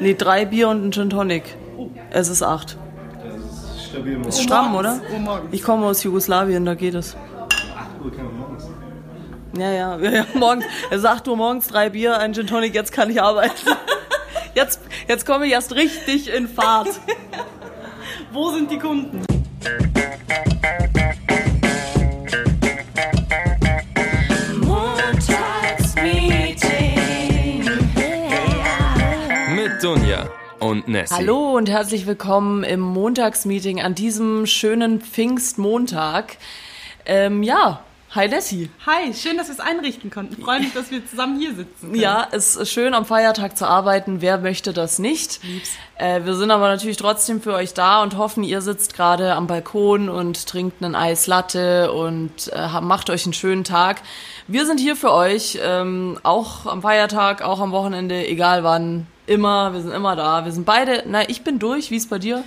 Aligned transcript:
Nee, 0.00 0.14
drei 0.14 0.44
Bier 0.44 0.68
und 0.68 0.84
ein 0.84 0.92
Gin 0.92 1.10
Tonic. 1.10 1.56
Es 2.10 2.28
ist 2.28 2.40
acht. 2.40 2.78
Das 3.20 3.76
ist 3.76 3.88
stabil 3.90 4.24
Ist 4.28 4.40
stramm, 4.44 4.76
oder? 4.76 5.00
Uhr 5.12 5.18
morgens. 5.18 5.48
Ich 5.50 5.60
komme 5.64 5.86
aus 5.86 6.04
Jugoslawien, 6.04 6.64
da 6.64 6.76
geht 6.76 6.94
es. 6.94 7.16
8 7.16 8.00
Uhr 8.04 8.12
kann 8.14 8.26
man 8.26 8.36
morgens. 8.38 8.68
Ja, 9.58 9.72
ja, 9.72 9.98
ja, 9.98 10.10
ja 10.18 10.26
morgens. 10.34 10.66
Es 10.90 10.98
ist 10.98 11.04
8 11.04 11.26
Uhr 11.26 11.36
morgens, 11.36 11.66
drei 11.66 11.90
Bier, 11.90 12.16
ein 12.16 12.32
Gin 12.32 12.46
Tonic, 12.46 12.76
jetzt 12.76 12.92
kann 12.92 13.10
ich 13.10 13.20
arbeiten. 13.20 13.54
Jetzt, 14.54 14.80
jetzt 15.06 15.24
komme 15.24 15.46
ich 15.46 15.52
erst 15.52 15.76
richtig 15.76 16.32
in 16.32 16.48
Fahrt. 16.48 16.88
Wo 18.32 18.50
sind 18.50 18.68
die 18.72 18.78
Kunden? 18.78 19.24
Und 30.60 30.88
Nessie. 30.88 31.14
Hallo 31.14 31.56
und 31.56 31.68
herzlich 31.68 32.06
willkommen 32.06 32.64
im 32.64 32.80
Montagsmeeting 32.80 33.80
an 33.80 33.94
diesem 33.94 34.46
schönen 34.46 35.00
Pfingstmontag. 35.00 36.36
Ähm, 37.06 37.42
ja, 37.42 37.82
hi 38.14 38.28
Nessie. 38.28 38.70
Hi, 38.86 39.12
schön, 39.14 39.36
dass 39.36 39.48
wir 39.48 39.54
es 39.54 39.60
einrichten 39.60 40.10
konnten. 40.10 40.42
Freue 40.42 40.60
mich, 40.60 40.72
dass 40.72 40.90
wir 40.90 41.06
zusammen 41.06 41.38
hier 41.38 41.54
sitzen. 41.54 41.90
können. 41.90 41.94
Ja, 41.94 42.26
es 42.32 42.56
ist 42.56 42.72
schön 42.72 42.94
am 42.94 43.04
Feiertag 43.04 43.56
zu 43.56 43.66
arbeiten. 43.66 44.20
Wer 44.20 44.38
möchte 44.38 44.72
das 44.72 44.98
nicht? 44.98 45.40
Äh, 45.96 46.24
wir 46.24 46.34
sind 46.34 46.50
aber 46.50 46.68
natürlich 46.68 46.96
trotzdem 46.96 47.40
für 47.40 47.54
euch 47.54 47.74
da 47.74 48.02
und 48.02 48.16
hoffen, 48.16 48.42
ihr 48.42 48.60
sitzt 48.60 48.94
gerade 48.94 49.34
am 49.34 49.46
Balkon 49.46 50.08
und 50.08 50.46
trinkt 50.46 50.82
einen 50.82 50.94
Eislatte 50.94 51.92
und 51.92 52.50
äh, 52.52 52.80
macht 52.80 53.10
euch 53.10 53.24
einen 53.26 53.34
schönen 53.34 53.64
Tag. 53.64 54.02
Wir 54.46 54.66
sind 54.66 54.80
hier 54.80 54.96
für 54.96 55.12
euch, 55.12 55.58
ähm, 55.62 56.18
auch 56.22 56.66
am 56.66 56.82
Feiertag, 56.82 57.42
auch 57.42 57.60
am 57.60 57.70
Wochenende, 57.70 58.26
egal 58.26 58.64
wann, 58.64 59.06
immer. 59.28 59.72
Wir 59.72 59.82
sind 59.82 59.92
immer 59.92 60.16
da. 60.16 60.44
Wir 60.44 60.52
sind 60.52 60.64
beide, 60.64 61.04
na, 61.06 61.28
ich 61.28 61.42
bin 61.42 61.58
durch. 61.58 61.90
Wie 61.90 61.96
ist 61.96 62.10
bei 62.10 62.18
dir? 62.18 62.44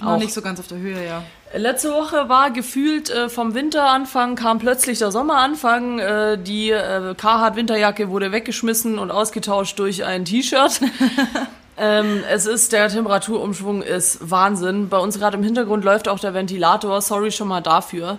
Noch 0.00 0.12
auch. 0.12 0.18
nicht 0.18 0.32
so 0.32 0.42
ganz 0.42 0.60
auf 0.60 0.66
der 0.66 0.78
Höhe, 0.78 1.04
ja. 1.04 1.22
Letzte 1.54 1.90
Woche 1.90 2.28
war 2.28 2.50
gefühlt 2.50 3.08
äh, 3.08 3.28
vom 3.28 3.54
Winteranfang 3.54 4.34
kam 4.34 4.58
plötzlich 4.58 4.98
der 4.98 5.10
Sommeranfang. 5.10 5.98
Äh, 5.98 6.38
die 6.38 6.70
äh, 6.70 7.14
Carhartt 7.16 7.56
Winterjacke 7.56 8.10
wurde 8.10 8.30
weggeschmissen 8.30 8.98
und 8.98 9.10
ausgetauscht 9.10 9.78
durch 9.78 10.04
ein 10.04 10.24
T-Shirt. 10.24 10.80
ähm, 11.78 12.22
es 12.28 12.46
ist 12.46 12.72
der 12.72 12.88
Temperaturumschwung 12.88 13.82
ist 13.82 14.30
Wahnsinn. 14.30 14.88
Bei 14.88 14.98
uns 14.98 15.18
gerade 15.18 15.38
im 15.38 15.44
Hintergrund 15.44 15.84
läuft 15.84 16.08
auch 16.08 16.18
der 16.18 16.34
Ventilator. 16.34 17.00
Sorry 17.00 17.30
schon 17.30 17.48
mal 17.48 17.62
dafür. 17.62 18.18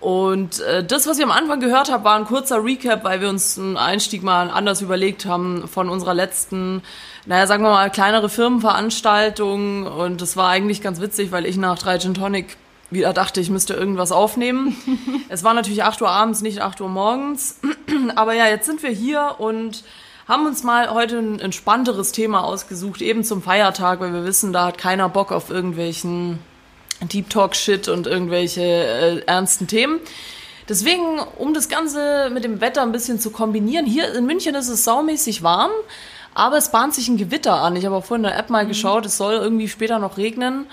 Und 0.00 0.60
äh, 0.60 0.84
das, 0.84 1.06
was 1.06 1.18
ihr 1.18 1.24
am 1.24 1.30
Anfang 1.30 1.60
gehört 1.60 1.90
habt, 1.90 2.04
war 2.04 2.16
ein 2.16 2.26
kurzer 2.26 2.62
Recap, 2.62 3.04
weil 3.04 3.20
wir 3.20 3.28
uns 3.28 3.58
einen 3.58 3.76
Einstieg 3.76 4.22
mal 4.22 4.50
anders 4.50 4.82
überlegt 4.82 5.24
haben 5.24 5.66
von 5.68 5.88
unserer 5.88 6.14
letzten, 6.14 6.82
naja, 7.24 7.46
sagen 7.46 7.62
wir 7.62 7.70
mal, 7.70 7.90
kleinere 7.90 8.28
Firmenveranstaltung. 8.28 9.86
Und 9.86 10.20
das 10.20 10.36
war 10.36 10.50
eigentlich 10.50 10.82
ganz 10.82 11.00
witzig, 11.00 11.32
weil 11.32 11.46
ich 11.46 11.56
nach 11.56 11.78
drei 11.78 11.98
Gin 11.98 12.14
Tonic 12.14 12.56
wieder 12.90 13.12
dachte, 13.12 13.40
ich 13.40 13.50
müsste 13.50 13.74
irgendwas 13.74 14.12
aufnehmen. 14.12 14.76
es 15.28 15.44
war 15.44 15.54
natürlich 15.54 15.82
8 15.82 16.02
Uhr 16.02 16.10
abends, 16.10 16.42
nicht 16.42 16.60
8 16.60 16.80
Uhr 16.80 16.88
morgens. 16.88 17.60
Aber 18.14 18.34
ja, 18.34 18.46
jetzt 18.46 18.66
sind 18.66 18.82
wir 18.82 18.90
hier 18.90 19.36
und 19.38 19.82
haben 20.28 20.46
uns 20.46 20.62
mal 20.62 20.90
heute 20.90 21.18
ein 21.18 21.40
entspannteres 21.40 22.12
Thema 22.12 22.44
ausgesucht, 22.44 23.00
eben 23.00 23.24
zum 23.24 23.42
Feiertag, 23.42 24.00
weil 24.00 24.12
wir 24.12 24.24
wissen, 24.24 24.52
da 24.52 24.66
hat 24.66 24.78
keiner 24.78 25.08
Bock 25.08 25.32
auf 25.32 25.50
irgendwelchen 25.50 26.38
Deep 27.02 27.30
Talk 27.30 27.54
Shit 27.54 27.88
und 27.88 28.06
irgendwelche 28.06 28.62
äh, 28.62 29.22
ernsten 29.26 29.66
Themen. 29.66 30.00
Deswegen, 30.68 31.20
um 31.38 31.54
das 31.54 31.68
Ganze 31.68 32.30
mit 32.32 32.44
dem 32.44 32.60
Wetter 32.60 32.82
ein 32.82 32.92
bisschen 32.92 33.20
zu 33.20 33.30
kombinieren, 33.30 33.86
hier 33.86 34.12
in 34.14 34.26
München 34.26 34.54
ist 34.54 34.68
es 34.68 34.84
saumäßig 34.84 35.42
warm, 35.42 35.70
aber 36.34 36.56
es 36.56 36.70
bahnt 36.70 36.94
sich 36.94 37.08
ein 37.08 37.16
Gewitter 37.16 37.54
an. 37.54 37.76
Ich 37.76 37.86
habe 37.86 37.94
auch 37.94 38.04
vorhin 38.04 38.24
in 38.24 38.30
der 38.30 38.38
App 38.38 38.50
mal 38.50 38.66
geschaut, 38.66 39.06
es 39.06 39.16
soll 39.16 39.34
irgendwie 39.34 39.68
später 39.68 39.98
noch 39.98 40.16
regnen. 40.16 40.66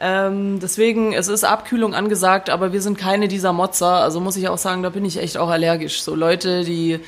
Ähm, 0.00 0.58
deswegen, 0.60 1.12
es 1.12 1.28
ist 1.28 1.44
Abkühlung 1.44 1.94
angesagt, 1.94 2.50
aber 2.50 2.72
wir 2.72 2.82
sind 2.82 2.98
keine 2.98 3.28
dieser 3.28 3.52
Motzer. 3.52 3.94
Also 3.94 4.20
muss 4.20 4.36
ich 4.36 4.48
auch 4.48 4.58
sagen, 4.58 4.82
da 4.82 4.90
bin 4.90 5.04
ich 5.04 5.18
echt 5.18 5.36
auch 5.36 5.48
allergisch. 5.48 6.02
So 6.02 6.14
Leute, 6.14 6.64
die 6.64 7.00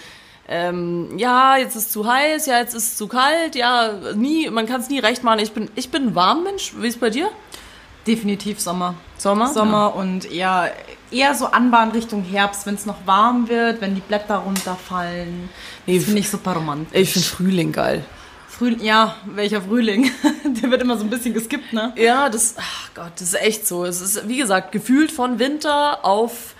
ähm, 0.49 1.17
ja, 1.17 1.57
jetzt 1.57 1.75
ist 1.75 1.93
zu 1.93 2.07
heiß, 2.07 2.47
ja, 2.47 2.59
jetzt 2.59 2.75
ist 2.75 2.99
zu 2.99 3.09
kalt, 3.09 3.55
ja, 3.55 3.93
nie, 4.15 4.51
man 4.51 4.67
kann 4.67 4.81
es 4.81 4.91
nie 4.91 4.99
recht 4.99 5.25
machen. 5.25 5.39
Ich 5.39 5.53
bin, 5.53 5.71
ich 5.75 5.91
bin 5.91 6.09
ein 6.09 6.15
Warmmensch. 6.15 6.75
Wie 6.79 6.89
ist 6.89 7.01
bei 7.01 7.11
dir? 7.11 7.31
Definitiv 8.07 8.61
Sommer. 8.61 8.95
Sommer? 9.17 9.49
Sommer 9.53 9.95
und 9.97 10.31
eher, 10.31 10.73
eher 11.11 11.35
so 11.35 11.47
Anbahn 11.47 11.93
Richtung 11.93 12.23
Herbst, 12.23 12.67
wenn 12.67 12.75
es 12.75 12.87
noch 12.87 13.07
warm 13.07 13.49
wird, 13.49 13.81
wenn 13.81 13.95
die 13.95 14.01
Blätter 14.01 14.37
runterfallen. 14.37 15.49
Nee, 15.87 15.97
das 15.97 16.05
finde 16.05 16.21
ich 16.21 16.31
super 16.31 16.53
romantisch. 16.53 17.01
Ich 17.01 17.13
finde 17.13 17.27
Frühling 17.27 17.73
geil. 17.73 18.05
Frühling, 18.49 18.85
ja, 18.85 19.17
welcher 19.27 19.63
Frühling? 19.63 20.11
Der 20.45 20.71
wird 20.71 20.83
immer 20.83 20.97
so 20.97 21.05
ein 21.05 21.11
bisschen 21.11 21.35
geskippt, 21.35 21.73
ne? 21.73 21.93
Ja, 21.97 22.29
das, 22.29 22.55
ach 22.59 22.91
Gott, 22.95 23.13
das 23.17 23.29
ist 23.29 23.43
echt 23.43 23.67
so. 23.67 23.85
Es 23.85 24.01
ist, 24.01 24.29
wie 24.29 24.37
gesagt, 24.37 24.71
gefühlt 24.71 25.11
von 25.11 25.39
Winter 25.39 26.05
auf 26.05 26.55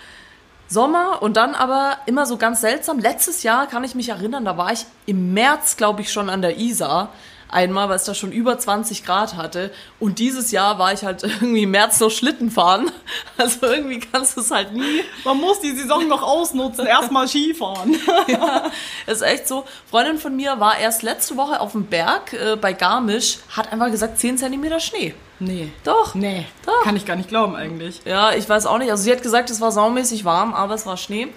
Sommer 0.67 1.21
und 1.21 1.37
dann 1.37 1.55
aber 1.55 1.97
immer 2.05 2.25
so 2.25 2.37
ganz 2.37 2.61
seltsam. 2.61 2.99
Letztes 2.99 3.43
Jahr 3.43 3.67
kann 3.67 3.83
ich 3.83 3.95
mich 3.95 4.09
erinnern, 4.09 4.45
da 4.45 4.57
war 4.57 4.73
ich 4.73 4.85
im 5.05 5.33
März, 5.33 5.77
glaube 5.77 6.01
ich, 6.01 6.11
schon 6.11 6.29
an 6.29 6.41
der 6.41 6.57
Isar. 6.57 7.13
Einmal, 7.49 7.87
weil 7.89 7.95
es 7.95 8.03
da 8.03 8.13
schon 8.15 8.31
über 8.31 8.57
20 8.57 9.05
Grad 9.05 9.35
hatte. 9.35 9.71
Und 9.99 10.19
dieses 10.19 10.51
Jahr 10.51 10.79
war 10.79 10.91
ich 10.93 11.03
halt 11.03 11.23
irgendwie 11.23 11.63
im 11.63 11.71
März 11.71 11.99
noch 11.99 12.09
Schlitten 12.11 12.51
fahren. 12.51 12.91
Also 13.37 13.65
irgendwie 13.67 13.99
kannst 13.99 14.37
du 14.37 14.41
es 14.41 14.49
halt 14.49 14.71
nie. 14.73 15.01
Man 15.25 15.37
muss 15.41 15.59
die 15.59 15.71
Saison 15.75 16.07
noch 16.07 16.23
ausnutzen, 16.23 16.85
erstmal 16.85 17.27
Skifahren. 17.27 17.95
Ja, 18.27 18.71
ist 19.07 19.21
echt 19.21 19.47
so. 19.47 19.65
Freundin 19.89 20.17
von 20.17 20.35
mir 20.35 20.59
war 20.59 20.77
erst 20.79 21.03
letzte 21.03 21.35
Woche 21.37 21.59
auf 21.59 21.73
dem 21.73 21.85
Berg 21.85 22.31
äh, 22.33 22.55
bei 22.55 22.71
Garmisch, 22.73 23.39
hat 23.55 23.71
einfach 23.73 23.91
gesagt 23.91 24.19
10 24.19 24.37
Zentimeter 24.37 24.79
Schnee. 24.79 25.13
Nee. 25.39 25.69
Doch. 25.83 26.15
Nee. 26.15 26.45
Doch. 26.65 26.81
Kann 26.83 26.95
ich 26.95 27.05
gar 27.05 27.17
nicht 27.17 27.27
glauben 27.27 27.55
eigentlich. 27.57 28.01
Ja, 28.05 28.31
ich 28.33 28.47
weiß 28.47 28.65
auch 28.67 28.77
nicht. 28.77 28.89
Also 28.89 29.03
sie 29.03 29.11
hat 29.11 29.21
gesagt, 29.21 29.49
es 29.49 29.59
war 29.59 29.71
saumäßig 29.71 30.23
warm, 30.23 30.53
aber 30.53 30.73
es 30.75 30.85
war 30.85 30.95
Schnee. 30.97 31.27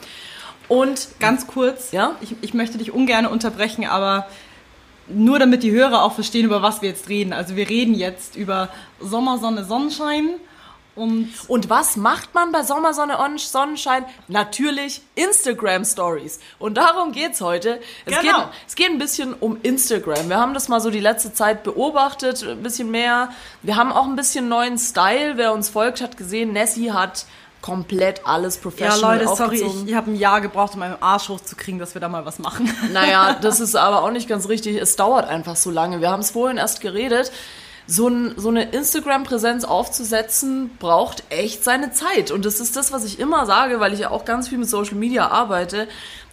Und 0.68 1.08
Ganz 1.18 1.46
kurz, 1.48 1.90
Ja? 1.92 2.12
ich, 2.20 2.36
ich 2.42 2.54
möchte 2.54 2.78
dich 2.78 2.92
ungern 2.92 3.26
unterbrechen, 3.26 3.86
aber 3.86 4.28
nur 5.08 5.38
damit 5.38 5.62
die 5.62 5.70
Hörer 5.72 6.02
auch 6.02 6.12
verstehen, 6.12 6.44
über 6.46 6.62
was 6.62 6.82
wir 6.82 6.88
jetzt 6.90 7.08
reden. 7.08 7.32
Also 7.32 7.56
wir 7.56 7.68
reden 7.68 7.94
jetzt 7.94 8.36
über 8.36 8.68
Sommer, 9.00 9.38
Sonne, 9.38 9.64
Sonnenschein 9.64 10.30
und 10.94 11.28
Und 11.46 11.70
was 11.70 11.96
macht 11.96 12.34
man 12.34 12.50
bei 12.50 12.64
Sommersonne 12.64 13.18
und 13.18 13.38
Sonnenschein? 13.38 14.04
Natürlich 14.26 15.00
Instagram 15.14 15.84
Stories. 15.84 16.40
Und 16.58 16.76
darum 16.76 17.12
geht's 17.12 17.40
heute. 17.40 17.80
Es, 18.04 18.18
Genau. 18.18 18.38
geht, 18.38 18.48
es 18.66 18.74
geht 18.74 18.90
ein 18.90 18.98
bisschen 18.98 19.32
um 19.34 19.58
Instagram. 19.62 20.28
Wir 20.28 20.38
haben 20.38 20.54
das 20.54 20.68
mal 20.68 20.80
so 20.80 20.90
die 20.90 20.98
letzte 20.98 21.32
Zeit 21.32 21.62
beobachtet, 21.62 22.42
ein 22.42 22.64
bisschen 22.64 22.90
mehr. 22.90 23.30
Wir 23.62 23.76
haben 23.76 23.92
auch 23.92 24.06
ein 24.06 24.16
bisschen 24.16 24.48
neuen 24.48 24.76
Style. 24.76 25.34
Wer 25.36 25.52
uns 25.52 25.68
folgt, 25.68 26.00
hat 26.00 26.16
gesehen, 26.16 26.52
Nessie 26.52 26.90
hat 26.90 27.26
komplett 27.60 28.26
alles 28.26 28.56
ja 28.56 28.62
professional 28.62 29.18
Leute, 29.18 29.36
sorry, 29.36 29.56
ich, 29.56 29.88
ich 29.88 29.94
habe 29.94 30.10
ein 30.10 30.16
Jahr 30.16 30.40
gebraucht, 30.40 30.74
um 30.74 30.80
meinen 30.80 31.00
Arsch 31.02 31.28
hochzukriegen, 31.28 31.78
dass 31.78 31.94
wir 31.94 32.00
da 32.00 32.08
mal 32.08 32.24
was 32.24 32.38
machen. 32.38 32.72
Naja, 32.92 33.36
das 33.40 33.60
ist 33.60 33.76
aber 33.76 34.02
auch 34.02 34.10
nicht 34.10 34.28
ganz 34.28 34.48
richtig. 34.48 34.76
Es 34.76 34.96
dauert 34.96 35.28
einfach 35.28 35.56
so 35.56 35.70
lange. 35.70 36.00
Wir 36.00 36.10
haben 36.10 36.20
es 36.20 36.30
vorhin 36.30 36.56
erst 36.56 36.80
geredet. 36.80 37.30
So, 37.86 38.08
ein, 38.08 38.34
so 38.36 38.48
eine 38.48 38.64
Instagram-Präsenz 38.64 39.64
aufzusetzen, 39.64 40.70
braucht 40.78 41.24
echt 41.30 41.64
seine 41.64 41.90
Zeit. 41.92 42.30
Und 42.30 42.44
das 42.44 42.60
ist 42.60 42.76
das, 42.76 42.92
was 42.92 43.04
ich 43.04 43.18
immer 43.18 43.46
sage, 43.46 43.80
weil 43.80 43.94
ich 43.94 44.00
ja 44.00 44.10
auch 44.10 44.24
ganz 44.24 44.48
viel 44.48 44.58
mit 44.58 44.68
Social 44.68 44.96
Media 44.96 45.28
arbeite. 45.28 45.88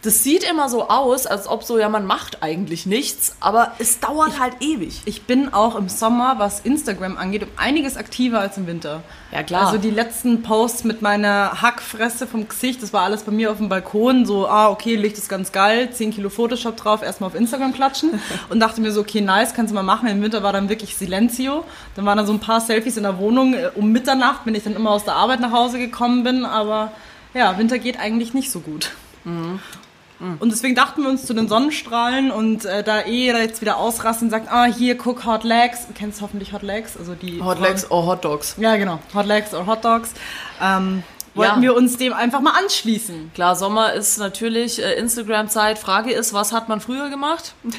Das 0.06 0.24
sieht 0.24 0.44
immer 0.44 0.70
so 0.70 0.88
aus, 0.88 1.26
als 1.26 1.48
ob 1.48 1.64
so, 1.64 1.80
ja, 1.80 1.90
man 1.90 2.06
macht 2.06 2.44
eigentlich 2.44 2.86
nichts, 2.86 3.36
aber 3.40 3.72
es 3.80 4.00
dauert 4.00 4.40
halt 4.40 4.54
ewig. 4.60 5.02
Ich 5.06 5.24
bin 5.24 5.52
auch 5.52 5.76
im 5.76 5.90
Sommer, 5.90 6.36
was 6.38 6.60
Instagram 6.60 7.18
angeht, 7.18 7.42
um 7.42 7.50
einiges 7.58 7.98
aktiver 7.98 8.40
als 8.40 8.56
im 8.58 8.68
Winter. 8.68 9.02
Ja, 9.32 9.42
klar. 9.42 9.66
Also 9.66 9.80
die 9.80 9.90
letzten 9.90 10.44
Posts 10.44 10.84
mit 10.84 11.02
meiner 11.02 11.60
Hackfresse 11.62 12.28
vom 12.28 12.48
Gesicht, 12.48 12.84
das 12.84 12.94
war 12.94 13.02
alles 13.02 13.24
bei 13.24 13.32
mir 13.32 13.50
auf 13.52 13.58
dem 13.58 13.68
Balkon. 13.68 14.28
So, 14.28 14.48
ah, 14.48 14.70
okay, 14.70 14.96
Licht 14.96 15.18
ist 15.18 15.28
ganz 15.28 15.52
geil, 15.52 15.90
10 15.92 16.12
Kilo 16.12 16.30
Photoshop 16.30 16.78
drauf, 16.78 17.02
erstmal 17.02 17.32
auf 17.32 17.36
Instagram 17.36 17.74
klatschen. 17.74 18.20
Und 18.50 18.60
dachte 18.60 18.82
mir 18.82 18.92
so, 18.92 19.02
okay, 19.02 19.22
nice, 19.22 19.56
kannst 19.56 19.72
du 19.72 19.76
mal 19.76 19.82
machen. 19.82 20.08
Im 20.08 20.22
Winter 20.22 20.44
war 20.44 20.54
dann 20.54 20.70
wirklich 20.70 20.96
Silenzio. 20.96 21.66
Dann 21.96 22.06
waren 22.06 22.20
da 22.20 22.26
so 22.28 22.34
ein 22.34 22.40
paar 22.40 22.62
Selfies 22.62 22.98
in 22.98 23.04
der 23.04 23.18
Wohnung. 23.18 23.56
Äh, 23.56 23.72
Um 23.74 23.92
Mitternacht 23.92 24.46
bin 24.46 24.54
ich 24.54 24.64
dann 24.64 24.76
immer 24.76 24.92
aus 24.92 25.04
der 25.04 25.16
Arbeit 25.16 25.40
nach 25.40 25.52
Hause 25.52 25.80
gekommen 25.80 26.24
bin. 26.24 26.46
Aber 26.46 26.92
ja, 27.34 27.58
Winter 27.58 27.80
geht 27.80 28.00
eigentlich 28.00 28.36
nicht 28.36 28.52
so 28.52 28.60
gut. 28.60 28.92
Und 30.20 30.52
deswegen 30.52 30.76
dachten 30.76 31.04
wir 31.04 31.10
uns 31.10 31.26
zu 31.26 31.34
den 31.34 31.48
Sonnenstrahlen 31.50 32.32
und 32.32 32.64
äh, 32.66 32.84
da 32.84 33.02
eh 33.02 33.28
jetzt 33.34 33.60
wieder 33.62 33.78
ausrasten 33.78 34.28
und 34.28 34.32
sagt, 34.32 34.48
ah, 34.52 34.66
hier, 34.66 34.98
guck, 34.98 35.26
Hot 35.26 35.44
Legs. 35.44 35.88
Du 35.88 35.94
kennst 35.94 36.22
hoffentlich 36.22 36.54
Hot 36.54 36.62
Legs, 36.64 36.96
also 36.98 37.16
die... 37.16 37.42
Hot 37.44 37.60
Legs 37.60 37.90
or 37.92 38.06
Hot 38.06 38.24
Dogs. 38.24 38.56
Ja, 38.58 38.76
genau. 38.78 39.00
Hot 39.14 39.26
Legs 39.26 39.54
oder 39.54 39.66
Hot 39.68 39.84
Dogs. 39.84 40.14
Ähm, 40.62 41.04
wollten 41.34 41.56
Ja. 41.58 41.62
wir 41.62 41.76
uns 41.76 41.98
dem 41.98 42.14
einfach 42.14 42.40
mal 42.40 42.54
anschließen. 42.58 43.32
Klar, 43.34 43.58
Sommer 43.58 43.92
ist 43.92 44.18
natürlich 44.18 44.82
äh, 44.82 44.94
Instagram-Zeit. 44.94 45.78
Frage 45.78 46.14
ist, 46.14 46.34
was 46.34 46.54
hat 46.54 46.70
man 46.70 46.80
früher 46.80 47.10
gemacht? 47.10 47.54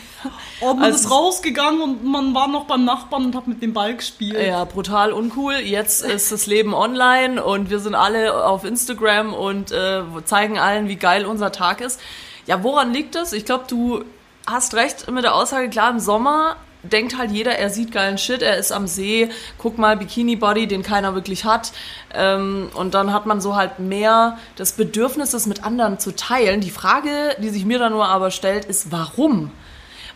Oh, 0.63 0.73
man 0.73 0.85
Also- 0.85 0.99
ist 0.99 1.11
rausgegangen 1.11 1.81
und 1.83 2.05
man 2.05 2.35
war 2.35 2.49
noch 2.49 2.65
beim 2.65 2.85
Nachbarn 2.87 3.27
und 3.27 3.35
hat 3.37 3.47
mit 3.47 3.61
dem 3.63 3.73
Ball 3.75 3.95
gespielt. 3.95 4.39
Ja, 4.47 4.65
brutal 4.65 5.13
uncool. 5.13 5.55
Jetzt 5.57 6.03
ist 6.03 6.33
das 6.33 6.47
Leben 6.47 6.73
online 6.75 7.43
und 7.45 7.69
wir 7.69 7.79
sind 7.79 7.95
alle 7.95 8.43
auf 8.47 8.65
Instagram 8.65 9.35
und 9.35 9.71
äh, 9.73 10.03
zeigen 10.25 10.59
allen, 10.59 10.89
wie 10.89 10.97
geil 10.97 11.27
unser 11.27 11.53
Tag 11.53 11.83
ist. 11.83 12.01
Ja, 12.47 12.63
woran 12.63 12.93
liegt 12.93 13.15
das? 13.15 13.33
Ich 13.33 13.45
glaube, 13.45 13.65
du 13.69 14.05
hast 14.47 14.75
recht 14.75 15.11
mit 15.11 15.25
der 15.25 15.35
Aussage, 15.35 15.69
klar, 15.69 15.91
im 15.91 15.99
Sommer 15.99 16.57
denkt 16.83 17.19
halt 17.19 17.33
jeder, 17.33 17.59
er 17.59 17.71
sieht 17.71 17.93
geilen 17.93 18.19
Shit, 18.19 18.43
er 18.43 18.57
ist 18.57 18.73
am 18.73 18.87
See, 18.87 19.29
guck 19.59 19.79
mal, 19.79 19.97
Bikini-Body, 19.97 20.67
den 20.67 20.83
keiner 20.83 21.15
wirklich 21.15 21.45
hat. 21.45 21.73
Ähm, 22.15 22.71
und 22.75 22.95
dann 22.95 23.13
hat 23.13 23.27
man 23.27 23.41
so 23.41 23.57
halt 23.57 23.79
mehr 23.79 24.39
das 24.57 24.73
Bedürfnis, 24.73 25.31
das 25.31 25.47
mit 25.47 25.65
anderen 25.65 25.99
zu 25.99 26.15
teilen. 26.15 26.61
Die 26.61 26.71
Frage, 26.71 27.37
die 27.43 27.49
sich 27.49 27.65
mir 27.65 27.79
dann 27.79 27.93
nur 27.93 28.07
aber 28.07 28.31
stellt, 28.31 28.65
ist, 28.65 28.93
warum? 28.93 29.51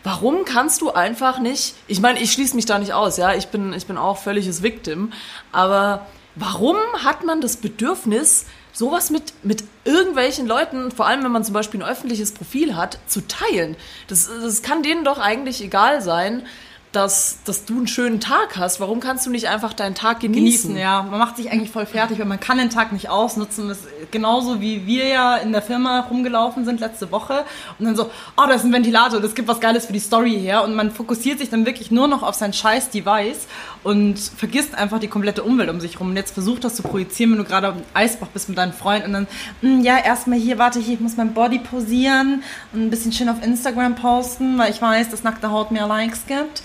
Warum 0.03 0.45
kannst 0.45 0.81
du 0.81 0.91
einfach 0.91 1.39
nicht, 1.39 1.75
ich 1.87 2.01
meine, 2.01 2.19
ich 2.19 2.31
schließe 2.31 2.55
mich 2.55 2.65
da 2.65 2.79
nicht 2.79 2.93
aus, 2.93 3.17
ja, 3.17 3.35
ich 3.35 3.49
bin, 3.49 3.71
ich 3.73 3.85
bin 3.85 3.97
auch 3.97 4.17
völliges 4.17 4.63
Victim, 4.63 5.13
aber 5.51 6.07
warum 6.35 6.77
hat 7.03 7.23
man 7.23 7.39
das 7.39 7.57
Bedürfnis, 7.57 8.47
sowas 8.73 9.09
mit, 9.09 9.33
mit 9.43 9.63
irgendwelchen 9.83 10.47
Leuten, 10.47 10.91
vor 10.91 11.07
allem 11.07 11.23
wenn 11.23 11.31
man 11.31 11.43
zum 11.43 11.53
Beispiel 11.53 11.81
ein 11.81 11.89
öffentliches 11.89 12.31
Profil 12.31 12.75
hat, 12.75 12.99
zu 13.07 13.27
teilen? 13.27 13.75
Das, 14.07 14.27
das 14.27 14.61
kann 14.61 14.83
denen 14.83 15.03
doch 15.03 15.19
eigentlich 15.19 15.61
egal 15.61 16.01
sein, 16.01 16.43
dass, 16.91 17.37
dass 17.45 17.63
du 17.63 17.77
einen 17.77 17.87
schönen 17.87 18.19
Tag 18.19 18.57
hast. 18.57 18.81
Warum 18.81 18.99
kannst 18.99 19.25
du 19.25 19.29
nicht 19.29 19.47
einfach 19.47 19.73
deinen 19.73 19.95
Tag 19.95 20.19
genießen? 20.19 20.41
genießen, 20.41 20.77
ja. 20.77 21.03
Man 21.03 21.19
macht 21.19 21.37
sich 21.37 21.49
eigentlich 21.49 21.71
voll 21.71 21.85
fertig, 21.85 22.19
weil 22.19 22.25
man 22.25 22.39
kann 22.39 22.57
den 22.57 22.69
Tag 22.69 22.91
nicht 22.91 23.09
ausnutzen. 23.09 23.69
Das 23.69 23.77
ist 23.79 24.11
genauso 24.11 24.59
wie 24.59 24.85
wir 24.85 25.07
ja 25.07 25.37
in 25.37 25.53
der 25.53 25.61
Firma 25.61 26.01
rumgelaufen 26.01 26.65
sind 26.65 26.81
letzte 26.81 27.11
Woche 27.11 27.45
und 27.79 27.85
dann 27.85 27.95
so, 27.95 28.05
oh, 28.35 28.43
da 28.45 28.51
ist 28.51 28.65
ein 28.65 28.73
Ventilator, 28.73 29.21
das 29.21 29.35
gibt 29.35 29.47
was 29.47 29.61
Geiles 29.61 29.85
für 29.85 29.93
die 29.93 29.99
Story 29.99 30.37
her 30.37 30.63
und 30.63 30.75
man 30.75 30.91
fokussiert 30.91 31.39
sich 31.39 31.49
dann 31.49 31.65
wirklich 31.65 31.91
nur 31.91 32.09
noch 32.09 32.23
auf 32.23 32.35
sein 32.35 32.51
scheiß 32.51 32.89
Device 32.89 33.47
und 33.83 34.19
vergisst 34.19 34.75
einfach 34.75 34.99
die 34.99 35.07
komplette 35.07 35.43
Umwelt 35.43 35.69
um 35.69 35.79
sich 35.79 35.97
rum. 35.99 36.09
Und 36.09 36.17
jetzt 36.17 36.33
versucht 36.33 36.65
das 36.65 36.75
zu 36.75 36.83
projizieren, 36.83 37.31
wenn 37.31 37.37
du 37.39 37.45
gerade 37.45 37.69
auf 37.69 37.75
Eisbach 37.93 38.27
bist 38.27 38.49
mit 38.49 38.57
deinen 38.57 38.73
Freunden 38.73 39.07
und 39.07 39.13
dann, 39.13 39.27
"Hm, 39.61 39.81
ja, 39.81 39.97
erstmal 39.97 40.37
hier, 40.39 40.57
warte, 40.57 40.79
hier, 40.79 40.95
ich 40.95 40.99
muss 40.99 41.15
mein 41.15 41.33
Body 41.33 41.59
posieren 41.59 42.43
und 42.73 42.81
ein 42.83 42.89
bisschen 42.89 43.13
schön 43.13 43.29
auf 43.29 43.41
Instagram 43.43 43.95
posten, 43.95 44.57
weil 44.57 44.71
ich 44.71 44.81
weiß, 44.81 45.09
dass 45.09 45.23
nackte 45.23 45.51
Haut 45.51 45.71
mehr 45.71 45.87
Likes 45.87 46.25
gibt. 46.27 46.61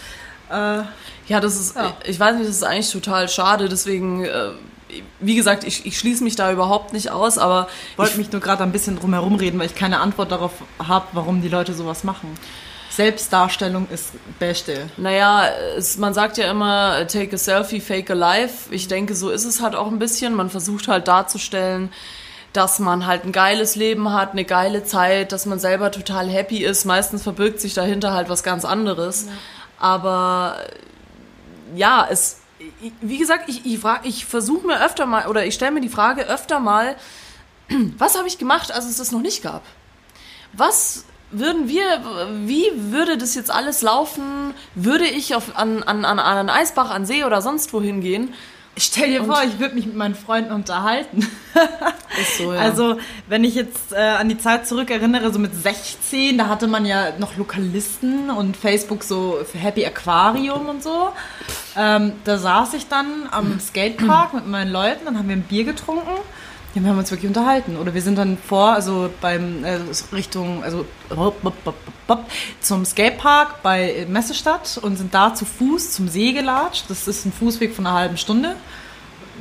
Äh, 0.51 0.83
Ja, 1.29 1.41
das 1.41 1.57
ist, 1.57 1.75
Ja. 1.75 1.93
ich 2.05 2.21
weiß 2.21 2.37
nicht, 2.37 2.49
das 2.49 2.57
ist 2.57 2.63
eigentlich 2.63 2.91
total 2.93 3.29
schade. 3.29 3.69
Deswegen, 3.69 4.25
äh, 4.25 4.51
wie 5.19 5.35
gesagt, 5.35 5.65
ich, 5.65 5.85
ich 5.85 5.99
schließe 5.99 6.23
mich 6.23 6.37
da 6.37 6.53
überhaupt 6.53 6.93
nicht 6.93 7.11
aus, 7.11 7.37
aber 7.39 7.69
wollte 7.97 8.17
mich 8.19 8.31
nur 8.31 8.41
gerade 8.41 8.63
ein 8.63 8.71
bisschen 8.71 8.97
drum 8.99 9.13
herum 9.13 9.35
reden, 9.35 9.59
weil 9.59 9.67
ich 9.67 9.75
keine 9.75 9.99
Antwort 10.01 10.31
darauf 10.31 10.53
habe, 10.79 11.07
warum 11.13 11.43
die 11.43 11.49
Leute 11.49 11.75
sowas 11.75 12.05
machen. 12.05 12.33
Selbstdarstellung 12.91 13.89
ist 13.93 14.13
Beste. 14.39 14.89
Naja, 14.97 15.49
es, 15.77 15.99
man 15.99 16.15
sagt 16.15 16.39
ja 16.39 16.51
immer, 16.51 17.07
take 17.09 17.35
a 17.35 17.39
selfie, 17.39 17.81
fake 17.81 18.11
a 18.11 18.15
life. 18.15 18.73
Ich 18.73 18.89
denke, 18.89 19.15
so 19.15 19.29
ist 19.31 19.45
es 19.45 19.61
halt 19.61 19.75
auch 19.75 19.89
ein 19.89 19.99
bisschen. 19.99 20.33
Man 20.35 20.49
versucht 20.49 20.89
halt 20.89 21.07
darzustellen, 21.09 21.91
dass 22.55 22.79
man 22.79 23.05
halt 23.07 23.25
ein 23.25 23.33
geiles 23.33 23.77
Leben 23.77 24.13
hat, 24.15 24.33
eine 24.33 24.45
geile 24.45 24.83
Zeit, 24.85 25.33
dass 25.33 25.45
man 25.45 25.59
selber 25.59 25.91
total 25.91 26.29
happy 26.31 26.65
ist. 26.65 26.87
Meistens 26.87 27.23
verbirgt 27.23 27.61
sich 27.61 27.75
dahinter 27.75 28.15
halt 28.15 28.31
was 28.31 28.43
ganz 28.43 28.65
anderes. 28.65 29.27
Aber 29.79 30.59
ja, 31.75 32.07
es, 32.11 32.41
wie 33.01 33.19
gesagt, 33.19 33.49
ich, 33.49 33.67
ich, 33.67 33.81
ich 34.05 34.27
versuche 34.27 34.67
mir 34.67 34.85
öfter 34.85 35.07
mal, 35.07 35.27
oder 35.27 35.45
ich 35.45 35.55
stelle 35.55 35.73
mir 35.73 35.81
die 35.81 35.89
Frage 35.89 36.23
öfter 36.27 36.61
mal, 36.61 36.97
was 37.99 38.17
habe 38.17 38.29
ich 38.29 38.39
gemacht, 38.39 38.73
als 38.73 38.87
es 38.87 38.97
das 38.97 39.13
noch 39.13 39.21
nicht 39.21 39.43
gab? 39.43 39.63
Was 40.53 41.05
würden 41.31 41.69
wir, 41.69 41.85
wie 42.47 42.67
würde 42.75 43.19
das 43.19 43.35
jetzt 43.35 43.51
alles 43.51 43.83
laufen? 43.83 44.55
Würde 44.75 45.07
ich 45.07 45.35
auf, 45.35 45.57
an, 45.57 45.83
an, 45.83 46.05
an 46.05 46.19
einen 46.19 46.51
Eisbach, 46.51 46.91
an 46.91 47.05
See 47.05 47.25
oder 47.25 47.43
sonst 47.43 47.73
wohin 47.73 48.01
gehen? 48.01 48.33
Stell 48.79 49.09
dir 49.09 49.25
vor, 49.25 49.43
ich 49.43 49.59
würde 49.59 49.75
mich 49.75 49.87
mit 49.87 49.97
meinen 49.97 50.15
Freunden 50.15 50.53
unterhalten. 50.53 51.27
Ist 52.21 52.37
so, 52.37 52.53
ja. 52.53 52.61
Also, 52.61 52.99
wenn 53.27 53.43
ich 53.43 53.55
jetzt 53.55 53.93
äh, 53.93 53.97
an 53.97 54.29
die 54.29 54.37
Zeit 54.37 54.67
zurückerinnere, 54.67 55.33
so 55.33 55.39
mit 55.39 55.55
16, 55.55 56.37
da 56.37 56.49
hatte 56.49 56.67
man 56.67 56.85
ja 56.85 57.13
noch 57.19 57.39
Lokalisten 57.39 58.29
und 58.29 58.57
Facebook 58.57 59.03
so 59.03 59.39
für 59.51 59.57
Happy 59.59 59.87
Aquarium 59.87 60.69
und 60.69 60.83
so. 60.83 61.09
Ähm, 61.75 62.13
da 62.25 62.37
saß 62.37 62.75
ich 62.75 62.87
dann 62.89 63.29
am 63.31 63.59
Skatepark 63.61 64.35
mit 64.35 64.47
meinen 64.47 64.71
Leuten, 64.71 65.07
dann 65.07 65.19
haben 65.19 65.29
wir 65.29 65.37
ein 65.37 65.43
Bier 65.43 65.65
getrunken. 65.65 66.13
Ja, 66.77 66.83
wir 66.83 66.91
haben 66.91 66.99
uns 66.99 67.11
wirklich 67.11 67.27
unterhalten. 67.27 67.79
Oder 67.79 67.95
wir 67.95 68.03
sind 68.03 68.19
dann 68.19 68.37
vor, 68.37 68.73
also 68.73 69.09
beim 69.23 69.65
äh, 69.65 69.79
Richtung, 70.13 70.63
also 70.63 70.85
zum 72.61 72.85
Skatepark 72.85 73.63
bei 73.63 74.07
Messestadt 74.11 74.79
und 74.83 74.97
sind 74.97 75.15
da 75.15 75.33
zu 75.33 75.47
Fuß 75.47 75.93
zum 75.93 76.09
See 76.09 76.33
gelatscht. 76.33 76.85
Das 76.91 77.09
ist 77.09 77.25
ein 77.25 77.33
Fußweg 77.33 77.75
von 77.75 77.87
einer 77.87 77.97
halben 77.97 78.19
Stunde. 78.19 78.57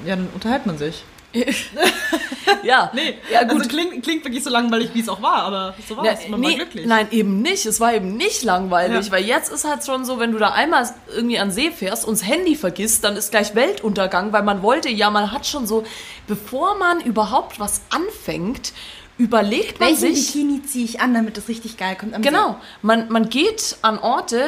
Ja, 0.05 0.15
dann 0.15 0.29
unterhält 0.33 0.65
man 0.65 0.77
sich. 0.77 1.03
ja, 2.63 2.91
Nee, 2.93 3.15
ja 3.31 3.39
also 3.41 3.55
gut. 3.57 3.69
klingt, 3.69 4.03
klingt 4.03 4.23
wirklich 4.23 4.43
so 4.43 4.49
langweilig, 4.49 4.89
wie 4.93 5.01
es 5.01 5.09
auch 5.09 5.21
war, 5.21 5.43
aber 5.43 5.75
so 5.87 5.97
war 5.97 6.05
Ja, 6.05 6.13
es. 6.13 6.27
Man 6.27 6.39
nee, 6.39 6.47
war 6.49 6.55
glücklich. 6.55 6.85
Nein, 6.85 7.07
eben 7.11 7.41
nicht. 7.41 7.65
Es 7.65 7.79
war 7.79 7.93
eben 7.93 8.17
nicht 8.17 8.43
langweilig, 8.43 9.05
Ja. 9.07 9.11
weil 9.11 9.25
jetzt 9.25 9.51
ist 9.51 9.65
halt 9.65 9.85
schon 9.85 10.05
so, 10.05 10.19
wenn 10.19 10.31
du 10.31 10.37
da 10.37 10.51
einmal 10.51 10.87
irgendwie 11.13 11.39
an 11.39 11.51
See 11.51 11.71
fährst 11.71 12.05
und 12.05 12.19
das 12.19 12.27
Handy 12.27 12.55
vergisst, 12.55 13.03
dann 13.03 13.15
ist 13.15 13.31
gleich 13.31 13.55
Weltuntergang, 13.55 14.31
weil 14.33 14.43
man 14.43 14.61
wollte 14.61 14.89
ja, 14.89 15.09
man 15.09 15.31
hat 15.31 15.45
schon 15.45 15.67
so, 15.67 15.83
bevor 16.27 16.75
man 16.77 17.01
überhaupt 17.01 17.59
was 17.59 17.81
anfängt, 17.89 18.73
überlegt 19.17 19.79
man 19.79 19.89
Welchen 19.89 20.15
sich. 20.15 20.33
Bikini 20.33 20.63
ziehe 20.63 20.85
ich 20.85 20.99
an, 21.01 21.13
damit 21.13 21.37
das 21.37 21.47
richtig 21.47 21.77
geil 21.77 21.95
kommt? 21.99 22.13
Am 22.13 22.21
Genau, 22.21 22.57
man, 22.81 23.09
man 23.09 23.29
geht 23.29 23.77
an 23.81 23.97
Orte, 23.99 24.43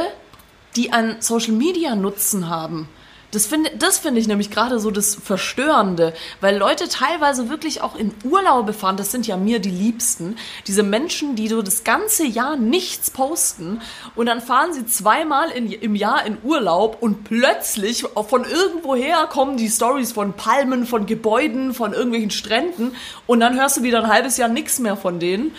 die 0.75 0.92
einen 0.92 1.22
Social 1.22 1.54
Media 1.54 1.95
Nutzen 1.95 2.50
haben. 2.50 2.89
Das 3.31 3.45
finde 3.45 3.71
das 3.77 3.97
finde 3.97 4.21
ich 4.21 4.27
nämlich 4.27 4.51
gerade 4.51 4.79
so 4.79 4.89
das 4.89 5.15
Verstörende, 5.15 6.13
weil 6.39 6.56
Leute 6.57 6.88
teilweise 6.88 7.50
wirklich 7.50 7.81
auch 7.81 7.95
in 7.95 8.13
Urlaube 8.24 8.71
fahren, 8.71 8.95
das 8.95 9.12
sind 9.12 9.27
ja 9.27 9.35
mir 9.35 9.59
die 9.59 9.69
Liebsten, 9.69 10.38
diese 10.65 10.81
Menschen, 10.81 11.35
die 11.35 11.50
so 11.50 11.62
das 11.62 11.83
ganze 11.83 12.25
Jahr 12.25 12.56
nichts 12.56 13.12
posten 13.12 13.81
und 14.15 14.27
dann 14.27 14.39
fahren 14.39 14.71
sie 14.71 14.85
zweimal 14.85 15.51
in, 15.51 15.69
im 15.69 15.95
Jahr 15.95 16.25
in 16.25 16.38
Urlaub 16.41 16.97
und 17.01 17.25
plötzlich 17.25 18.06
von 18.29 18.45
irgendwoher 18.45 19.27
kommen 19.27 19.57
die 19.57 19.69
Stories 19.69 20.13
von 20.13 20.31
Palmen, 20.31 20.85
von 20.85 21.06
Gebäuden, 21.06 21.74
von 21.74 21.91
irgendwelchen 21.91 22.31
Stränden 22.31 22.95
und 23.25 23.41
dann 23.41 23.59
hörst 23.59 23.75
du 23.75 23.83
wieder 23.83 24.03
ein 24.03 24.09
halbes 24.09 24.38
Jahr 24.38 24.50
nichts 24.50 24.79
mehr 24.79 24.95
von 24.95 25.19
denen. 25.19 25.53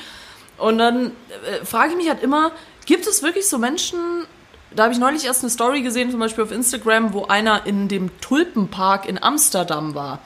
Und 0.56 0.79
dann 0.79 1.12
äh, 1.47 1.65
frage 1.65 1.91
ich 1.93 1.97
mich 1.97 2.09
halt 2.09 2.23
immer, 2.23 2.50
gibt 2.87 3.06
es 3.06 3.23
wirklich 3.23 3.47
so 3.47 3.59
Menschen, 3.59 4.26
da 4.75 4.85
habe 4.85 4.93
ich 4.93 4.99
neulich 4.99 5.25
erst 5.25 5.43
eine 5.43 5.50
Story 5.50 5.82
gesehen, 5.82 6.11
zum 6.11 6.20
Beispiel 6.20 6.44
auf 6.44 6.53
Instagram, 6.53 7.12
wo 7.12 7.26
einer 7.26 7.67
in 7.67 7.88
dem 7.88 8.11
Tulpenpark 8.20 9.06
in 9.06 9.23
Amsterdam 9.23 9.94
war. 9.94 10.20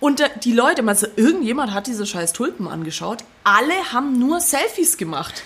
Und 0.00 0.22
die 0.44 0.52
Leute, 0.52 0.82
meinst 0.82 1.02
du, 1.02 1.08
irgendjemand 1.16 1.74
hat 1.74 1.86
diese 1.86 2.06
scheiß 2.06 2.32
Tulpen 2.32 2.66
angeschaut? 2.66 3.18
Alle 3.44 3.92
haben 3.92 4.18
nur 4.18 4.40
Selfies 4.40 4.96
gemacht. 4.96 5.42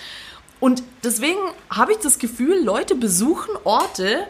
Und 0.61 0.83
deswegen 1.03 1.39
habe 1.69 1.93
ich 1.93 1.99
das 1.99 2.19
Gefühl, 2.19 2.63
Leute 2.63 2.95
besuchen 2.95 3.51
Orte, 3.65 4.27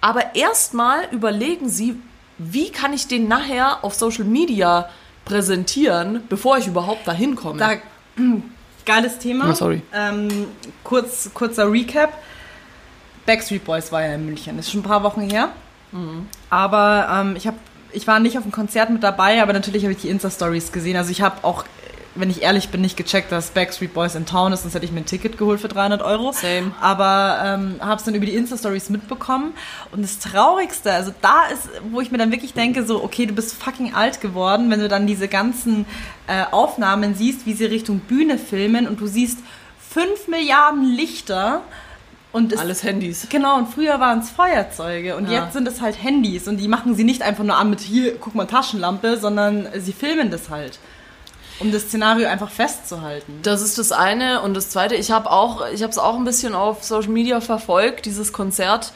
aber 0.00 0.34
erstmal 0.34 1.04
überlegen 1.12 1.68
sie, 1.68 1.96
wie 2.38 2.70
kann 2.70 2.92
ich 2.92 3.08
den 3.08 3.28
nachher 3.28 3.84
auf 3.84 3.94
Social 3.94 4.24
Media 4.24 4.88
präsentieren, 5.24 6.22
bevor 6.28 6.56
ich 6.56 6.66
überhaupt 6.66 7.06
dahin 7.06 7.36
komme. 7.36 7.58
Da, 7.58 7.74
geiles 8.86 9.18
Thema. 9.18 9.50
Oh, 9.50 9.54
sorry. 9.54 9.82
Ähm, 9.92 10.46
kurz, 10.82 11.30
kurzer 11.34 11.70
Recap. 11.70 12.12
Backstreet 13.28 13.64
Boys 13.64 13.92
war 13.92 14.02
ja 14.02 14.14
in 14.14 14.24
München. 14.24 14.56
Das 14.56 14.66
ist 14.66 14.72
schon 14.72 14.80
ein 14.80 14.84
paar 14.84 15.02
Wochen 15.02 15.20
her. 15.20 15.50
Aber 16.48 17.08
ähm, 17.12 17.36
ich, 17.36 17.46
hab, 17.46 17.54
ich 17.92 18.06
war 18.06 18.20
nicht 18.20 18.38
auf 18.38 18.42
dem 18.44 18.52
Konzert 18.52 18.88
mit 18.88 19.02
dabei, 19.02 19.42
aber 19.42 19.52
natürlich 19.52 19.82
habe 19.82 19.92
ich 19.92 20.00
die 20.00 20.08
Insta-Stories 20.08 20.72
gesehen. 20.72 20.96
Also 20.96 21.10
ich 21.10 21.20
habe 21.20 21.44
auch, 21.44 21.64
wenn 22.14 22.30
ich 22.30 22.40
ehrlich 22.40 22.70
bin, 22.70 22.80
nicht 22.80 22.96
gecheckt, 22.96 23.30
dass 23.30 23.50
Backstreet 23.50 23.92
Boys 23.92 24.14
in 24.14 24.24
Town 24.24 24.54
ist, 24.54 24.62
sonst 24.62 24.74
hätte 24.74 24.86
ich 24.86 24.92
mir 24.92 25.00
ein 25.00 25.06
Ticket 25.06 25.36
geholt 25.36 25.60
für 25.60 25.68
300 25.68 26.00
Euro. 26.00 26.32
Same. 26.32 26.72
Aber 26.80 27.38
ähm, 27.44 27.76
habe 27.80 27.96
es 27.96 28.04
dann 28.04 28.14
über 28.14 28.24
die 28.24 28.34
Insta-Stories 28.34 28.88
mitbekommen. 28.88 29.52
Und 29.92 30.00
das 30.00 30.18
Traurigste, 30.20 30.90
also 30.90 31.12
da 31.20 31.48
ist, 31.52 31.68
wo 31.90 32.00
ich 32.00 32.10
mir 32.10 32.16
dann 32.16 32.32
wirklich 32.32 32.54
denke, 32.54 32.86
so, 32.86 33.04
okay, 33.04 33.26
du 33.26 33.34
bist 33.34 33.62
fucking 33.62 33.94
alt 33.94 34.22
geworden, 34.22 34.70
wenn 34.70 34.80
du 34.80 34.88
dann 34.88 35.06
diese 35.06 35.28
ganzen 35.28 35.84
äh, 36.28 36.44
Aufnahmen 36.50 37.14
siehst, 37.14 37.44
wie 37.44 37.52
sie 37.52 37.66
Richtung 37.66 37.98
Bühne 37.98 38.38
filmen 38.38 38.88
und 38.88 39.02
du 39.02 39.06
siehst 39.06 39.40
5 39.90 40.28
Milliarden 40.28 40.84
Lichter 40.84 41.60
und 42.38 42.52
es 42.52 42.58
Alles 42.58 42.82
Handys. 42.82 43.26
Genau, 43.28 43.56
und 43.58 43.66
früher 43.68 44.00
waren 44.00 44.20
es 44.20 44.30
Feuerzeuge 44.30 45.16
und 45.16 45.28
Ja. 45.30 45.44
jetzt 45.44 45.52
sind 45.52 45.68
es 45.68 45.80
halt 45.80 46.02
Handys 46.02 46.48
und 46.48 46.56
die 46.56 46.68
machen 46.68 46.94
sie 46.94 47.04
nicht 47.04 47.20
einfach 47.22 47.44
nur 47.44 47.56
an 47.56 47.68
mit 47.70 47.80
hier, 47.80 48.16
guck 48.16 48.34
mal, 48.34 48.46
Taschenlampe, 48.46 49.18
sondern 49.18 49.68
sie 49.76 49.92
filmen 49.92 50.30
das 50.30 50.48
halt, 50.48 50.78
um 51.60 51.70
das 51.72 51.82
Szenario 51.82 52.28
einfach 52.28 52.50
festzuhalten. 52.50 53.40
Das 53.42 53.60
ist 53.60 53.76
das 53.78 53.92
eine 53.92 54.40
und 54.40 54.54
das 54.54 54.70
zweite, 54.70 54.94
ich 54.94 55.10
habe 55.10 55.30
auch, 55.30 55.66
ich 55.72 55.82
habe 55.82 55.90
es 55.90 55.98
auch 55.98 56.16
ein 56.16 56.24
bisschen 56.24 56.54
auf 56.54 56.82
Social 56.84 57.10
Media 57.10 57.40
verfolgt, 57.40 58.06
dieses 58.06 58.32
Konzert 58.32 58.92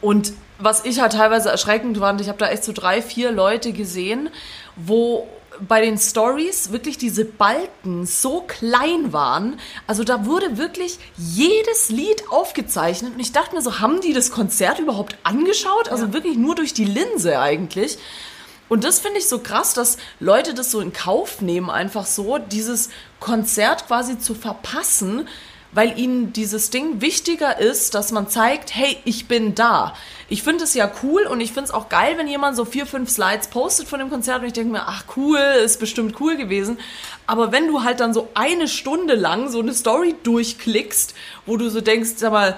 und 0.00 0.32
was 0.58 0.84
ich 0.84 1.00
halt 1.00 1.12
teilweise 1.14 1.50
erschreckend 1.50 1.98
fand, 1.98 2.20
ich 2.20 2.28
habe 2.28 2.38
da 2.38 2.48
echt 2.48 2.62
so 2.62 2.72
drei, 2.72 3.02
vier 3.02 3.32
Leute 3.32 3.72
gesehen, 3.72 4.30
wo 4.76 5.26
bei 5.60 5.80
den 5.80 5.98
Stories 5.98 6.72
wirklich 6.72 6.98
diese 6.98 7.24
Balken 7.24 8.06
so 8.06 8.42
klein 8.42 9.12
waren. 9.12 9.58
Also 9.86 10.04
da 10.04 10.26
wurde 10.26 10.58
wirklich 10.58 10.98
jedes 11.16 11.90
Lied 11.90 12.24
aufgezeichnet 12.30 13.14
und 13.14 13.20
ich 13.20 13.32
dachte 13.32 13.54
mir 13.54 13.62
so, 13.62 13.80
haben 13.80 14.00
die 14.00 14.12
das 14.12 14.30
Konzert 14.30 14.78
überhaupt 14.78 15.16
angeschaut? 15.22 15.88
Also 15.88 16.12
wirklich 16.12 16.36
nur 16.36 16.54
durch 16.54 16.74
die 16.74 16.84
Linse 16.84 17.38
eigentlich. 17.40 17.98
Und 18.68 18.84
das 18.84 18.98
finde 18.98 19.18
ich 19.18 19.28
so 19.28 19.38
krass, 19.38 19.74
dass 19.74 19.98
Leute 20.20 20.54
das 20.54 20.70
so 20.70 20.80
in 20.80 20.92
Kauf 20.92 21.40
nehmen, 21.40 21.70
einfach 21.70 22.06
so, 22.06 22.38
dieses 22.38 22.88
Konzert 23.20 23.86
quasi 23.86 24.18
zu 24.18 24.34
verpassen, 24.34 25.28
weil 25.74 25.98
ihnen 25.98 26.32
dieses 26.32 26.70
Ding 26.70 27.00
wichtiger 27.00 27.58
ist, 27.58 27.94
dass 27.94 28.12
man 28.12 28.28
zeigt, 28.28 28.74
hey, 28.74 28.96
ich 29.04 29.26
bin 29.26 29.54
da. 29.54 29.94
Ich 30.28 30.42
finde 30.42 30.64
es 30.64 30.74
ja 30.74 30.90
cool 31.02 31.26
und 31.26 31.40
ich 31.40 31.52
finde 31.52 31.64
es 31.64 31.70
auch 31.74 31.88
geil, 31.88 32.14
wenn 32.16 32.28
jemand 32.28 32.56
so 32.56 32.64
vier, 32.64 32.86
fünf 32.86 33.10
Slides 33.10 33.48
postet 33.48 33.88
von 33.88 33.98
dem 33.98 34.08
Konzert 34.08 34.40
und 34.40 34.46
ich 34.46 34.52
denke 34.52 34.72
mir, 34.72 34.84
ach 34.86 35.04
cool, 35.16 35.38
ist 35.64 35.80
bestimmt 35.80 36.20
cool 36.20 36.36
gewesen. 36.36 36.78
Aber 37.26 37.52
wenn 37.52 37.66
du 37.66 37.82
halt 37.82 38.00
dann 38.00 38.14
so 38.14 38.28
eine 38.34 38.68
Stunde 38.68 39.14
lang 39.14 39.50
so 39.50 39.60
eine 39.60 39.74
Story 39.74 40.14
durchklickst, 40.22 41.14
wo 41.44 41.56
du 41.56 41.68
so 41.68 41.80
denkst, 41.80 42.10
sag 42.16 42.32
mal, 42.32 42.56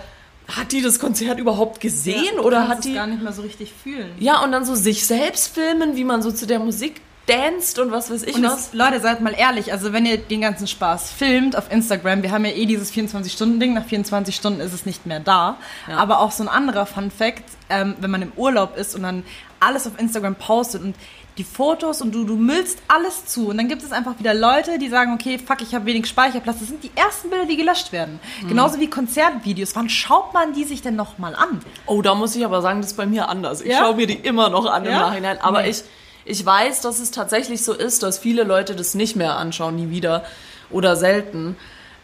hat 0.48 0.70
die 0.72 0.80
das 0.82 1.00
Konzert 1.00 1.40
überhaupt 1.40 1.80
gesehen 1.80 2.36
Ja, 2.36 2.42
oder 2.42 2.68
hat 2.68 2.78
es 2.78 2.84
die 2.84 2.94
gar 2.94 3.06
nicht 3.08 3.22
mehr 3.22 3.32
so 3.32 3.42
richtig 3.42 3.72
fühlen. 3.72 4.12
ja 4.20 4.44
und 4.44 4.52
dann 4.52 4.64
so 4.64 4.74
sich 4.76 5.04
selbst 5.04 5.52
filmen, 5.52 5.96
wie 5.96 6.04
man 6.04 6.22
so 6.22 6.30
zu 6.30 6.46
der 6.46 6.60
Musik 6.60 7.00
danst 7.26 7.78
und 7.78 7.90
was 7.90 8.10
weiß 8.10 8.22
ich 8.22 8.36
Und 8.36 8.44
was. 8.44 8.68
es, 8.68 8.72
Leute, 8.72 9.00
seid 9.00 9.20
mal 9.20 9.34
ehrlich, 9.36 9.72
also 9.72 9.92
wenn 9.92 10.06
ihr 10.06 10.16
den 10.18 10.40
ganzen 10.40 10.66
Spaß 10.66 11.10
filmt 11.10 11.56
auf 11.56 11.70
Instagram, 11.72 12.22
wir 12.22 12.30
haben 12.30 12.44
ja 12.44 12.52
eh 12.52 12.66
dieses 12.66 12.92
24-Stunden-Ding, 12.92 13.74
nach 13.74 13.84
24 13.84 14.34
Stunden 14.34 14.60
ist 14.60 14.72
es 14.72 14.86
nicht 14.86 15.06
mehr 15.06 15.20
da. 15.20 15.56
Ja. 15.88 15.96
Aber 15.96 16.20
auch 16.20 16.30
so 16.30 16.42
ein 16.44 16.48
anderer 16.48 16.86
Fun-Fact, 16.86 17.42
ähm, 17.68 17.96
wenn 18.00 18.10
man 18.10 18.22
im 18.22 18.32
Urlaub 18.36 18.76
ist 18.76 18.94
und 18.94 19.02
dann 19.02 19.24
alles 19.58 19.86
auf 19.86 19.98
Instagram 19.98 20.34
postet 20.36 20.82
und 20.82 20.94
die 21.38 21.44
Fotos 21.44 22.00
und 22.00 22.14
du, 22.14 22.24
du 22.24 22.36
müllst 22.36 22.78
alles 22.88 23.26
zu. 23.26 23.48
Und 23.48 23.58
dann 23.58 23.68
gibt 23.68 23.82
es 23.82 23.92
einfach 23.92 24.18
wieder 24.18 24.32
Leute, 24.32 24.78
die 24.78 24.88
sagen, 24.88 25.12
okay, 25.12 25.38
fuck, 25.38 25.60
ich 25.60 25.74
habe 25.74 25.84
wenig 25.84 26.06
Speicherplatz. 26.06 26.60
Das 26.60 26.68
sind 26.68 26.82
die 26.82 26.90
ersten 26.94 27.28
Bilder, 27.28 27.44
die 27.44 27.56
gelöscht 27.58 27.92
werden. 27.92 28.20
Mhm. 28.42 28.48
Genauso 28.48 28.80
wie 28.80 28.88
Konzertvideos. 28.88 29.76
Wann 29.76 29.90
schaut 29.90 30.32
man 30.32 30.54
die 30.54 30.64
sich 30.64 30.80
denn 30.80 30.96
nochmal 30.96 31.34
an? 31.34 31.60
Oh, 31.84 32.00
da 32.00 32.14
muss 32.14 32.34
ich 32.36 32.44
aber 32.44 32.62
sagen, 32.62 32.80
das 32.80 32.92
ist 32.92 32.96
bei 32.96 33.04
mir 33.04 33.28
anders. 33.28 33.60
Ich 33.60 33.70
Ja? 33.72 33.80
schaue 33.80 33.96
mir 33.96 34.06
die 34.06 34.14
immer 34.14 34.48
noch 34.48 34.64
an 34.64 34.84
im 34.86 34.92
Ja? 34.92 35.00
Nachhinein. 35.00 35.38
Aber 35.42 35.60
Nee. 35.62 35.70
ich, 35.70 35.82
ich 36.26 36.44
weiß, 36.44 36.80
dass 36.80 36.98
es 36.98 37.12
tatsächlich 37.12 37.64
so 37.64 37.72
ist, 37.72 38.02
dass 38.02 38.18
viele 38.18 38.42
Leute 38.42 38.74
das 38.74 38.94
nicht 38.94 39.16
mehr 39.16 39.36
anschauen, 39.36 39.76
nie 39.76 39.90
wieder 39.90 40.24
oder 40.70 40.96
selten. 40.96 41.56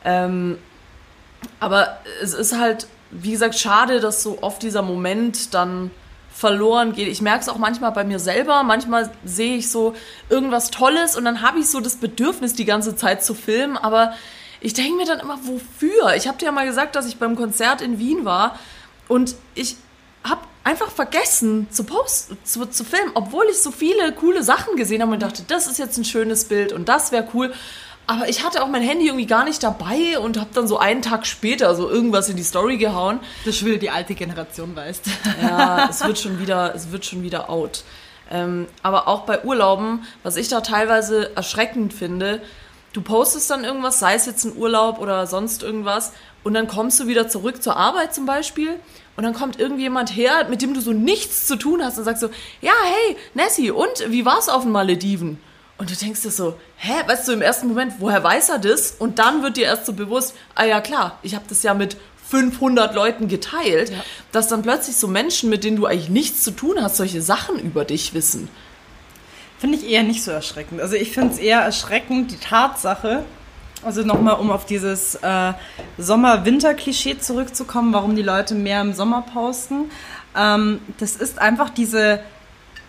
Ähm, 0.05 0.59
aber 1.59 1.99
es 2.23 2.33
ist 2.33 2.59
halt, 2.59 2.87
wie 3.11 3.33
gesagt, 3.33 3.59
schade, 3.59 4.00
dass 4.00 4.23
so 4.23 4.38
oft 4.43 4.62
dieser 4.62 4.83
Moment 4.83 5.52
dann 5.55 5.91
verloren 6.33 6.93
geht. 6.93 7.09
Ich 7.09 7.21
merke 7.21 7.41
es 7.41 7.49
auch 7.49 7.59
manchmal 7.59 7.93
bei 7.93 8.05
mir 8.05 8.21
selber. 8.21 8.62
Manchmal 8.62 9.11
sehe 9.25 9.57
ich 9.57 9.71
so 9.71 9.95
irgendwas 10.31 10.71
Tolles 10.71 11.17
und 11.17 11.25
dann 11.25 11.43
habe 11.43 11.59
ich 11.59 11.69
so 11.69 11.81
das 11.81 11.97
Bedürfnis, 11.97 12.55
die 12.55 12.64
ganze 12.64 12.97
Zeit 12.97 13.25
zu 13.25 13.35
filmen. 13.35 13.76
Aber 13.76 14.14
ich 14.61 14.73
denke 14.73 14.97
mir 14.97 15.07
dann 15.07 15.19
immer, 15.19 15.38
wofür? 15.43 16.14
Ich 16.17 16.29
habe 16.29 16.38
dir 16.38 16.47
ja 16.47 16.52
mal 16.52 16.67
gesagt, 16.67 16.95
dass 16.95 17.07
ich 17.07 17.19
beim 17.19 17.35
Konzert 17.35 17.83
in 17.83 17.99
Wien 17.99 18.25
war 18.25 18.59
und 19.09 19.35
ich 19.55 19.76
habe 20.25 20.43
einfach 20.64 20.90
vergessen 20.90 21.69
zu 21.71 21.85
posten, 21.85 22.38
zu, 22.45 22.66
zu 22.66 22.85
filmen, 22.85 23.12
obwohl 23.14 23.47
ich 23.50 23.59
so 23.59 23.71
viele 23.71 24.12
coole 24.12 24.42
Sachen 24.42 24.76
gesehen 24.76 25.02
habe 25.02 25.12
und 25.12 25.23
dachte, 25.23 25.42
das 25.47 25.66
ist 25.66 25.78
jetzt 25.78 25.99
ein 25.99 26.04
schönes 26.04 26.45
Bild 26.45 26.73
und 26.73 26.88
das 26.88 27.12
wäre 27.12 27.28
cool. 27.35 27.52
Aber 28.07 28.28
ich 28.28 28.45
hatte 28.45 28.62
auch 28.62 28.69
mein 28.69 28.83
Handy 28.83 29.07
irgendwie 29.07 29.26
gar 29.26 29.45
nicht 29.45 29.62
dabei 29.62 30.19
und 30.19 30.38
habe 30.38 30.50
dann 30.52 30.66
so 30.66 30.78
einen 30.78 31.02
Tag 31.02 31.25
später 31.25 31.75
so 31.75 31.88
irgendwas 31.88 32.28
in 32.28 32.37
die 32.37 32.42
Story 32.42 32.76
gehauen. 32.76 33.21
Das 33.45 33.57
schon 33.57 33.69
wieder 33.69 33.78
die 33.78 33.90
alte 33.90 34.14
Generation 34.14 34.75
weißt. 34.75 35.04
Ja, 35.40 35.87
es 35.90 36.04
wird 36.04 36.19
schon 36.19 36.40
wieder, 36.40 36.75
es 36.75 36.90
wird 36.90 37.04
schon 37.04 37.23
wieder 37.23 37.49
out. 37.49 37.85
Ähm, 38.31 38.66
aber 38.83 39.09
auch 39.09 39.21
bei 39.21 39.45
Urlauben, 39.45 40.04
was 40.23 40.37
ich 40.37 40.49
da 40.49 40.62
teilweise 40.62 41.37
erschreckend 41.37 41.92
finde, 41.92 42.42
du 42.92 43.02
postest 43.02 43.50
dann 43.50 43.64
irgendwas, 43.64 43.99
sei 43.99 44.14
es 44.14 44.26
jetzt 44.26 44.45
ein 44.45 44.57
Urlaub 44.57 44.99
oder 44.99 45.26
sonst 45.26 45.62
irgendwas, 45.62 46.12
und 46.45 46.55
dann 46.55 46.67
kommst 46.67 47.01
du 47.01 47.07
wieder 47.07 47.29
zurück 47.29 47.63
zur 47.63 47.77
Arbeit 47.77 48.15
zum 48.15 48.27
Beispiel, 48.27 48.79
und 49.17 49.25
dann 49.25 49.35
kommt 49.35 49.61
irgendjemand 49.61 50.17
her, 50.17 50.47
mit 50.49 50.63
dem 50.63 50.75
du 50.75 50.81
so 50.81 50.93
nichts 50.93 51.47
zu 51.47 51.57
tun 51.57 51.85
hast 51.85 51.99
und 51.99 52.05
sagst 52.05 52.23
so, 52.23 52.31
ja, 52.61 52.73
hey, 52.83 53.17
Nessie, 53.35 53.71
und 53.71 54.05
wie 54.09 54.25
war's 54.25 54.49
auf 54.49 54.63
den 54.63 54.73
Malediven? 54.73 55.39
Und 55.77 55.91
du 55.91 55.95
denkst 55.95 56.23
dir 56.23 56.31
so, 56.31 56.55
hä, 56.77 56.93
weißt 57.07 57.29
du, 57.29 57.33
im 57.33 57.43
ersten 57.43 57.69
Moment, 57.69 57.95
woher 57.99 58.23
weiß 58.23 58.49
er 58.51 58.59
das? 58.59 58.93
Und 58.99 59.19
dann 59.19 59.43
wird 59.43 59.57
dir 59.57 59.65
erst 59.65 59.87
so 59.87 59.93
bewusst, 59.93 60.35
ah 60.55 60.65
ja 60.65 60.81
klar, 60.81 61.19
ich 61.23 61.35
habe 61.35 61.45
das 61.49 61.63
ja 61.63 61.75
mit 61.75 61.97
500 62.31 62.95
Leuten 62.95 63.29
geteilt, 63.29 63.93
dass 64.31 64.49
dann 64.49 64.63
plötzlich 64.63 64.97
so 64.97 65.09
Menschen, 65.09 65.51
mit 65.51 65.65
denen 65.65 65.77
du 65.77 65.85
eigentlich 65.85 66.09
nichts 66.09 66.45
zu 66.45 66.53
tun 66.53 66.77
hast, 66.81 66.97
solche 66.97 67.21
Sachen 67.21 67.59
über 67.59 67.85
dich 67.85 68.15
wissen. 68.15 68.49
Finde 69.59 69.77
ich 69.77 69.89
eher 69.89 70.03
nicht 70.03 70.25
so 70.25 70.31
erschreckend. 70.31 70.81
Also 70.81 70.95
ich 70.95 71.13
finde 71.13 71.35
es 71.35 71.39
eher 71.39 71.61
erschreckend, 71.61 72.31
die 72.31 72.39
Tatsache, 72.39 73.25
also 73.85 74.03
nochmal, 74.03 74.35
um 74.35 74.51
auf 74.51 74.67
dieses 74.67 75.17
äh, 75.17 75.53
Sommer-Winter-Klischee 75.99 77.19
zurückzukommen, 77.19 77.93
warum 77.93 78.17
die 78.17 78.23
Leute 78.23 78.55
mehr 78.55 78.81
im 78.81 78.93
Sommer 78.93 79.23
posten. 79.23 79.91
Ähm, 80.37 80.81
das 80.99 81.17
ist 81.17 81.39
einfach 81.39 81.71
diese 81.71 82.21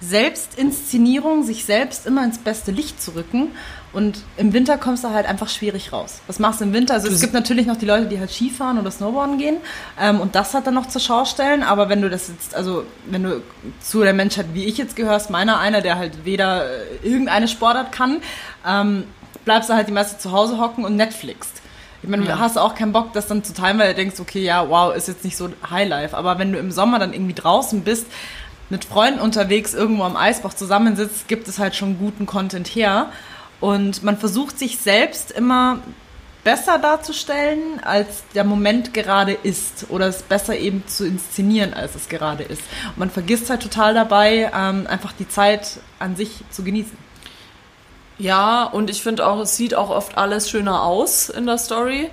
Selbstinszenierung, 0.02 1.44
sich 1.44 1.66
selbst 1.66 2.06
immer 2.06 2.24
ins 2.24 2.38
beste 2.38 2.72
Licht 2.72 3.02
zu 3.02 3.12
rücken. 3.12 3.52
Und 3.94 4.24
im 4.38 4.54
Winter 4.54 4.78
kommst 4.78 5.04
du 5.04 5.12
halt 5.12 5.28
einfach 5.28 5.48
schwierig 5.50 5.94
raus. 5.94 6.22
Was 6.26 6.40
machst 6.40 6.60
du 6.60 6.66
im 6.66 6.74
Winter? 6.74 6.96
Also 6.96 7.10
es 7.10 7.22
gibt 7.22 7.34
natürlich 7.34 7.68
noch 7.68 7.78
die 7.78 7.86
Leute, 7.86 8.08
die 8.08 8.20
halt 8.20 8.32
Skifahren 8.32 8.80
oder 8.80 8.90
Snowboarden 8.90 9.38
gehen 9.38 9.58
ähm, 10.02 10.20
und 10.20 10.34
das 10.34 10.56
hat 10.56 10.66
dann 10.66 10.74
noch 10.74 10.88
zur 10.88 11.00
Schau 11.00 11.26
stellen. 11.26 11.62
Aber 11.62 11.90
wenn 11.90 12.02
du 12.02 12.10
das 12.10 12.28
jetzt, 12.30 12.56
also 12.56 12.86
wenn 13.06 13.24
du 13.24 13.44
zu 13.82 14.02
der 14.02 14.14
Menschheit, 14.14 14.48
wie 14.54 14.66
ich 14.66 14.80
jetzt 14.80 14.96
gehörst, 14.96 15.30
meiner 15.30 15.60
einer, 15.60 15.82
der 15.82 16.00
halt 16.00 16.26
weder 16.26 16.66
äh, 16.66 17.08
irgendeine 17.08 17.48
Sportart 17.48 17.92
kann, 17.92 18.22
ähm, 18.68 19.04
bleibst 19.46 19.70
du 19.70 19.74
halt 19.74 19.88
die 19.88 19.92
meiste 19.92 20.18
zu 20.18 20.32
Hause 20.32 20.60
hocken 20.60 20.86
und 20.86 20.96
Netflixt. 20.96 21.62
Ich 22.02 22.10
meine, 22.10 22.26
Ja. 22.26 22.40
hast 22.40 22.58
du 22.58 22.60
auch 22.60 22.76
keinen 22.76 22.92
Bock, 22.92 23.14
das 23.14 23.28
dann 23.28 23.44
zu 23.44 23.54
teilen, 23.54 23.80
weil 23.80 23.90
du 23.90 23.96
denkst, 23.96 24.20
okay, 24.20 24.44
ja, 24.44 24.68
wow, 24.70 24.94
ist 24.94 25.08
jetzt 25.08 25.24
nicht 25.24 25.38
so 25.38 25.50
Highlife. 25.70 26.18
Aber 26.18 26.38
wenn 26.38 26.52
du 26.52 26.60
im 26.60 26.72
Sommer 26.72 27.00
dann 27.00 27.14
irgendwie 27.14 27.34
draußen 27.34 27.82
bist, 27.82 28.08
mit 28.70 28.84
Freunden 28.86 29.20
unterwegs 29.20 29.74
irgendwo 29.74 30.04
am 30.04 30.18
Eisbach 30.18 30.54
zusammensitzt, 30.54 31.28
gibt 31.28 31.48
es 31.48 31.60
halt 31.60 31.76
schon 31.76 31.98
guten 32.00 32.26
Content 32.26 32.68
her. 32.68 33.08
Und 33.62 34.04
man 34.04 34.18
versucht 34.18 34.60
sich 34.60 34.80
selbst 34.80 35.32
immer 35.32 35.80
besser 36.44 36.78
darzustellen, 36.78 37.80
als 37.84 38.24
der 38.36 38.44
Moment 38.44 38.94
gerade 38.94 39.32
ist. 39.32 39.86
Oder 39.90 40.08
es 40.08 40.24
besser 40.24 40.58
eben 40.58 40.84
zu 40.88 41.06
inszenieren, 41.08 41.74
als 41.74 41.96
es 41.96 42.10
gerade 42.10 42.44
ist. 42.44 42.62
Und 42.90 42.98
man 42.98 43.10
vergisst 43.10 43.50
halt 43.50 43.62
total 43.62 43.94
dabei, 43.94 44.52
ähm, 44.54 44.88
einfach 44.88 45.14
die 45.14 45.30
Zeit 45.30 45.80
an 46.00 46.18
sich 46.18 46.44
zu 46.50 46.64
genießen. 46.64 46.98
Ja, 48.18 48.64
und 48.66 48.90
ich 48.90 49.02
finde 49.02 49.28
auch, 49.28 49.40
es 49.40 49.58
sieht 49.58 49.76
auch 49.76 49.90
oft 49.90 50.18
alles 50.18 50.50
schöner 50.50 50.84
aus 50.84 51.30
in 51.30 51.46
der 51.46 51.58
Story. 51.58 52.10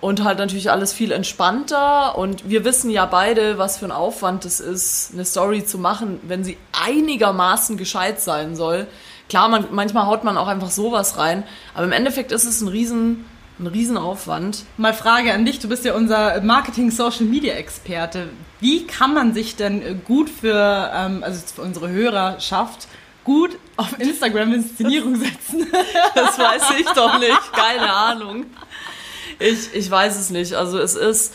Und 0.00 0.24
halt 0.24 0.38
natürlich 0.38 0.70
alles 0.70 0.94
viel 0.94 1.12
entspannter. 1.12 2.16
Und 2.16 2.48
wir 2.48 2.64
wissen 2.64 2.90
ja 2.90 3.04
beide, 3.04 3.58
was 3.58 3.78
für 3.78 3.84
ein 3.84 3.92
Aufwand 3.92 4.46
es 4.46 4.58
ist, 4.58 5.10
eine 5.12 5.26
Story 5.26 5.64
zu 5.66 5.76
machen, 5.76 6.20
wenn 6.22 6.42
sie 6.42 6.56
einigermaßen 6.72 7.76
gescheit 7.76 8.20
sein 8.20 8.56
soll. 8.56 8.86
Klar, 9.28 9.48
man, 9.48 9.66
manchmal 9.72 10.06
haut 10.06 10.24
man 10.24 10.38
auch 10.38 10.48
einfach 10.48 10.70
sowas 10.70 11.18
rein. 11.18 11.44
Aber 11.74 11.84
im 11.84 11.92
Endeffekt 11.92 12.32
ist 12.32 12.44
es 12.44 12.62
ein 12.62 12.68
riesen, 12.68 13.26
ein 13.58 13.66
riesen 13.66 13.98
Aufwand. 13.98 14.64
Mal 14.78 14.94
Frage 14.94 15.34
an 15.34 15.44
dich, 15.44 15.58
du 15.58 15.68
bist 15.68 15.84
ja 15.84 15.94
unser 15.94 16.40
Marketing-Social-Media-Experte. 16.40 18.30
Wie 18.60 18.86
kann 18.86 19.12
man 19.12 19.34
sich 19.34 19.56
denn 19.56 20.02
gut 20.06 20.30
für, 20.30 20.90
ähm, 20.94 21.22
also 21.22 21.42
für 21.54 21.62
unsere 21.62 21.90
Hörerschaft, 21.90 22.88
gut 23.30 23.56
auf 23.76 23.96
Instagram 24.00 24.54
Inszenierung 24.54 25.14
setzen? 25.14 25.66
Das 26.14 26.36
weiß 26.36 26.62
ich 26.80 26.86
doch 26.90 27.20
nicht. 27.20 27.52
Keine 27.52 27.92
Ahnung. 27.92 28.46
Ich, 29.38 29.72
ich 29.72 29.88
weiß 29.88 30.18
es 30.18 30.30
nicht. 30.30 30.54
Also 30.54 30.78
es 30.78 30.96
ist, 30.96 31.32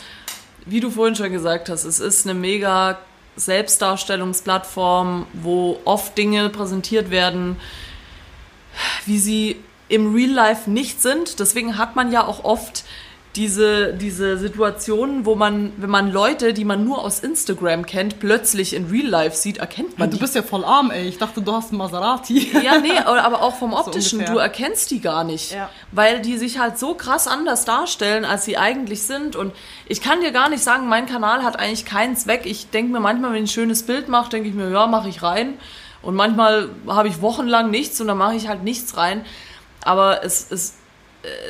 wie 0.66 0.80
du 0.80 0.90
vorhin 0.90 1.16
schon 1.16 1.32
gesagt 1.32 1.70
hast, 1.70 1.84
es 1.84 1.98
ist 1.98 2.26
eine 2.26 2.38
mega 2.38 2.98
Selbstdarstellungsplattform, 3.36 5.26
wo 5.32 5.78
oft 5.86 6.16
Dinge 6.18 6.50
präsentiert 6.50 7.10
werden, 7.10 7.56
wie 9.06 9.18
sie 9.18 9.56
im 9.88 10.14
Real 10.14 10.30
Life 10.30 10.70
nicht 10.70 11.00
sind. 11.00 11.40
Deswegen 11.40 11.78
hat 11.78 11.96
man 11.96 12.12
ja 12.12 12.26
auch 12.26 12.44
oft 12.44 12.84
diese, 13.36 13.92
diese 13.92 14.38
Situationen, 14.38 15.26
wo 15.26 15.34
man, 15.34 15.72
wenn 15.76 15.90
man 15.90 16.10
Leute, 16.10 16.54
die 16.54 16.64
man 16.64 16.84
nur 16.84 17.04
aus 17.04 17.20
Instagram 17.20 17.84
kennt, 17.84 18.18
plötzlich 18.18 18.74
in 18.74 18.86
Real 18.86 19.06
Life 19.06 19.36
sieht, 19.36 19.58
erkennt 19.58 19.98
man 19.98 20.10
Du 20.10 20.16
die 20.16 20.22
bist 20.22 20.34
ja 20.34 20.42
voll 20.42 20.64
arm, 20.64 20.90
ey. 20.90 21.06
Ich 21.06 21.18
dachte, 21.18 21.42
du 21.42 21.52
hast 21.52 21.68
einen 21.70 21.78
Maserati. 21.78 22.50
ja, 22.64 22.78
nee, 22.78 22.96
aber 23.04 23.42
auch 23.42 23.56
vom 23.56 23.74
optischen, 23.74 24.20
ungefähr. 24.20 24.34
du 24.34 24.40
erkennst 24.40 24.90
die 24.90 25.00
gar 25.00 25.22
nicht. 25.22 25.52
Ja. 25.52 25.68
Weil 25.92 26.22
die 26.22 26.38
sich 26.38 26.58
halt 26.58 26.78
so 26.78 26.94
krass 26.94 27.28
anders 27.28 27.66
darstellen, 27.66 28.24
als 28.24 28.46
sie 28.46 28.56
eigentlich 28.56 29.02
sind. 29.02 29.36
Und 29.36 29.52
ich 29.86 30.00
kann 30.00 30.20
dir 30.22 30.32
gar 30.32 30.48
nicht 30.48 30.64
sagen, 30.64 30.88
mein 30.88 31.04
Kanal 31.04 31.44
hat 31.44 31.58
eigentlich 31.58 31.84
keinen 31.84 32.16
Zweck. 32.16 32.46
Ich 32.46 32.70
denke 32.70 32.92
mir 32.92 33.00
manchmal, 33.00 33.32
wenn 33.32 33.44
ich 33.44 33.50
ein 33.50 33.54
schönes 33.54 33.82
Bild 33.82 34.08
mache, 34.08 34.30
denke 34.30 34.48
ich 34.48 34.54
mir, 34.54 34.70
ja, 34.70 34.86
mache 34.86 35.10
ich 35.10 35.22
rein. 35.22 35.58
Und 36.00 36.14
manchmal 36.14 36.70
habe 36.86 37.08
ich 37.08 37.20
wochenlang 37.20 37.70
nichts 37.70 38.00
und 38.00 38.06
dann 38.06 38.18
mache 38.18 38.34
ich 38.34 38.48
halt 38.48 38.64
nichts 38.64 38.96
rein. 38.96 39.24
Aber 39.82 40.24
es, 40.24 40.50
es, 40.50 40.76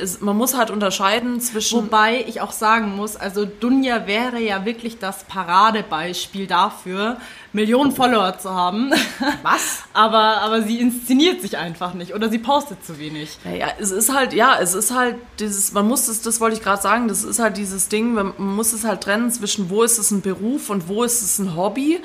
es, 0.01 0.21
man 0.21 0.35
muss 0.35 0.55
halt 0.55 0.71
unterscheiden 0.71 1.39
zwischen. 1.41 1.77
Wobei 1.77 2.23
ich 2.27 2.41
auch 2.41 2.51
sagen 2.51 2.95
muss, 2.95 3.15
also 3.15 3.45
Dunja 3.45 4.07
wäre 4.07 4.39
ja 4.39 4.65
wirklich 4.65 4.99
das 4.99 5.23
Paradebeispiel 5.25 6.47
dafür, 6.47 7.17
Millionen 7.53 7.91
Follower 7.91 8.37
zu 8.37 8.49
haben. 8.53 8.91
Was? 9.43 9.83
aber, 9.93 10.41
aber 10.41 10.61
sie 10.61 10.79
inszeniert 10.79 11.41
sich 11.41 11.57
einfach 11.57 11.93
nicht 11.93 12.13
oder 12.13 12.29
sie 12.29 12.39
postet 12.39 12.85
zu 12.85 12.99
wenig. 12.99 13.37
Naja, 13.43 13.67
es 13.79 13.91
ist 13.91 14.13
halt, 14.13 14.33
ja, 14.33 14.57
es 14.59 14.73
ist 14.73 14.93
halt 14.93 15.15
dieses, 15.39 15.73
man 15.73 15.87
muss 15.87 16.07
es, 16.07 16.21
das 16.21 16.39
wollte 16.39 16.57
ich 16.57 16.63
gerade 16.63 16.81
sagen, 16.81 17.07
das 17.07 17.23
ist 17.23 17.39
halt 17.39 17.57
dieses 17.57 17.87
Ding, 17.87 18.13
man 18.13 18.33
muss 18.37 18.73
es 18.73 18.83
halt 18.83 19.01
trennen 19.01 19.31
zwischen 19.31 19.69
wo 19.69 19.83
ist 19.83 19.97
es 19.97 20.11
ein 20.11 20.21
Beruf 20.21 20.69
und 20.69 20.87
wo 20.87 21.03
ist 21.03 21.21
es 21.21 21.39
ein 21.39 21.55
Hobby. 21.55 21.99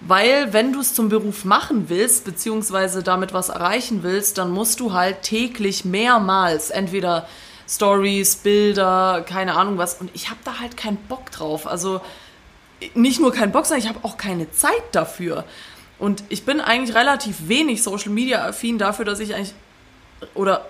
Weil 0.00 0.52
wenn 0.52 0.72
du 0.72 0.80
es 0.80 0.94
zum 0.94 1.10
Beruf 1.10 1.44
machen 1.44 1.88
willst, 1.88 2.24
beziehungsweise 2.24 3.02
damit 3.02 3.34
was 3.34 3.50
erreichen 3.50 4.02
willst, 4.02 4.38
dann 4.38 4.50
musst 4.50 4.80
du 4.80 4.92
halt 4.92 5.22
täglich 5.22 5.84
mehrmals 5.84 6.70
entweder 6.70 7.28
Stories, 7.68 8.36
Bilder, 8.36 9.24
keine 9.28 9.56
Ahnung 9.56 9.78
was. 9.78 9.94
Und 10.00 10.10
ich 10.14 10.30
habe 10.30 10.40
da 10.44 10.58
halt 10.58 10.76
keinen 10.76 10.96
Bock 10.96 11.30
drauf. 11.30 11.66
Also 11.66 12.00
nicht 12.94 13.20
nur 13.20 13.32
keinen 13.32 13.52
Bock, 13.52 13.66
sondern 13.66 13.84
ich 13.84 13.88
habe 13.88 14.00
auch 14.02 14.16
keine 14.16 14.50
Zeit 14.50 14.82
dafür. 14.92 15.44
Und 15.98 16.24
ich 16.30 16.44
bin 16.44 16.60
eigentlich 16.60 16.96
relativ 16.96 17.48
wenig 17.48 17.82
Social 17.82 18.10
Media 18.10 18.44
affin 18.46 18.78
dafür, 18.78 19.04
dass 19.04 19.20
ich 19.20 19.34
eigentlich 19.34 19.54
oder 20.34 20.66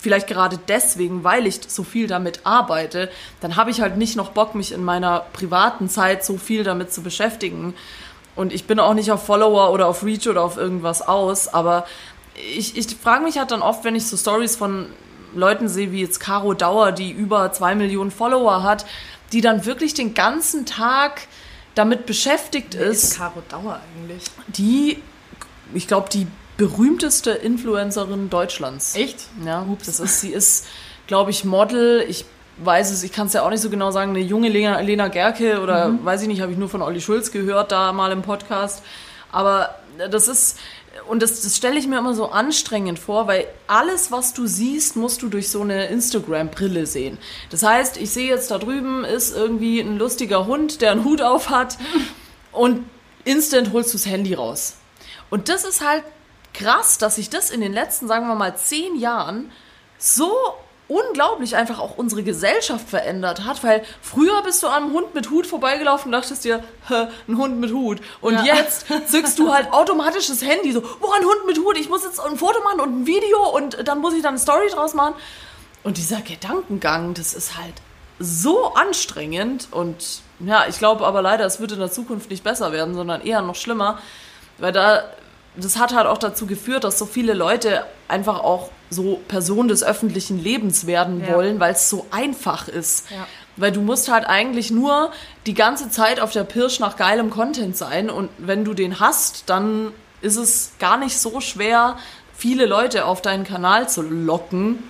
vielleicht 0.00 0.26
gerade 0.26 0.58
deswegen, 0.68 1.24
weil 1.24 1.46
ich 1.46 1.60
so 1.66 1.82
viel 1.82 2.06
damit 2.06 2.40
arbeite, 2.44 3.10
dann 3.40 3.56
habe 3.56 3.70
ich 3.70 3.80
halt 3.80 3.96
nicht 3.96 4.16
noch 4.16 4.30
Bock, 4.30 4.54
mich 4.54 4.72
in 4.72 4.84
meiner 4.84 5.20
privaten 5.32 5.88
Zeit 5.88 6.24
so 6.24 6.36
viel 6.36 6.62
damit 6.62 6.92
zu 6.92 7.02
beschäftigen. 7.02 7.74
Und 8.36 8.52
ich 8.52 8.66
bin 8.66 8.78
auch 8.78 8.94
nicht 8.94 9.10
auf 9.10 9.24
Follower 9.24 9.72
oder 9.72 9.88
auf 9.88 10.04
Reach 10.04 10.28
oder 10.28 10.42
auf 10.42 10.56
irgendwas 10.56 11.02
aus, 11.02 11.48
aber 11.48 11.86
ich, 12.56 12.76
ich 12.76 12.86
frage 12.96 13.24
mich 13.24 13.38
halt 13.38 13.50
dann 13.50 13.62
oft, 13.62 13.82
wenn 13.84 13.96
ich 13.96 14.06
so 14.06 14.16
Stories 14.16 14.56
von 14.56 14.86
Leuten 15.34 15.68
sehe, 15.68 15.90
wie 15.90 16.00
jetzt 16.02 16.20
Caro 16.20 16.54
Dauer, 16.54 16.92
die 16.92 17.10
über 17.10 17.52
zwei 17.52 17.74
Millionen 17.74 18.10
Follower 18.10 18.62
hat, 18.62 18.86
die 19.32 19.40
dann 19.40 19.64
wirklich 19.64 19.94
den 19.94 20.14
ganzen 20.14 20.66
Tag 20.66 21.22
damit 21.74 22.06
beschäftigt 22.06 22.74
Wer 22.74 22.86
ist, 22.86 23.04
ist 23.04 23.18
Caro 23.18 23.42
Dauer 23.48 23.80
eigentlich? 23.96 24.22
die, 24.48 25.02
ich 25.74 25.88
glaube, 25.88 26.08
die 26.10 26.26
berühmteste 26.56 27.30
Influencerin 27.32 28.30
Deutschlands. 28.30 28.94
Echt? 28.94 29.26
Ja, 29.44 29.66
das 29.84 30.00
ist, 30.00 30.20
sie 30.20 30.30
ist, 30.30 30.66
glaube 31.06 31.30
ich, 31.30 31.44
Model. 31.44 32.04
Ich 32.08 32.24
weiß 32.58 32.90
es, 32.90 33.02
ich 33.02 33.12
kann 33.12 33.26
es 33.26 33.32
ja 33.32 33.42
auch 33.42 33.50
nicht 33.50 33.60
so 33.60 33.70
genau 33.70 33.90
sagen, 33.90 34.10
eine 34.10 34.20
junge 34.20 34.48
Lena, 34.48 34.80
Lena 34.80 35.08
Gerke 35.08 35.60
oder 35.60 35.92
weiß 36.02 36.22
ich 36.22 36.28
nicht, 36.28 36.40
habe 36.40 36.52
ich 36.52 36.58
nur 36.58 36.68
von 36.68 36.82
Olli 36.82 37.00
Schulz 37.00 37.30
gehört, 37.30 37.72
da 37.72 37.92
mal 37.92 38.12
im 38.12 38.22
Podcast. 38.22 38.82
Aber 39.30 39.74
das 40.10 40.28
ist, 40.28 40.58
und 41.08 41.22
das, 41.22 41.42
das 41.42 41.56
stelle 41.56 41.78
ich 41.78 41.86
mir 41.86 41.98
immer 41.98 42.14
so 42.14 42.30
anstrengend 42.30 42.98
vor, 42.98 43.26
weil 43.26 43.46
alles, 43.66 44.10
was 44.10 44.32
du 44.32 44.46
siehst, 44.46 44.96
musst 44.96 45.22
du 45.22 45.28
durch 45.28 45.50
so 45.50 45.60
eine 45.60 45.86
Instagram-Brille 45.86 46.86
sehen. 46.86 47.18
Das 47.50 47.62
heißt, 47.62 47.98
ich 47.98 48.10
sehe 48.10 48.28
jetzt 48.28 48.50
da 48.50 48.58
drüben 48.58 49.04
ist 49.04 49.36
irgendwie 49.36 49.80
ein 49.80 49.98
lustiger 49.98 50.46
Hund, 50.46 50.80
der 50.80 50.92
einen 50.92 51.04
Hut 51.04 51.22
auf 51.22 51.50
hat 51.50 51.76
und 52.52 52.84
instant 53.24 53.72
holst 53.72 53.92
du 53.92 53.98
das 53.98 54.06
Handy 54.06 54.34
raus. 54.34 54.76
Und 55.28 55.48
das 55.48 55.64
ist 55.64 55.86
halt 55.86 56.04
krass, 56.54 56.96
dass 56.98 57.16
sich 57.16 57.28
das 57.28 57.50
in 57.50 57.60
den 57.60 57.72
letzten, 57.72 58.08
sagen 58.08 58.26
wir 58.26 58.34
mal, 58.34 58.56
zehn 58.56 58.96
Jahren 58.96 59.50
so 59.98 60.32
unglaublich 60.88 61.56
einfach 61.56 61.78
auch 61.80 61.96
unsere 61.96 62.22
Gesellschaft 62.22 62.88
verändert 62.88 63.44
hat, 63.44 63.64
weil 63.64 63.84
früher 64.00 64.40
bist 64.42 64.62
du 64.62 64.68
an 64.68 64.84
einem 64.84 64.92
Hund 64.92 65.14
mit 65.14 65.30
Hut 65.30 65.46
vorbeigelaufen 65.46 66.06
und 66.14 66.20
dachtest 66.20 66.44
dir, 66.44 66.62
ein 66.88 67.36
Hund 67.36 67.58
mit 67.58 67.72
Hut. 67.72 67.98
Und 68.20 68.34
Ja. 68.34 68.44
jetzt 68.54 68.86
zückst 69.08 69.38
du 69.38 69.52
halt 69.52 69.72
automatisch 69.72 70.28
das 70.28 70.42
Handy 70.42 70.72
so, 70.72 70.80
boah, 70.82 71.14
ein 71.16 71.24
Hund 71.24 71.46
mit 71.46 71.58
Hut, 71.58 71.76
ich 71.76 71.88
muss 71.88 72.04
jetzt 72.04 72.20
ein 72.20 72.36
Foto 72.36 72.62
machen 72.62 72.80
und 72.80 73.02
ein 73.02 73.06
Video 73.06 73.48
und 73.50 73.86
dann 73.86 73.98
muss 73.98 74.14
ich 74.14 74.22
dann 74.22 74.30
eine 74.34 74.38
Story 74.38 74.68
draus 74.70 74.94
machen. 74.94 75.14
Und 75.82 75.96
dieser 75.98 76.20
Gedankengang, 76.20 77.14
das 77.14 77.34
ist 77.34 77.56
halt 77.56 77.74
so 78.18 78.72
anstrengend 78.74 79.68
und 79.72 80.20
ja, 80.40 80.66
ich 80.68 80.78
glaube 80.78 81.06
aber 81.06 81.20
leider, 81.22 81.44
es 81.46 81.60
wird 81.60 81.72
in 81.72 81.78
der 81.80 81.90
Zukunft 81.90 82.30
nicht 82.30 82.44
besser 82.44 82.72
werden, 82.72 82.94
sondern 82.94 83.20
eher 83.22 83.42
noch 83.42 83.54
schlimmer, 83.56 83.98
weil 84.58 84.72
da, 84.72 85.04
das 85.56 85.78
hat 85.78 85.94
halt 85.94 86.06
auch 86.06 86.18
dazu 86.18 86.46
geführt, 86.46 86.84
dass 86.84 86.98
so 86.98 87.06
viele 87.06 87.34
Leute 87.34 87.84
einfach 88.08 88.40
auch 88.40 88.70
so 88.90 89.20
Personen 89.28 89.68
des 89.68 89.82
öffentlichen 89.82 90.42
Lebens 90.42 90.86
werden 90.86 91.22
Ja. 91.26 91.34
wollen, 91.34 91.58
weil 91.60 91.72
es 91.72 91.90
so 91.90 92.06
einfach 92.10 92.68
ist. 92.68 93.10
Ja. 93.10 93.26
Weil 93.56 93.72
du 93.72 93.80
musst 93.80 94.10
halt 94.10 94.26
eigentlich 94.26 94.70
nur 94.70 95.10
die 95.46 95.54
ganze 95.54 95.90
Zeit 95.90 96.20
auf 96.20 96.30
der 96.32 96.44
Pirsch 96.44 96.78
nach 96.78 96.96
geilem 96.96 97.30
Content 97.30 97.76
sein 97.76 98.10
und 98.10 98.28
wenn 98.38 98.64
du 98.64 98.74
den 98.74 99.00
hast, 99.00 99.44
dann 99.46 99.92
ist 100.20 100.36
es 100.36 100.72
gar 100.78 100.96
nicht 100.98 101.18
so 101.18 101.40
schwer, 101.40 101.96
viele 102.34 102.66
Leute 102.66 103.06
auf 103.06 103.22
deinen 103.22 103.44
Kanal 103.44 103.88
zu 103.88 104.02
locken. 104.02 104.82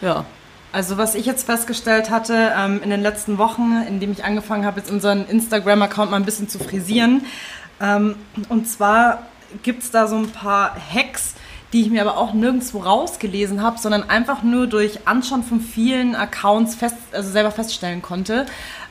Ja. 0.00 0.24
Also 0.72 0.98
was 0.98 1.16
ich 1.16 1.26
jetzt 1.26 1.46
festgestellt 1.46 2.10
hatte 2.10 2.52
ähm, 2.56 2.80
in 2.82 2.90
den 2.90 3.00
letzten 3.02 3.38
Wochen, 3.38 3.82
indem 3.88 4.12
ich 4.12 4.24
angefangen 4.24 4.64
habe, 4.64 4.78
jetzt 4.78 4.90
unseren 4.90 5.26
Instagram-Account 5.26 6.12
mal 6.12 6.16
ein 6.18 6.24
bisschen 6.24 6.48
zu 6.48 6.60
frisieren. 6.60 7.24
Ähm, 7.80 8.14
und 8.48 8.68
zwar 8.68 9.22
gibt 9.64 9.82
es 9.82 9.90
da 9.90 10.06
so 10.06 10.14
ein 10.16 10.30
paar 10.30 10.76
Hacks, 10.94 11.34
die 11.72 11.82
ich 11.82 11.90
mir 11.90 12.00
aber 12.02 12.16
auch 12.16 12.32
nirgendwo 12.32 12.78
rausgelesen 12.78 13.62
habe, 13.62 13.78
sondern 13.78 14.08
einfach 14.08 14.42
nur 14.42 14.66
durch 14.66 15.06
Anschauen 15.06 15.44
von 15.44 15.60
vielen 15.60 16.14
Accounts 16.14 16.74
fest, 16.74 16.96
also 17.12 17.30
selber 17.30 17.50
feststellen 17.50 18.02
konnte. 18.02 18.46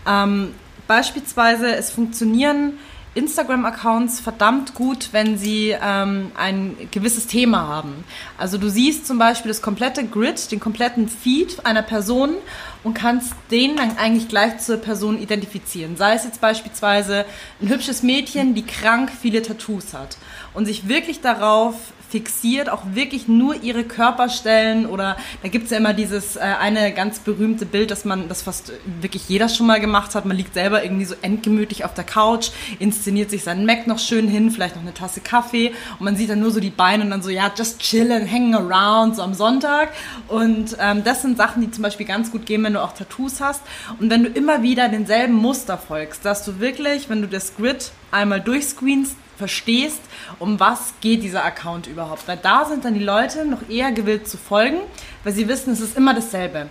Ähm, 0.08 0.54
beispielsweise, 0.88 1.75
es 1.75 1.91
funktionieren 1.91 2.73
Instagram-Accounts 3.15 4.19
verdammt 4.19 4.75
gut, 4.75 5.10
wenn 5.12 5.38
sie 5.38 5.75
ähm, 5.82 6.32
ein 6.38 6.77
gewisses 6.91 7.25
Thema 7.25 7.67
haben. 7.67 8.04
Also 8.38 8.58
du 8.58 8.69
siehst 8.69 9.08
zum 9.08 9.17
Beispiel 9.17 9.49
das 9.49 9.62
komplette 9.62 10.06
Grid, 10.06 10.51
den 10.51 10.60
kompletten 10.60 11.10
Feed 11.10 11.65
einer 11.65 11.82
Person 11.82 12.36
und 12.84 12.93
kannst 12.93 13.34
den 13.51 13.75
dann 13.75 13.97
eigentlich 13.97 14.27
gleich 14.27 14.60
zur 14.60 14.77
Person 14.77 15.19
identifizieren. 15.19 15.97
Sei 15.97 16.13
es 16.13 16.23
jetzt 16.23 16.39
beispielsweise 16.39 17.25
ein 17.62 17.69
hübsches 17.69 18.04
Mädchen, 18.04 18.54
die 18.54 18.63
krank 18.63 19.12
viele 19.19 19.41
Tattoos 19.41 19.93
hat 19.93 20.17
und 20.54 20.65
sich 20.65 20.88
wirklich 20.88 21.19
darauf 21.19 21.75
fixiert, 22.10 22.69
auch 22.69 22.84
wirklich 22.93 23.28
nur 23.28 23.62
ihre 23.62 23.84
Körperstellen 23.84 24.86
oder 24.86 25.17
da 25.43 25.50
gibt's 25.50 25.69
ja 25.72 25.78
immer 25.78 25.93
dieses 25.93 26.36
äh, 26.36 26.39
eine 26.39 26.91
ganz 26.93 27.19
berühmte 27.19 27.65
Bild, 27.65 27.91
dass 27.91 28.06
man, 28.06 28.28
das 28.28 28.41
fast 28.41 28.74
wirklich 29.02 29.30
jeder 29.30 29.48
schon 29.48 29.67
mal 29.67 29.80
gemacht 29.80 30.15
hat. 30.15 30.26
Man 30.26 30.36
liegt 30.36 30.54
selber 30.54 30.84
irgendwie 30.84 31.06
so 31.06 31.15
endgemütlich 31.22 31.86
auf 31.86 31.93
der 31.93 32.04
Couch, 32.04 32.50
inszeniert 32.80 33.30
sich 33.30 33.43
seinen 33.43 33.65
Mac 33.65 33.88
noch 33.88 34.00
schön 34.00 34.28
hin, 34.28 34.52
vielleicht 34.52 34.76
noch 34.76 34.82
eine 34.82 34.93
Tasse 34.93 35.22
Kaffee 35.22 35.72
und 36.00 36.06
man 36.06 36.15
sieht 36.15 36.30
dann 36.30 36.39
nur 36.39 36.52
so 36.52 36.60
die 36.60 36.69
Beine 36.69 37.04
und 37.04 37.12
dann 37.12 37.22
so, 37.22 37.30
ja, 37.30 37.52
just 37.56 37.80
chillen, 37.80 38.30
hanging 38.30 38.56
around, 38.56 39.15
so 39.15 39.22
am 39.22 39.34
Sonntag. 39.34 39.89
Und 40.28 40.76
ähm, 40.80 41.04
das 41.04 41.22
sind 41.22 41.38
Sachen, 41.38 41.62
die 41.62 41.72
zum 41.72 41.84
Beispiel 41.84 42.06
ganz 42.06 42.32
gut 42.32 42.45
gehen, 42.45 42.63
wenn 42.63 42.74
du 42.74 42.82
auch 42.82 42.93
Tattoos 42.93 43.39
hast. 43.39 43.62
Und 44.00 44.10
wenn 44.10 44.24
du 44.24 44.30
immer 44.30 44.63
wieder 44.63 44.89
denselben 44.89 45.34
Muster 45.34 45.78
folgst, 45.78 46.26
dass 46.26 46.43
du 46.43 46.60
wirklich, 46.60 47.10
wenn 47.10 47.22
du 47.22 47.28
das 47.28 47.56
Grid 47.56 47.91
einmal 48.12 48.41
durchscreenst, 48.41 49.15
verstehst, 49.39 50.02
um 50.38 50.60
was 50.60 50.93
geht 51.02 51.23
dieser 51.23 51.43
Account 51.43 51.88
überhaupt. 51.88 52.28
Weil 52.28 52.38
da 52.38 52.65
sind 52.65 52.86
dann 52.86 52.93
die 52.93 53.04
Leute 53.04 53.45
noch 53.45 53.67
eher 53.67 53.91
gewillt 53.91 54.28
zu 54.28 54.38
folgen, 54.38 54.82
weil 55.23 55.34
sie 55.34 55.47
wissen, 55.47 55.73
es 55.73 55.80
ist 55.80 55.97
immer 55.97 56.13
dasselbe. 56.13 56.69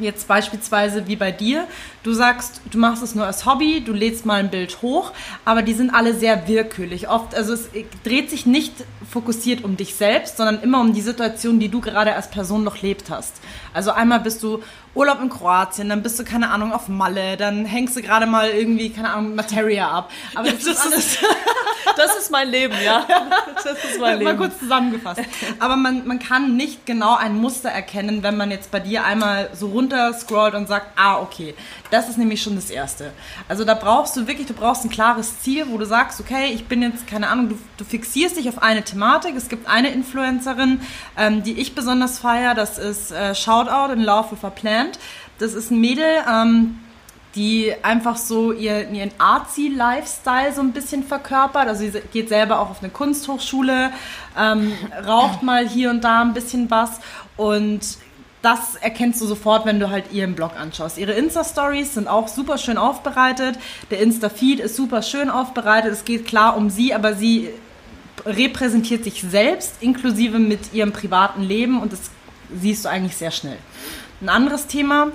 Jetzt 0.00 0.28
beispielsweise 0.28 1.08
wie 1.08 1.16
bei 1.16 1.32
dir, 1.32 1.66
du 2.02 2.12
sagst, 2.12 2.60
du 2.70 2.78
machst 2.78 3.02
es 3.02 3.14
nur 3.14 3.26
als 3.26 3.46
Hobby, 3.46 3.82
du 3.84 3.92
lädst 3.92 4.26
mal 4.26 4.40
ein 4.40 4.50
Bild 4.50 4.82
hoch, 4.82 5.12
aber 5.44 5.62
die 5.62 5.74
sind 5.74 5.90
alle 5.90 6.14
sehr 6.14 6.48
willkürlich. 6.48 7.08
Oft, 7.08 7.34
also 7.34 7.52
es 7.52 7.68
dreht 8.04 8.30
sich 8.30 8.46
nicht 8.46 8.72
fokussiert 9.10 9.64
um 9.64 9.76
dich 9.76 9.94
selbst, 9.94 10.36
sondern 10.36 10.62
immer 10.62 10.80
um 10.80 10.92
die 10.92 11.00
Situation, 11.00 11.58
die 11.58 11.68
du 11.68 11.80
gerade 11.80 12.14
als 12.14 12.30
Person 12.30 12.64
noch 12.64 12.80
lebt 12.82 13.10
hast. 13.10 13.34
Also 13.74 13.90
einmal 13.90 14.20
bist 14.20 14.42
du 14.42 14.62
Urlaub 14.94 15.20
in 15.22 15.28
Kroatien, 15.30 15.88
dann 15.88 16.02
bist 16.02 16.18
du, 16.18 16.24
keine 16.24 16.50
Ahnung, 16.50 16.72
auf 16.72 16.88
Malle, 16.88 17.36
dann 17.36 17.64
hängst 17.64 17.96
du 17.96 18.02
gerade 18.02 18.26
mal 18.26 18.48
irgendwie, 18.48 18.90
keine 18.90 19.10
Ahnung, 19.10 19.34
Materia 19.34 19.88
ab. 19.88 20.10
Aber 20.34 20.50
das, 20.50 20.64
ist 20.64 20.80
alles... 20.80 21.18
Das 21.96 22.16
ist 22.16 22.30
mein 22.30 22.48
Leben, 22.48 22.74
ja. 22.84 23.06
Das 23.56 23.84
ist 23.84 24.00
mein 24.00 24.22
Mal 24.22 24.32
Leben. 24.32 24.38
kurz 24.38 24.58
zusammengefasst. 24.58 25.20
Aber 25.58 25.76
man, 25.76 26.06
man 26.06 26.18
kann 26.18 26.56
nicht 26.56 26.86
genau 26.86 27.16
ein 27.16 27.36
Muster 27.36 27.68
erkennen, 27.68 28.22
wenn 28.22 28.36
man 28.36 28.50
jetzt 28.50 28.70
bei 28.70 28.80
dir 28.80 29.04
einmal 29.04 29.50
so 29.52 29.66
runter 29.92 30.56
und 30.56 30.68
sagt, 30.68 30.92
ah, 30.96 31.20
okay, 31.20 31.54
das 31.90 32.08
ist 32.08 32.18
nämlich 32.18 32.42
schon 32.42 32.54
das 32.54 32.70
Erste. 32.70 33.12
Also 33.48 33.64
da 33.64 33.74
brauchst 33.74 34.16
du 34.16 34.26
wirklich, 34.26 34.46
du 34.46 34.54
brauchst 34.54 34.84
ein 34.84 34.90
klares 34.90 35.40
Ziel, 35.40 35.66
wo 35.68 35.78
du 35.78 35.86
sagst, 35.86 36.20
okay, 36.20 36.50
ich 36.52 36.66
bin 36.66 36.82
jetzt, 36.82 37.06
keine 37.06 37.28
Ahnung, 37.28 37.48
du, 37.48 37.58
du 37.76 37.84
fixierst 37.84 38.36
dich 38.36 38.48
auf 38.48 38.62
eine 38.62 38.82
Thematik. 38.82 39.34
Es 39.36 39.48
gibt 39.48 39.68
eine 39.68 39.90
Influencerin, 39.90 40.80
ähm, 41.16 41.42
die 41.42 41.58
ich 41.58 41.74
besonders 41.74 42.18
feiere, 42.18 42.54
das 42.54 42.78
ist 42.78 43.12
äh, 43.12 43.34
Shoutout 43.34 43.92
in 43.92 44.02
Love 44.02 44.32
with 44.32 44.44
a 44.44 44.50
Plant. 44.50 44.98
Das 45.38 45.54
ist 45.54 45.70
ein 45.70 45.80
Mädel, 45.80 46.24
ähm, 46.30 46.78
die 47.34 47.72
einfach 47.82 48.16
so 48.16 48.52
ihr, 48.52 48.90
ihren 48.90 49.12
Artsy-Lifestyle 49.18 50.52
so 50.52 50.60
ein 50.60 50.72
bisschen 50.72 51.04
verkörpert. 51.04 51.68
Also 51.68 51.88
sie 51.88 52.00
geht 52.12 52.28
selber 52.28 52.58
auch 52.58 52.70
auf 52.70 52.82
eine 52.82 52.90
Kunsthochschule, 52.90 53.92
ähm, 54.36 54.72
raucht 55.06 55.42
mal 55.42 55.68
hier 55.68 55.90
und 55.90 56.02
da 56.02 56.22
ein 56.22 56.34
bisschen 56.34 56.70
was 56.70 57.00
und 57.36 57.80
das 58.42 58.76
erkennst 58.76 59.20
du 59.20 59.26
sofort, 59.26 59.66
wenn 59.66 59.80
du 59.80 59.90
halt 59.90 60.12
ihren 60.12 60.34
Blog 60.34 60.52
anschaust. 60.58 60.98
Ihre 60.98 61.12
Insta-Stories 61.12 61.94
sind 61.94 62.08
auch 62.08 62.28
super 62.28 62.58
schön 62.58 62.78
aufbereitet. 62.78 63.58
Der 63.90 64.00
Insta-Feed 64.00 64.60
ist 64.60 64.76
super 64.76 65.02
schön 65.02 65.28
aufbereitet. 65.28 65.92
Es 65.92 66.04
geht 66.04 66.26
klar 66.26 66.56
um 66.56 66.70
sie, 66.70 66.94
aber 66.94 67.14
sie 67.14 67.50
repräsentiert 68.24 69.04
sich 69.04 69.22
selbst 69.22 69.76
inklusive 69.80 70.38
mit 70.38 70.72
ihrem 70.72 70.92
privaten 70.92 71.42
Leben 71.42 71.80
und 71.80 71.92
das 71.92 72.10
siehst 72.54 72.84
du 72.84 72.88
eigentlich 72.88 73.16
sehr 73.16 73.30
schnell. 73.30 73.58
Ein 74.20 74.28
anderes 74.28 74.66
Thema, 74.66 75.08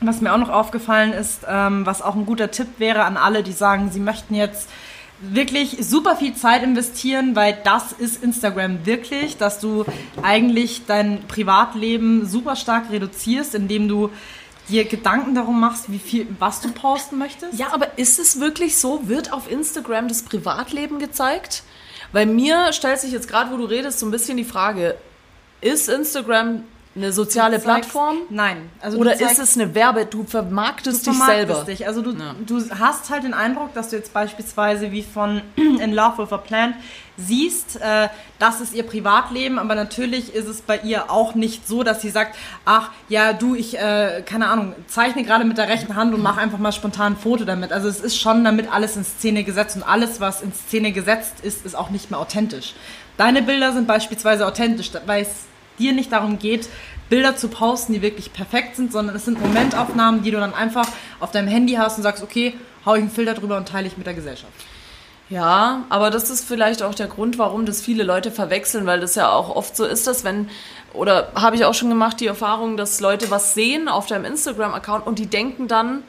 was 0.00 0.20
mir 0.20 0.32
auch 0.32 0.38
noch 0.38 0.50
aufgefallen 0.50 1.12
ist, 1.12 1.40
ähm, 1.48 1.84
was 1.84 2.02
auch 2.02 2.14
ein 2.14 2.26
guter 2.26 2.50
Tipp 2.50 2.68
wäre 2.78 3.04
an 3.04 3.16
alle, 3.16 3.42
die 3.42 3.52
sagen, 3.52 3.90
sie 3.90 4.00
möchten 4.00 4.34
jetzt 4.34 4.68
wirklich 5.20 5.78
super 5.80 6.16
viel 6.16 6.34
Zeit 6.34 6.62
investieren, 6.62 7.34
weil 7.34 7.58
das 7.64 7.92
ist 7.92 8.22
Instagram 8.22 8.86
wirklich, 8.86 9.36
dass 9.36 9.58
du 9.58 9.84
eigentlich 10.22 10.82
dein 10.86 11.22
Privatleben 11.26 12.26
super 12.26 12.56
stark 12.56 12.90
reduzierst, 12.90 13.54
indem 13.54 13.88
du 13.88 14.10
dir 14.68 14.84
Gedanken 14.84 15.34
darum 15.34 15.60
machst, 15.60 15.90
wie 15.90 15.98
viel, 15.98 16.26
was 16.38 16.60
du 16.60 16.70
posten 16.70 17.18
möchtest. 17.18 17.58
Ja, 17.58 17.72
aber 17.72 17.98
ist 17.98 18.18
es 18.18 18.38
wirklich 18.38 18.76
so? 18.76 19.08
Wird 19.08 19.32
auf 19.32 19.50
Instagram 19.50 20.08
das 20.08 20.22
Privatleben 20.22 20.98
gezeigt? 20.98 21.62
Weil 22.12 22.26
mir 22.26 22.72
stellt 22.72 23.00
sich 23.00 23.12
jetzt 23.12 23.28
gerade, 23.28 23.50
wo 23.50 23.56
du 23.56 23.64
redest, 23.64 23.98
so 23.98 24.06
ein 24.06 24.10
bisschen 24.10 24.36
die 24.36 24.44
Frage, 24.44 24.96
ist 25.60 25.88
Instagram 25.88 26.64
Eine 26.96 27.12
soziale 27.12 27.56
zeigst- 27.60 27.64
Plattform? 27.64 28.16
Nein. 28.30 28.70
Also 28.80 28.98
Oder 28.98 29.16
zeigst- 29.16 29.38
ist 29.38 29.50
es 29.50 29.56
eine 29.56 29.74
Werbe? 29.74 30.06
Du 30.06 30.24
vermarktest 30.24 31.06
du 31.06 31.10
dich 31.10 31.18
vermarktest 31.18 31.48
selber. 31.48 31.64
Dich. 31.64 31.86
Also 31.86 32.02
du, 32.02 32.12
du 32.12 32.70
hast 32.78 33.10
halt 33.10 33.22
den 33.24 33.34
Eindruck, 33.34 33.72
dass 33.74 33.90
du 33.90 33.96
jetzt 33.96 34.12
beispielsweise 34.12 34.90
wie 34.90 35.02
von 35.02 35.42
In 35.56 35.92
Love 35.92 36.24
with 36.24 36.32
a 36.32 36.38
Plant 36.38 36.74
siehst, 37.16 37.80
äh, 37.80 38.08
das 38.38 38.60
ist 38.60 38.74
ihr 38.74 38.84
Privatleben, 38.84 39.58
aber 39.58 39.74
natürlich 39.74 40.34
ist 40.34 40.46
es 40.46 40.60
bei 40.60 40.78
ihr 40.78 41.10
auch 41.10 41.34
nicht 41.34 41.66
so, 41.66 41.82
dass 41.82 42.00
sie 42.00 42.10
sagt, 42.10 42.36
ach 42.64 42.90
ja, 43.08 43.32
du, 43.32 43.54
ich, 43.56 43.76
äh, 43.76 44.22
keine 44.24 44.48
Ahnung, 44.48 44.74
zeichne 44.86 45.24
gerade 45.24 45.44
mit 45.44 45.58
der 45.58 45.68
rechten 45.68 45.96
Hand 45.96 46.14
und 46.14 46.22
mache 46.22 46.40
einfach 46.40 46.58
mal 46.58 46.70
spontan 46.72 47.14
ein 47.14 47.16
Foto 47.16 47.44
damit. 47.44 47.72
Also 47.72 47.88
es 47.88 48.00
ist 48.00 48.18
schon 48.20 48.44
damit 48.44 48.72
alles 48.72 48.96
in 48.96 49.04
Szene 49.04 49.42
gesetzt 49.42 49.74
und 49.76 49.82
alles, 49.82 50.20
was 50.20 50.42
in 50.42 50.52
Szene 50.52 50.92
gesetzt 50.92 51.34
ist, 51.42 51.66
ist 51.66 51.74
auch 51.74 51.90
nicht 51.90 52.10
mehr 52.12 52.20
authentisch. 52.20 52.74
Deine 53.16 53.42
Bilder 53.42 53.72
sind 53.72 53.88
beispielsweise 53.88 54.46
authentisch, 54.46 54.92
weil 55.06 55.22
es 55.22 55.47
dir 55.78 55.92
nicht 55.92 56.12
darum 56.12 56.38
geht, 56.38 56.68
Bilder 57.08 57.36
zu 57.36 57.48
posten, 57.48 57.94
die 57.94 58.02
wirklich 58.02 58.32
perfekt 58.32 58.76
sind, 58.76 58.92
sondern 58.92 59.16
es 59.16 59.24
sind 59.24 59.40
Momentaufnahmen, 59.40 60.22
die 60.22 60.30
du 60.30 60.38
dann 60.38 60.54
einfach 60.54 60.86
auf 61.20 61.30
deinem 61.30 61.48
Handy 61.48 61.74
hast 61.74 61.96
und 61.96 62.02
sagst, 62.02 62.22
okay, 62.22 62.54
hau 62.84 62.94
ich 62.94 63.02
einen 63.02 63.10
Filter 63.10 63.34
drüber 63.34 63.56
und 63.56 63.68
teile 63.68 63.86
ich 63.86 63.96
mit 63.96 64.06
der 64.06 64.14
Gesellschaft. 64.14 64.52
Ja, 65.30 65.84
aber 65.90 66.10
das 66.10 66.30
ist 66.30 66.46
vielleicht 66.46 66.82
auch 66.82 66.94
der 66.94 67.06
Grund, 67.06 67.38
warum 67.38 67.66
das 67.66 67.82
viele 67.82 68.02
Leute 68.02 68.30
verwechseln, 68.30 68.86
weil 68.86 69.00
das 69.00 69.14
ja 69.14 69.30
auch 69.30 69.54
oft 69.54 69.76
so 69.76 69.84
ist, 69.84 70.06
dass 70.06 70.24
wenn, 70.24 70.48
oder 70.94 71.32
habe 71.34 71.54
ich 71.54 71.66
auch 71.66 71.74
schon 71.74 71.90
gemacht, 71.90 72.20
die 72.20 72.26
Erfahrung, 72.26 72.78
dass 72.78 73.00
Leute 73.00 73.30
was 73.30 73.52
sehen 73.52 73.88
auf 73.88 74.06
deinem 74.06 74.24
Instagram-Account 74.24 75.06
und 75.06 75.18
die 75.18 75.26
denken 75.26 75.68
dann, 75.68 76.02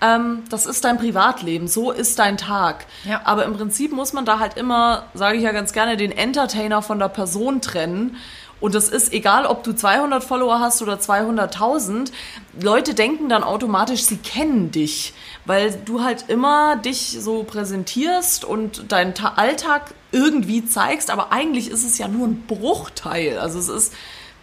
ähm, 0.00 0.44
das 0.48 0.66
ist 0.66 0.84
dein 0.84 0.98
Privatleben, 0.98 1.68
so 1.68 1.90
ist 1.90 2.18
dein 2.18 2.36
Tag. 2.36 2.86
Ja. 3.04 3.22
Aber 3.24 3.44
im 3.44 3.54
Prinzip 3.54 3.92
muss 3.92 4.12
man 4.12 4.24
da 4.24 4.38
halt 4.38 4.56
immer, 4.56 5.04
sage 5.14 5.36
ich 5.36 5.42
ja 5.42 5.52
ganz 5.52 5.72
gerne, 5.72 5.96
den 5.96 6.12
Entertainer 6.12 6.82
von 6.82 6.98
der 6.98 7.08
Person 7.08 7.60
trennen. 7.60 8.16
Und 8.60 8.74
das 8.74 8.90
ist 8.90 9.12
egal, 9.12 9.46
ob 9.46 9.64
du 9.64 9.72
200 9.72 10.22
Follower 10.22 10.60
hast 10.60 10.82
oder 10.82 10.94
200.000. 10.94 12.12
Leute 12.60 12.94
denken 12.94 13.30
dann 13.30 13.42
automatisch, 13.42 14.02
sie 14.02 14.18
kennen 14.18 14.70
dich, 14.70 15.14
weil 15.46 15.72
du 15.86 16.02
halt 16.04 16.26
immer 16.28 16.76
dich 16.76 17.16
so 17.20 17.42
präsentierst 17.42 18.44
und 18.44 18.92
deinen 18.92 19.14
Ta 19.14 19.34
Alltag 19.36 19.94
irgendwie 20.12 20.66
zeigst. 20.66 21.10
Aber 21.10 21.32
eigentlich 21.32 21.70
ist 21.70 21.84
es 21.84 21.96
ja 21.96 22.06
nur 22.06 22.26
ein 22.26 22.44
Bruchteil. 22.46 23.38
Also 23.38 23.58
es 23.58 23.68
ist 23.68 23.94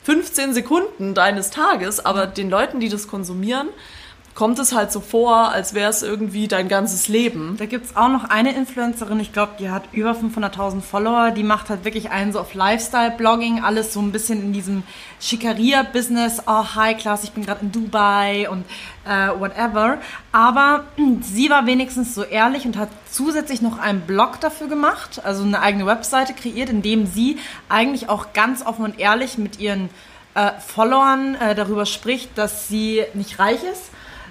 15 0.04 0.54
Sekunden 0.54 1.14
deines 1.14 1.52
Tages, 1.52 2.04
aber 2.04 2.26
den 2.26 2.50
Leuten, 2.50 2.80
die 2.80 2.90
das 2.90 3.08
konsumieren, 3.08 3.68
kommt 4.38 4.60
es 4.60 4.72
halt 4.72 4.92
so 4.92 5.00
vor, 5.00 5.52
als 5.52 5.74
wäre 5.74 5.90
es 5.90 6.04
irgendwie 6.04 6.48
dein 6.48 6.68
ganzes 6.68 7.08
Leben. 7.08 7.56
Da 7.58 7.66
gibt 7.66 7.86
es 7.86 7.96
auch 7.96 8.08
noch 8.08 8.26
eine 8.26 8.54
Influencerin, 8.54 9.20
ich 9.20 9.34
glaube, 9.34 9.54
die 9.58 9.72
hat 9.72 9.86
über 9.94 10.12
500.000 10.12 10.82
Follower, 10.82 11.32
die 11.32 11.42
macht 11.42 11.72
halt 11.72 11.84
wirklich 11.86 12.12
einen 12.12 12.32
so 12.32 12.40
auf 12.40 12.54
Lifestyle-Blogging, 12.54 13.64
alles 13.64 13.94
so 13.94 14.00
ein 14.00 14.12
bisschen 14.12 14.40
in 14.40 14.54
diesem 14.54 14.84
Schickeria-Business, 15.20 16.44
oh, 16.46 16.76
High 16.76 17.00
Class, 17.00 17.24
ich 17.24 17.32
bin 17.32 17.48
gerade 17.48 17.62
in 17.62 17.72
Dubai 17.72 18.48
und 18.48 18.64
äh, 19.06 19.30
whatever. 19.40 19.98
Aber 20.32 20.84
sie 21.22 21.50
war 21.50 21.66
wenigstens 21.66 22.14
so 22.14 22.22
ehrlich 22.22 22.68
und 22.68 22.78
hat 22.78 22.90
zusätzlich 23.10 23.64
noch 23.64 23.80
einen 23.80 24.02
Blog 24.02 24.40
dafür 24.40 24.68
gemacht, 24.68 25.20
also 25.24 25.42
eine 25.42 25.64
eigene 25.64 25.88
Webseite 25.88 26.36
kreiert, 26.36 26.70
in 26.70 26.84
dem 26.84 27.08
sie 27.08 27.40
eigentlich 27.70 28.08
auch 28.08 28.34
ganz 28.34 28.64
offen 28.64 28.86
und 28.86 29.00
ehrlich 29.00 29.40
mit 29.40 29.60
ihren 29.60 29.90
äh, 30.36 30.52
Followern 30.60 31.34
äh, 31.34 31.56
darüber 31.56 31.88
spricht, 31.88 32.38
dass 32.38 32.68
sie 32.68 33.04
nicht 33.16 33.40
reich 33.40 33.64
ist, 33.64 33.90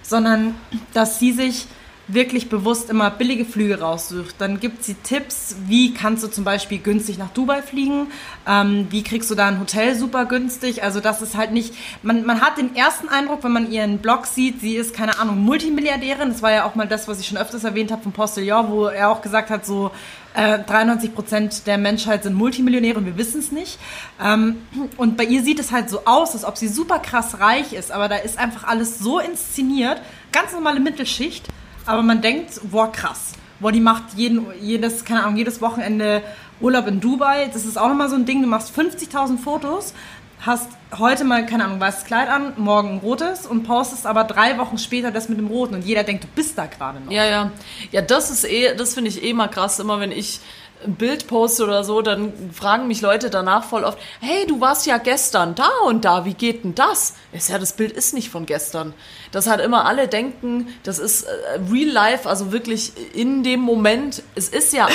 sondern 0.08 0.54
dass 0.92 1.18
sie 1.18 1.32
sich 1.32 1.66
wirklich 2.08 2.48
bewusst 2.48 2.88
immer 2.88 3.10
billige 3.10 3.44
Flüge 3.44 3.80
raussucht. 3.80 4.36
Dann 4.38 4.60
gibt 4.60 4.84
sie 4.84 4.94
Tipps, 4.94 5.56
wie 5.66 5.92
kannst 5.92 6.22
du 6.22 6.28
zum 6.28 6.44
Beispiel 6.44 6.78
günstig 6.78 7.18
nach 7.18 7.30
Dubai 7.30 7.62
fliegen, 7.62 8.08
ähm, 8.46 8.86
wie 8.90 9.02
kriegst 9.02 9.30
du 9.30 9.34
da 9.34 9.48
ein 9.48 9.58
Hotel 9.58 9.96
super 9.96 10.24
günstig. 10.24 10.84
Also 10.84 11.00
das 11.00 11.20
ist 11.20 11.36
halt 11.36 11.52
nicht, 11.52 11.74
man, 12.02 12.24
man 12.24 12.40
hat 12.40 12.58
den 12.58 12.76
ersten 12.76 13.08
Eindruck, 13.08 13.42
wenn 13.42 13.52
man 13.52 13.70
ihren 13.70 13.98
Blog 13.98 14.26
sieht, 14.26 14.60
sie 14.60 14.76
ist, 14.76 14.94
keine 14.94 15.18
Ahnung, 15.18 15.38
Multimilliardärin. 15.44 16.28
Das 16.28 16.42
war 16.42 16.52
ja 16.52 16.64
auch 16.64 16.76
mal 16.76 16.86
das, 16.86 17.08
was 17.08 17.18
ich 17.18 17.26
schon 17.26 17.38
öfters 17.38 17.64
erwähnt 17.64 17.90
habe 17.90 18.02
vom 18.02 18.12
Postillon, 18.12 18.70
wo 18.70 18.86
er 18.86 19.10
auch 19.10 19.20
gesagt 19.20 19.50
hat, 19.50 19.66
so 19.66 19.90
äh, 20.36 20.58
93 20.58 21.14
Prozent 21.14 21.66
der 21.66 21.78
Menschheit 21.78 22.22
sind 22.22 22.34
Multimillionäre 22.34 22.98
und 22.98 23.06
wir 23.06 23.16
wissen 23.16 23.40
es 23.40 23.50
nicht. 23.50 23.78
Ähm, 24.22 24.56
und 24.96 25.16
bei 25.16 25.24
ihr 25.24 25.42
sieht 25.42 25.58
es 25.58 25.72
halt 25.72 25.90
so 25.90 26.04
aus, 26.04 26.34
als 26.34 26.44
ob 26.44 26.56
sie 26.56 26.68
super 26.68 26.98
krass 26.98 27.40
reich 27.40 27.72
ist, 27.72 27.90
aber 27.90 28.08
da 28.08 28.16
ist 28.16 28.38
einfach 28.38 28.64
alles 28.64 28.98
so 28.98 29.18
inszeniert, 29.18 30.00
ganz 30.32 30.52
normale 30.52 30.80
Mittelschicht, 30.80 31.48
aber 31.86 32.02
man 32.02 32.20
denkt, 32.20 32.60
boah, 32.70 32.92
krass. 32.92 33.32
Boah, 33.58 33.72
die 33.72 33.80
macht 33.80 34.14
jeden, 34.16 34.46
jedes, 34.60 35.04
keine 35.04 35.22
Ahnung, 35.24 35.36
jedes 35.36 35.62
Wochenende 35.62 36.22
Urlaub 36.60 36.86
in 36.86 37.00
Dubai. 37.00 37.48
Das 37.50 37.64
ist 37.64 37.78
auch 37.78 37.88
nochmal 37.88 38.10
so 38.10 38.16
ein 38.16 38.26
Ding. 38.26 38.42
Du 38.42 38.48
machst 38.48 38.78
50.000 38.78 39.38
Fotos, 39.38 39.94
hast 40.40 40.68
heute 40.98 41.24
mal, 41.24 41.44
keine 41.46 41.64
Ahnung, 41.64 41.80
weißes 41.80 42.04
Kleid 42.04 42.28
an, 42.28 42.52
morgen 42.56 42.90
ein 42.90 42.98
rotes 42.98 43.46
und 43.46 43.64
postest 43.64 44.06
aber 44.06 44.24
drei 44.24 44.58
Wochen 44.58 44.78
später 44.78 45.10
das 45.10 45.28
mit 45.28 45.38
dem 45.38 45.48
roten 45.48 45.74
und 45.74 45.84
jeder 45.84 46.04
denkt, 46.04 46.24
du 46.24 46.28
bist 46.34 46.56
da 46.56 46.66
gerade 46.66 47.00
noch. 47.00 47.12
Ja, 47.12 47.24
ja. 47.24 47.50
Ja, 47.92 48.02
das 48.02 48.30
ist 48.30 48.44
eh, 48.44 48.74
das 48.74 48.94
finde 48.94 49.10
ich 49.10 49.22
eh 49.22 49.32
mal 49.32 49.48
krass, 49.48 49.78
immer 49.78 50.00
wenn 50.00 50.12
ich 50.12 50.40
ein 50.84 50.94
Bild 50.94 51.26
poste 51.26 51.64
oder 51.64 51.84
so, 51.84 52.02
dann 52.02 52.32
fragen 52.52 52.86
mich 52.86 53.00
Leute 53.00 53.30
danach 53.30 53.64
voll 53.64 53.84
oft, 53.84 53.98
hey, 54.20 54.46
du 54.46 54.60
warst 54.60 54.86
ja 54.86 54.98
gestern 54.98 55.54
da 55.54 55.68
und 55.86 56.04
da, 56.04 56.24
wie 56.24 56.34
geht 56.34 56.64
denn 56.64 56.74
das? 56.74 57.14
Ist 57.32 57.48
ja, 57.48 57.58
das 57.58 57.72
Bild 57.72 57.92
ist 57.92 58.14
nicht 58.14 58.30
von 58.30 58.46
gestern. 58.46 58.92
Das 59.32 59.46
hat 59.46 59.60
immer 59.60 59.86
alle 59.86 60.06
denken, 60.06 60.68
das 60.82 60.98
ist 60.98 61.22
äh, 61.24 61.60
real 61.72 61.88
life, 61.88 62.28
also 62.28 62.52
wirklich 62.52 62.92
in 63.14 63.42
dem 63.42 63.60
Moment. 63.60 64.22
Es 64.34 64.48
ist 64.48 64.72
ja, 64.72 64.88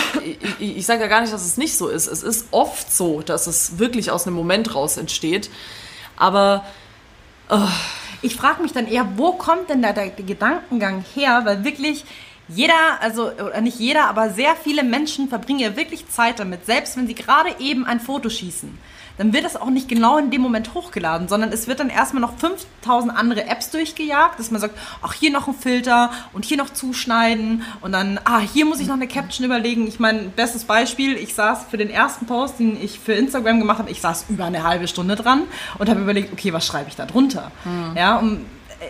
ich, 0.60 0.77
ich 0.77 0.86
sage 0.86 1.01
ja 1.01 1.08
gar 1.08 1.21
nicht, 1.21 1.34
dass 1.34 1.45
es 1.45 1.58
nicht 1.58 1.75
so 1.75 1.88
ist. 1.88 2.08
Es 2.08 2.23
ist 2.23 2.47
oft 2.51 2.91
so, 2.93 3.21
dass 3.21 3.47
es 3.47 3.80
wirklich 3.80 4.12
aus 4.12 4.27
einem 4.27 4.36
Moment 4.36 4.75
raus 4.75 4.97
entsteht. 4.97 5.49
Aber 6.21 6.63
Ich 8.23 8.36
frage 8.36 8.62
mich 8.62 8.71
dann 8.71 8.88
eher, 8.88 9.17
wo 9.17 9.34
kommt 9.34 9.69
denn 9.69 9.81
da 9.81 9.93
der 9.93 10.10
Gedankengang 10.12 11.03
her? 11.15 11.41
Weil 11.43 11.63
wirklich 11.63 12.05
jeder, 12.47 13.01
also 13.01 13.31
nicht 13.62 13.79
jeder, 13.79 14.07
aber 14.10 14.29
sehr 14.29 14.55
viele 14.55 14.84
Menschen 14.84 15.27
verbringen 15.27 15.60
ja 15.60 15.75
wirklich 15.75 16.07
Zeit 16.07 16.39
damit, 16.39 16.65
selbst 16.65 16.97
wenn 16.97 17.07
sie 17.07 17.15
gerade 17.15 17.55
eben 17.60 17.86
ein 17.86 17.99
Foto 17.99 18.29
schießen. 18.29 18.77
Dann 19.21 19.34
wird 19.34 19.45
das 19.45 19.55
auch 19.55 19.69
nicht 19.69 19.88
genau 19.88 20.17
in 20.17 20.31
dem 20.31 20.41
Moment 20.41 20.73
hochgeladen, 20.73 21.27
sondern 21.27 21.51
es 21.51 21.67
wird 21.67 21.79
dann 21.79 21.91
erstmal 21.91 22.21
noch 22.21 22.34
5000 22.39 23.15
andere 23.15 23.45
Apps 23.45 23.69
durchgejagt, 23.69 24.39
dass 24.39 24.49
man 24.49 24.60
sagt, 24.60 24.75
ach, 25.03 25.13
hier 25.13 25.29
noch 25.29 25.47
ein 25.47 25.53
Filter 25.53 26.10
und 26.34 26.43
hier 26.43 26.57
noch 26.57 26.71
zuschneiden 26.71 27.62
und 27.81 27.91
dann, 27.91 28.19
ah, 28.23 28.39
hier 28.39 28.65
muss 28.65 28.79
ich 28.79 28.88
noch 28.88 28.95
eine 28.95 29.07
Caption 29.07 29.45
überlegen. 29.45 29.86
Ich 29.86 29.99
meine, 29.99 30.21
bestes 30.21 30.63
Beispiel, 30.63 31.17
ich 31.17 31.36
saß 31.36 31.65
für 31.69 31.77
den 31.77 31.91
ersten 31.91 32.25
Post, 32.25 32.57
den 32.57 32.81
ich 32.81 32.99
für 32.99 33.13
Instagram 33.13 33.60
gemacht 33.60 33.77
habe, 33.77 33.91
ich 33.91 34.01
saß 34.01 34.25
über 34.29 34.45
eine 34.45 34.63
halbe 34.63 34.88
Stunde 34.88 35.15
dran 35.15 35.43
und 35.77 35.88
habe 35.88 36.01
überlegt, 36.01 36.34
okay, 36.34 36.51
was 36.51 36.65
schreibe 36.65 36.89
ich 36.89 36.95
da 36.95 37.05
drunter? 37.05 37.51
Ja, 37.95 38.17
um 38.17 38.43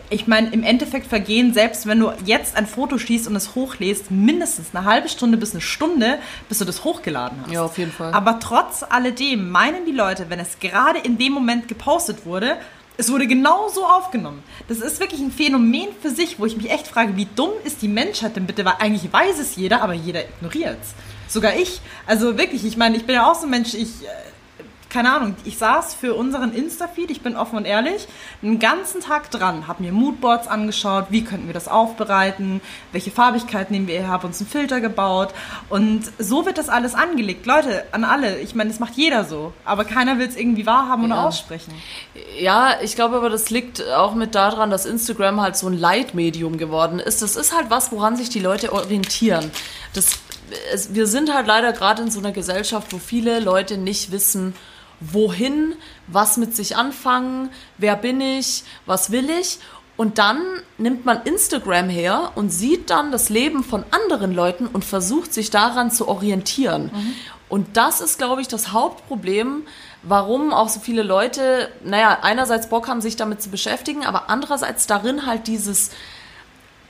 ich 0.10 0.28
meine, 0.28 0.50
im 0.52 0.64
Endeffekt 0.64 1.08
vergehen, 1.08 1.54
selbst 1.54 1.86
wenn 1.86 2.00
du 2.00 2.12
jetzt 2.26 2.56
ein 2.56 2.66
Foto 2.66 2.98
schießt 2.98 3.28
und 3.28 3.36
es 3.36 3.56
hochlädst, 3.56 4.12
mindestens 4.12 4.68
eine 4.74 4.86
halbe 4.86 5.10
Stunde 5.10 5.38
bis 5.38 5.52
eine 5.52 5.62
Stunde, 5.62 6.20
bis 6.50 6.60
du 6.60 6.66
das 6.66 6.84
hochgeladen 6.84 7.40
hast. 7.44 7.52
Ja, 7.52 7.64
auf 7.64 7.78
jeden 7.78 7.92
Fall. 7.92 8.14
Aber 8.14 8.40
trotz 8.40 8.84
alledem 8.84 9.50
meinen 9.50 9.86
die 9.86 9.92
Leute, 9.92 10.30
wenn 10.30 10.40
es 10.40 10.60
gerade 10.60 11.00
in 11.00 11.18
dem 11.18 11.34
Moment 11.34 11.68
gepostet 11.68 12.26
wurde, 12.26 12.58
es 12.98 13.12
wurde 13.12 13.26
genau 13.28 13.70
so 13.70 13.86
aufgenommen. 13.86 14.44
Das 14.68 14.80
ist 14.80 15.00
wirklich 15.00 15.22
ein 15.22 15.32
Phänomen 15.32 15.88
für 16.02 16.10
sich, 16.10 16.40
wo 16.40 16.46
ich 16.46 16.56
mich 16.56 16.70
echt 16.70 16.88
frage, 16.88 17.16
wie 17.18 17.28
dumm 17.36 17.52
ist 17.64 17.82
die 17.82 17.88
Menschheit 17.88 18.36
denn 18.36 18.46
bitte? 18.46 18.64
Weil 18.66 18.76
eigentlich 18.80 19.12
weiß 19.12 19.40
es 19.40 19.56
jeder, 19.56 19.82
aber 19.82 19.94
jeder 19.94 20.24
ignoriert 20.24 20.78
es. 20.82 21.34
Sogar 21.34 21.56
ich. 21.56 21.82
Also 22.06 22.38
wirklich, 22.38 22.66
ich 22.66 22.78
meine, 22.78 22.98
ich 22.98 23.06
bin 23.06 23.16
ja 23.16 23.30
auch 23.30 23.36
so 23.36 23.46
ein 23.46 23.50
Mensch, 23.50 23.74
ich... 23.74 23.90
keine 24.92 25.14
Ahnung, 25.14 25.36
ich 25.46 25.58
saß 25.58 25.94
für 25.94 26.14
unseren 26.14 26.54
Insta-Feed, 26.54 27.10
ich 27.12 27.22
bin 27.22 27.36
offen 27.36 27.56
und 27.58 27.66
ehrlich, 27.66 28.08
einen 28.44 28.60
ganzen 28.60 29.02
Tag 29.02 29.32
dran, 29.32 29.68
habe 29.68 29.84
mir 29.84 29.92
Moodboards 29.94 30.48
angeschaut, 30.48 31.06
wie 31.10 31.24
könnten 31.24 31.48
wir 31.48 31.54
das 31.54 31.68
aufbereiten, 31.68 32.62
welche 32.92 33.10
Farbigkeit 33.12 33.72
nehmen 33.72 33.88
wir 33.88 34.08
habe 34.08 34.28
uns 34.28 34.40
einen 34.42 34.50
Filter 34.50 34.82
gebaut 34.82 35.30
und 35.70 36.04
so 36.20 36.46
wird 36.46 36.58
das 36.58 36.70
alles 36.70 36.94
angelegt. 36.94 37.46
Leute, 37.46 37.86
an 37.94 38.04
alle, 38.04 38.40
ich 38.40 38.54
meine, 38.56 38.70
das 38.70 38.80
macht 38.80 38.96
jeder 38.96 39.24
so, 39.24 39.54
aber 39.64 39.86
keiner 39.86 40.18
will 40.20 40.28
es 40.28 40.36
irgendwie 40.36 40.66
wahrhaben 40.66 41.06
oder 41.06 41.16
Ja. 41.16 41.28
aussprechen. 41.28 41.74
Ja, 42.40 42.76
ich 42.82 42.96
glaube 42.96 43.16
aber, 43.16 43.30
das 43.30 43.50
liegt 43.50 43.82
auch 43.90 44.14
mit 44.14 44.36
daran, 44.36 44.70
dass 44.70 44.86
Instagram 44.86 45.40
halt 45.42 45.56
so 45.56 45.68
ein 45.68 45.78
Leitmedium 45.78 46.58
geworden 46.58 47.00
ist. 47.00 47.22
Das 47.22 47.36
ist 47.36 47.56
halt 47.56 47.70
was, 47.70 47.92
woran 47.92 48.18
sich 48.18 48.30
die 48.30 48.40
Leute 48.40 48.74
orientieren. 48.74 49.52
Das, 49.94 50.20
wir 50.90 51.08
sind 51.08 51.34
halt 51.34 51.48
leider 51.48 51.72
gerade 51.72 52.02
in 52.02 52.12
so 52.12 52.20
einer 52.20 52.32
Gesellschaft, 52.32 52.92
wo 52.92 52.98
viele 52.98 53.40
Leute 53.40 53.78
nicht 53.78 54.12
wissen, 54.12 54.54
wohin, 55.02 55.76
was 56.08 56.38
mit 56.38 56.56
sich 56.56 56.78
anfangen, 56.78 57.50
wer 57.78 57.96
bin 57.96 58.22
ich, 58.22 58.64
was 58.86 59.12
will 59.12 59.30
ich. 59.30 59.60
Und 59.98 60.18
dann 60.18 60.42
nimmt 60.78 61.06
man 61.06 61.22
Instagram 61.24 61.90
her 61.90 62.32
und 62.36 62.50
sieht 62.50 62.90
dann 62.90 63.12
das 63.12 63.30
Leben 63.30 63.64
von 63.64 63.84
anderen 63.92 64.34
Leuten 64.34 64.68
und 64.68 64.86
versucht 64.86 65.34
sich 65.34 65.50
daran 65.50 65.92
zu 65.92 66.08
orientieren. 66.08 66.90
Und 67.50 67.76
das 67.76 68.00
ist, 68.00 68.18
glaube 68.18 68.42
ich, 68.42 68.48
das 68.48 68.72
Hauptproblem, 68.72 69.64
warum 70.04 70.54
auch 70.54 70.70
so 70.70 70.80
viele 70.80 71.04
Leute, 71.04 71.70
naja, 71.84 72.20
einerseits 72.22 72.70
Bock 72.70 72.88
haben, 72.88 73.02
sich 73.02 73.18
damit 73.18 73.42
zu 73.42 73.50
beschäftigen, 73.50 74.06
aber 74.06 74.30
andererseits 74.30 74.88
darin 74.88 75.26
halt 75.26 75.48
dieses 75.48 75.92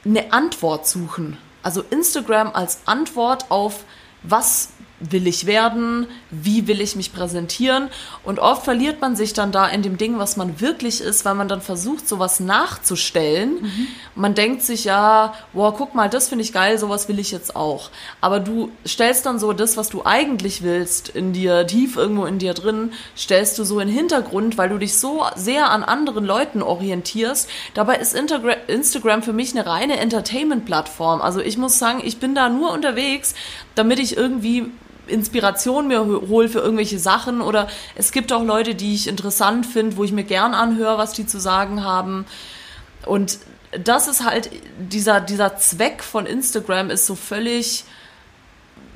eine 0.06 0.32
Antwort 0.32 0.88
suchen. 0.88 1.38
Also 1.64 1.84
Instagram 1.90 2.52
als 2.54 2.82
Antwort 2.86 3.50
auf 3.50 3.84
was 4.24 4.70
will 5.00 5.28
ich 5.28 5.46
werden, 5.46 6.08
wie 6.32 6.68
will 6.68 6.82
ich 6.82 6.96
mich 6.96 7.14
präsentieren 7.14 7.90
und 8.24 8.40
oft 8.40 8.64
verliert 8.64 9.02
man 9.02 9.16
sich 9.16 9.34
dann 9.34 9.52
da 9.52 9.68
in 9.68 9.82
dem 9.82 9.98
Ding, 9.98 10.18
was 10.18 10.38
man 10.38 10.62
wirklich 10.62 11.02
ist, 11.02 11.26
weil 11.26 11.36
man 11.36 11.48
dann 11.48 11.62
versucht, 11.62 12.08
sowas 12.08 12.40
nachzustellen. 12.40 13.62
Mhm. 13.62 13.88
Man 14.16 14.34
denkt 14.34 14.64
sich 14.64 14.86
ja, 14.86 15.34
wow, 15.54 15.74
guck 15.78 15.94
mal, 15.94 16.10
das 16.10 16.30
finde 16.30 16.44
ich 16.44 16.54
geil, 16.54 16.78
sowas 16.78 17.10
will 17.10 17.20
ich 17.20 17.32
jetzt 17.32 17.56
auch. 17.56 17.90
Aber 18.22 18.40
du 18.40 18.72
stellst 18.88 19.26
dann 19.26 19.40
so 19.40 19.54
das, 19.54 19.78
was 19.78 19.90
du 19.90 20.06
eigentlich 20.06 20.64
willst, 20.64 21.10
in 21.10 21.34
dir, 21.34 21.68
tief 21.68 21.98
irgendwo 21.98 22.26
in 22.26 22.40
dir 22.40 22.54
drin, 22.54 22.94
stellst 23.18 23.60
du 23.60 23.64
so 23.64 23.80
in 23.80 23.90
den 23.90 23.98
Hintergrund, 23.98 24.58
weil 24.58 24.70
du 24.70 24.78
dich 24.78 24.98
so 24.98 25.26
sehr 25.36 25.70
an 25.70 25.84
anderen 25.84 26.26
Leuten 26.26 26.62
orientierst. 26.62 27.50
Dabei 27.74 27.98
ist 27.98 28.16
Instagram 28.16 29.24
für 29.24 29.34
mich 29.34 29.52
eine 29.52 29.66
reine 29.66 30.00
Entertainment-Plattform. 30.00 31.22
Also 31.22 31.42
ich 31.42 31.58
muss 31.58 31.78
sagen, 31.78 32.02
ich 32.04 32.20
bin 32.20 32.36
da 32.36 32.50
nur 32.50 32.72
unterwegs, 32.72 33.36
damit 33.76 34.00
ich 34.00 34.16
irgendwie 34.16 34.72
Inspiration 35.12 35.88
mir 35.88 36.06
hole 36.06 36.50
für 36.50 36.60
irgendwelche 36.60 37.00
Sachen 37.00 37.42
oder 37.42 37.68
es 37.96 38.12
gibt 38.12 38.34
auch 38.34 38.44
Leute, 38.44 38.76
die 38.76 38.96
ich 38.96 39.08
interessant 39.08 39.66
finde, 39.66 39.98
wo 39.98 40.04
ich 40.04 40.12
mir 40.12 40.24
gern 40.24 40.54
anhöre, 40.54 40.98
was 40.98 41.14
die 41.14 41.26
zu 41.26 41.40
sagen 41.40 41.84
haben. 41.84 42.26
Und 43.06 43.40
das 43.72 44.08
ist 44.08 44.26
halt, 44.26 44.50
dieser, 44.80 45.22
dieser 45.22 45.58
Zweck 45.58 46.04
von 46.04 46.26
Instagram 46.26 46.90
ist 46.90 47.06
so 47.06 47.16
völlig 47.16 47.86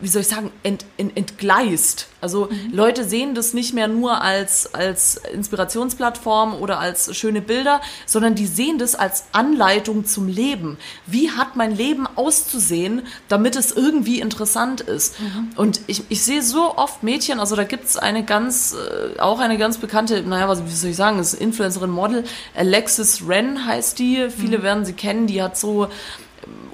wie 0.02 0.08
soll 0.08 0.22
ich 0.22 0.28
sagen, 0.28 0.52
ent, 0.64 0.86
ent, 0.98 1.16
entgleist. 1.16 2.08
Also 2.22 2.50
mhm. 2.50 2.74
Leute 2.74 3.04
sehen 3.04 3.36
das 3.36 3.54
nicht 3.54 3.74
mehr 3.74 3.88
nur 3.88 4.22
als, 4.22 4.74
als 4.74 5.18
Inspirationsplattform 5.32 6.56
oder 6.56 6.80
als 6.80 7.16
schöne 7.16 7.42
Bilder, 7.42 7.82
sondern 8.06 8.36
die 8.36 8.48
sehen 8.48 8.78
das 8.78 8.96
als 8.96 9.26
Anleitung 9.32 10.06
zum 10.06 10.28
Leben. 10.28 10.78
Wie 11.06 11.32
hat 11.32 11.56
mein 11.56 11.76
Leben 11.76 12.08
auszusehen, 12.16 13.04
damit 13.28 13.56
es 13.56 13.72
irgendwie 13.72 14.20
interessant 14.20 14.82
ist? 14.82 15.20
Mhm. 15.20 15.50
Und 15.56 15.82
ich, 15.88 16.04
ich 16.10 16.24
sehe 16.24 16.42
so 16.42 16.76
oft 16.78 17.04
Mädchen, 17.04 17.40
also 17.40 17.56
da 17.56 17.64
gibt 17.64 17.86
es 17.86 17.98
eine 17.98 18.24
ganz, 18.24 18.76
äh, 18.76 19.20
auch 19.20 19.40
eine 19.40 19.58
ganz 19.58 19.78
bekannte, 19.78 20.24
naja, 20.24 20.50
was, 20.50 20.66
wie 20.66 20.72
soll 20.72 20.90
ich 20.90 20.96
sagen, 20.96 21.20
ist 21.20 21.34
Influencerin 21.36 21.92
Model, 21.92 22.24
Alexis 22.56 23.28
Wren 23.28 23.66
heißt 23.66 24.00
die, 24.00 24.30
viele 24.36 24.60
mhm. 24.60 24.64
werden 24.64 24.86
sie 24.86 24.94
kennen, 24.94 25.28
die 25.28 25.42
hat 25.42 25.58
so 25.58 25.88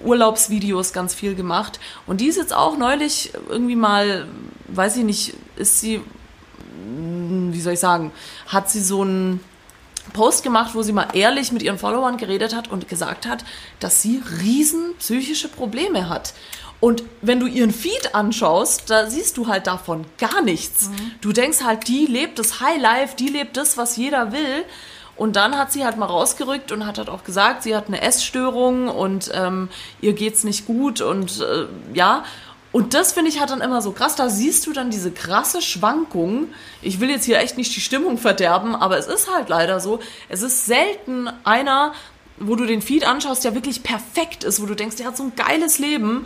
Urlaubsvideos 0.03 0.93
ganz 0.93 1.13
viel 1.13 1.35
gemacht. 1.35 1.79
Und 2.07 2.21
die 2.21 2.27
ist 2.27 2.37
jetzt 2.37 2.53
auch 2.53 2.77
neulich 2.77 3.33
irgendwie 3.49 3.75
mal, 3.75 4.27
weiß 4.67 4.97
ich 4.97 5.03
nicht, 5.03 5.33
ist 5.55 5.79
sie, 5.79 6.01
wie 6.95 7.61
soll 7.61 7.73
ich 7.73 7.79
sagen, 7.79 8.11
hat 8.47 8.69
sie 8.69 8.81
so 8.81 9.01
einen 9.01 9.39
Post 10.13 10.43
gemacht, 10.43 10.73
wo 10.73 10.81
sie 10.81 10.93
mal 10.93 11.07
ehrlich 11.13 11.51
mit 11.51 11.61
ihren 11.61 11.77
Followern 11.77 12.17
geredet 12.17 12.55
hat 12.55 12.69
und 12.69 12.87
gesagt 12.87 13.25
hat, 13.25 13.45
dass 13.79 14.01
sie 14.01 14.21
riesen 14.41 14.95
psychische 14.99 15.47
Probleme 15.47 16.09
hat. 16.09 16.33
Und 16.79 17.03
wenn 17.21 17.39
du 17.39 17.45
ihren 17.45 17.71
Feed 17.71 18.15
anschaust, 18.15 18.89
da 18.89 19.07
siehst 19.07 19.37
du 19.37 19.47
halt 19.47 19.67
davon 19.67 20.05
gar 20.17 20.41
nichts. 20.41 20.89
Mhm. 20.89 21.11
Du 21.21 21.31
denkst 21.31 21.61
halt, 21.63 21.87
die 21.87 22.07
lebt 22.07 22.39
das 22.39 22.59
High 22.59 22.81
Life, 22.81 23.15
die 23.15 23.27
lebt 23.27 23.55
das, 23.55 23.77
was 23.77 23.97
jeder 23.97 24.31
will. 24.31 24.65
Und 25.21 25.35
dann 25.35 25.55
hat 25.55 25.71
sie 25.71 25.85
halt 25.85 25.97
mal 25.97 26.07
rausgerückt 26.07 26.71
und 26.71 26.87
hat 26.87 26.97
halt 26.97 27.07
auch 27.07 27.23
gesagt, 27.23 27.61
sie 27.61 27.75
hat 27.75 27.85
eine 27.85 28.01
Essstörung 28.01 28.87
und 28.87 29.29
ähm, 29.35 29.69
ihr 30.01 30.13
geht's 30.13 30.43
nicht 30.43 30.65
gut 30.65 30.99
und 30.99 31.41
äh, 31.41 31.67
ja. 31.93 32.25
Und 32.71 32.95
das 32.95 33.11
finde 33.13 33.29
ich 33.29 33.39
halt 33.39 33.51
dann 33.51 33.61
immer 33.61 33.83
so 33.83 33.91
krass. 33.91 34.15
Da 34.15 34.29
siehst 34.29 34.65
du 34.65 34.73
dann 34.73 34.89
diese 34.89 35.11
krasse 35.11 35.61
Schwankung. 35.61 36.47
Ich 36.81 36.99
will 36.99 37.11
jetzt 37.11 37.25
hier 37.25 37.37
echt 37.37 37.55
nicht 37.55 37.75
die 37.75 37.81
Stimmung 37.81 38.17
verderben, 38.17 38.73
aber 38.75 38.97
es 38.97 39.05
ist 39.05 39.31
halt 39.31 39.47
leider 39.47 39.79
so. 39.79 39.99
Es 40.27 40.41
ist 40.41 40.65
selten 40.65 41.29
einer, 41.43 41.93
wo 42.39 42.55
du 42.55 42.65
den 42.65 42.81
Feed 42.81 43.05
anschaust, 43.05 43.43
der 43.43 43.53
wirklich 43.53 43.83
perfekt 43.83 44.43
ist, 44.43 44.59
wo 44.59 44.65
du 44.65 44.73
denkst, 44.73 44.95
der 44.95 45.05
hat 45.05 45.17
so 45.17 45.21
ein 45.21 45.35
geiles 45.35 45.77
Leben. 45.77 46.25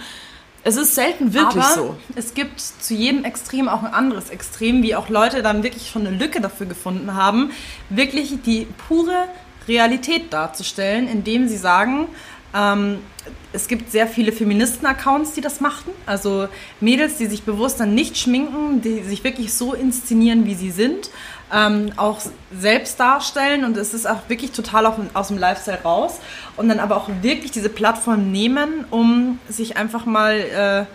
Es 0.68 0.78
ist 0.78 0.96
selten 0.96 1.36
wirklich 1.36 1.64
Aber 1.64 1.76
so. 1.76 1.98
Es 2.16 2.34
gibt 2.34 2.60
zu 2.60 2.96
jedem 2.96 3.24
Extrem 3.24 3.70
auch 3.70 3.84
ein 3.84 3.94
anderes 3.94 4.32
Extrem, 4.32 4.82
wie 4.82 4.96
auch 4.96 5.10
Leute 5.10 5.44
dann 5.44 5.62
wirklich 5.62 5.92
schon 5.92 6.08
eine 6.08 6.18
Lücke 6.18 6.42
dafür 6.42 6.66
gefunden 6.66 7.14
haben, 7.14 7.52
wirklich 7.92 8.40
die 8.44 8.66
pure 8.88 9.26
Realität 9.68 10.34
darzustellen, 10.34 11.08
indem 11.08 11.48
sie 11.48 11.58
sagen, 11.58 12.08
ähm, 12.56 12.98
es 13.54 13.68
gibt 13.68 13.92
sehr 13.92 14.08
viele 14.08 14.32
Feministen-Accounts, 14.32 15.34
die 15.34 15.42
das 15.42 15.62
machen. 15.62 15.92
Also 16.08 16.48
Mädels, 16.82 17.18
die 17.18 17.28
sich 17.28 17.44
bewusst 17.44 17.80
dann 17.80 17.94
nicht 17.94 18.18
schminken, 18.18 18.82
die 18.82 19.04
sich 19.04 19.24
wirklich 19.24 19.54
so 19.54 19.76
inszenieren, 19.76 20.46
wie 20.46 20.56
sie 20.56 20.72
sind, 20.72 21.12
ähm, 21.56 21.94
auch 21.96 22.20
selbst 22.56 23.00
darstellen. 23.00 23.64
Und 23.64 23.78
es 23.78 23.94
ist 23.94 24.06
auch 24.06 24.28
wirklich 24.28 24.52
total 24.52 24.86
auch 24.86 24.98
aus 25.14 25.30
dem 25.30 25.38
Lifestyle 25.38 25.80
raus. 25.84 26.20
Und 26.58 26.68
dann 26.70 26.80
aber 26.80 26.98
auch 26.98 27.10
wirklich 27.22 27.52
diese 27.52 27.70
Plattform 27.70 28.32
nehmen, 28.32 28.86
um 28.92 29.40
sich 29.48 29.78
einfach 29.78 30.06
mal 30.06 30.34
äh, 30.34 30.86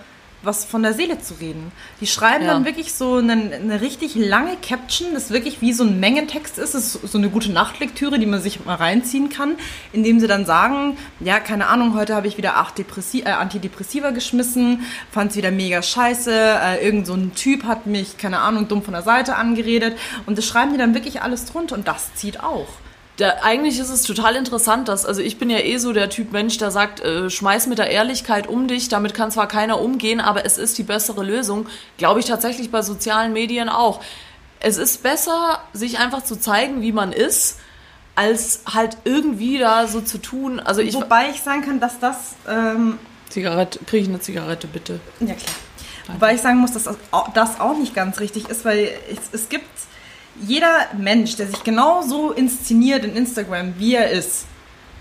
was 0.43 0.65
von 0.65 0.83
der 0.83 0.95
Seele 0.95 1.21
zu 1.21 1.35
reden. 1.35 1.71
Die 2.01 2.07
schreiben 2.07 2.45
ja. 2.45 2.55
dann 2.55 2.65
wirklich 2.65 2.95
so 2.95 3.17
eine, 3.17 3.33
eine, 3.33 3.81
richtig 3.81 4.15
lange 4.15 4.57
Caption, 4.57 5.09
das 5.13 5.31
wirklich 5.31 5.61
wie 5.61 5.73
so 5.73 5.85
ein 5.85 6.01
Mengentext 6.01 6.59
ist. 6.59 6.75
Das 6.75 6.95
ist 6.95 7.13
so 7.13 7.19
eine 7.19 7.29
gute 7.29 7.53
Nachtlektüre, 7.53 8.19
die 8.19 8.27
man 8.27 8.41
sich 8.41 8.65
mal 8.65 8.77
reinziehen 8.77 9.29
kann, 9.29 9.57
indem 9.93 10.19
sie 10.19 10.27
dann 10.27 10.47
sagen, 10.47 10.97
ja, 11.21 11.41
keine 11.41 11.67
Ahnung, 11.67 11.95
heute 11.95 12.15
habe 12.15 12.27
ich 12.27 12.39
wieder 12.39 12.57
acht 12.57 12.79
Depressi 12.79 13.21
äh, 13.21 13.31
Antidepressiva 13.31 14.11
geschmissen, 14.11 14.83
fand 15.11 15.33
es 15.33 15.37
wieder 15.37 15.51
mega 15.51 15.83
scheiße, 15.83 16.33
äh, 16.33 16.85
irgend 16.85 17.07
so 17.07 17.15
ein 17.15 17.35
Typ 17.35 17.65
hat 17.65 17.87
mich, 17.87 18.17
keine 18.17 18.41
Ahnung, 18.41 18.69
dumm 18.69 18.83
von 18.83 18.95
der 18.95 19.03
Seite 19.03 19.37
angeredet 19.37 19.97
und 20.27 20.39
das 20.39 20.47
schreiben 20.47 20.73
die 20.73 20.79
dann 20.79 20.95
wirklich 20.95 21.23
alles 21.23 21.45
drunter 21.47 21.75
und 21.75 21.87
das 21.87 22.15
zieht 22.15 22.43
auch 22.43 22.67
der, 23.21 23.45
eigentlich 23.45 23.79
ist 23.79 23.91
es 23.91 24.03
total 24.03 24.35
interessant, 24.35 24.89
dass, 24.89 25.05
also 25.05 25.21
ich 25.21 25.39
bin 25.39 25.51
ja 25.51 25.59
eh 25.59 25.77
so 25.77 25.93
der 25.93 26.09
Typ 26.09 26.33
Mensch, 26.33 26.57
der 26.59 26.71
sagt, 26.71 27.01
äh, 27.01 27.29
schmeiß 27.29 27.67
mit 27.67 27.79
der 27.79 27.91
Ehrlichkeit 27.91 28.47
um 28.47 28.67
dich, 28.67 28.89
damit 28.89 29.15
kann 29.15 29.31
zwar 29.31 29.47
keiner 29.47 29.81
umgehen, 29.81 30.21
aber 30.21 30.47
es 30.47 30.59
ist 30.59 30.79
die 30.79 30.83
bessere 30.83 31.23
Lösung. 31.23 31.67
Glaube 31.99 32.21
ich 32.21 32.27
tatsächlich 32.27 32.71
bei 32.71 32.83
sozialen 32.83 33.33
Medien 33.33 33.69
auch. 33.69 34.03
Es 34.59 34.79
ist 34.79 35.03
besser, 35.03 35.61
sich 35.73 35.99
einfach 35.99 36.25
zu 36.25 36.37
zeigen, 36.37 36.83
wie 36.83 36.93
man 36.93 37.13
ist, 37.13 37.59
als 38.15 38.63
halt 38.67 38.97
irgendwie 39.05 39.59
da 39.59 39.87
so 39.87 40.01
zu 40.01 40.19
tun. 40.19 40.59
Also 40.59 40.81
ich, 40.81 40.95
Wobei 40.95 41.31
ich 41.31 41.43
sagen 41.43 41.63
kann, 41.63 41.79
dass 41.79 41.99
das... 41.99 42.35
Ähm 42.49 42.99
Zigarette, 43.29 43.79
kriege 43.87 44.03
ich 44.03 44.09
eine 44.09 44.21
Zigarette 44.21 44.67
bitte? 44.67 44.99
Ja, 45.21 45.35
klar. 45.35 45.55
Wobei 46.09 46.35
ich 46.35 46.41
sagen 46.41 46.59
muss, 46.59 46.73
dass 46.73 46.89
das 47.35 47.61
auch 47.61 47.79
nicht 47.79 47.95
ganz 47.95 48.19
richtig 48.19 48.49
ist, 48.49 48.65
weil 48.65 48.91
es, 49.11 49.41
es 49.41 49.49
gibt 49.49 49.69
jeder 50.41 50.87
Mensch, 50.97 51.37
der 51.37 51.47
sich 51.47 51.63
genau 51.65 52.03
so 52.03 52.33
inszeniert 52.33 53.05
in 53.05 53.17
Instagram, 53.17 53.75
wie 53.79 53.95
er 53.95 54.11
ist, 54.11 54.47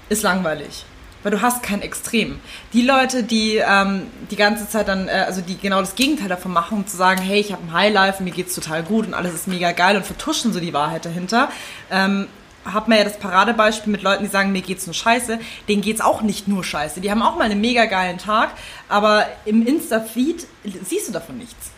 ist 0.10 0.24
langweilig. 0.24 0.86
Weil 1.22 1.32
du 1.32 1.42
hast 1.42 1.64
kein 1.64 1.82
Extrem. 1.82 2.40
Die 2.72 2.82
Leute, 2.82 3.24
die 3.24 3.58
ähm, 3.58 4.08
die 4.32 4.38
ganze 4.38 4.70
Zeit 4.70 4.88
dann, 4.88 5.10
äh, 5.10 5.26
also 5.28 5.42
die 5.42 5.58
genau 5.58 5.82
das 5.82 5.96
Gegenteil 5.96 6.30
davon 6.30 6.54
machen, 6.54 6.78
um 6.78 6.88
zu 6.88 6.96
sagen, 6.96 7.22
hey, 7.22 7.40
ich 7.42 7.52
habe 7.52 7.62
ein 7.64 7.74
Highlife, 7.74 8.24
mir 8.24 8.32
geht's 8.32 8.56
total 8.56 8.84
gut 8.84 9.06
und 9.06 9.14
alles 9.14 9.34
ist 9.34 9.48
mega 9.48 9.74
geil 9.74 9.98
und 9.98 10.06
vertuschen 10.06 10.54
so 10.54 10.62
die 10.62 10.74
Wahrheit 10.74 11.06
dahinter, 11.06 11.50
ähm, 11.92 12.28
hat 12.64 12.88
man 12.88 12.98
ja 12.98 13.04
das 13.04 13.20
Paradebeispiel 13.20 13.92
mit 13.92 14.02
Leuten, 14.02 14.24
die 14.24 14.30
sagen, 14.30 14.52
mir 14.52 14.62
geht's 14.62 14.86
nur 14.86 14.94
scheiße. 14.94 15.40
Denen 15.68 15.82
geht's 15.82 16.02
auch 16.02 16.22
nicht 16.22 16.48
nur 16.48 16.64
scheiße. 16.64 17.02
Die 17.02 17.12
haben 17.12 17.22
auch 17.22 17.36
mal 17.38 17.46
einen 17.46 17.60
mega 17.60 17.86
geilen 17.86 18.18
Tag, 18.18 18.52
aber 18.88 19.26
im 19.46 19.66
Insta-Feed 19.66 20.46
siehst 20.84 21.08
du 21.08 21.12
davon 21.12 21.38
nichts 21.38 21.72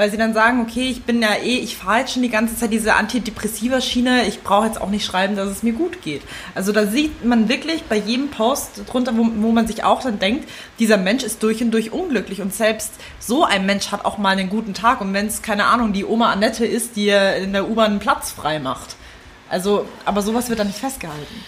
weil 0.00 0.10
sie 0.10 0.16
dann 0.16 0.32
sagen, 0.32 0.62
okay, 0.62 0.88
ich 0.88 1.02
bin 1.02 1.20
ja 1.20 1.34
eh, 1.34 1.58
ich 1.58 1.76
fahre 1.76 1.98
jetzt 1.98 2.14
schon 2.14 2.22
die 2.22 2.30
ganze 2.30 2.56
Zeit 2.56 2.72
diese 2.72 2.94
antidepressiva 2.94 3.82
Schiene, 3.82 4.26
ich 4.26 4.42
brauche 4.42 4.64
jetzt 4.64 4.80
auch 4.80 4.88
nicht 4.88 5.04
schreiben, 5.04 5.36
dass 5.36 5.50
es 5.50 5.62
mir 5.62 5.74
gut 5.74 6.00
geht. 6.00 6.22
Also 6.54 6.72
da 6.72 6.86
sieht 6.86 7.22
man 7.22 7.50
wirklich 7.50 7.82
bei 7.82 7.98
jedem 7.98 8.30
Post 8.30 8.80
drunter, 8.86 9.14
wo, 9.14 9.28
wo 9.30 9.52
man 9.52 9.66
sich 9.66 9.84
auch 9.84 10.00
dann 10.02 10.18
denkt, 10.18 10.48
dieser 10.78 10.96
Mensch 10.96 11.22
ist 11.22 11.42
durch 11.42 11.62
und 11.62 11.70
durch 11.72 11.92
unglücklich 11.92 12.40
und 12.40 12.54
selbst 12.54 12.94
so 13.18 13.44
ein 13.44 13.66
Mensch 13.66 13.92
hat 13.92 14.06
auch 14.06 14.16
mal 14.16 14.30
einen 14.30 14.48
guten 14.48 14.72
Tag 14.72 15.02
und 15.02 15.12
wenn 15.12 15.26
es, 15.26 15.42
keine 15.42 15.66
Ahnung, 15.66 15.92
die 15.92 16.06
Oma 16.06 16.32
Annette 16.32 16.64
ist, 16.64 16.96
die 16.96 17.10
in 17.10 17.52
der 17.52 17.68
U-Bahn 17.68 17.90
einen 17.90 18.00
Platz 18.00 18.30
frei 18.30 18.58
macht. 18.58 18.96
Also, 19.50 19.84
aber 20.06 20.22
sowas 20.22 20.48
wird 20.48 20.60
da 20.60 20.64
nicht 20.64 20.78
festgehalten. 20.78 21.44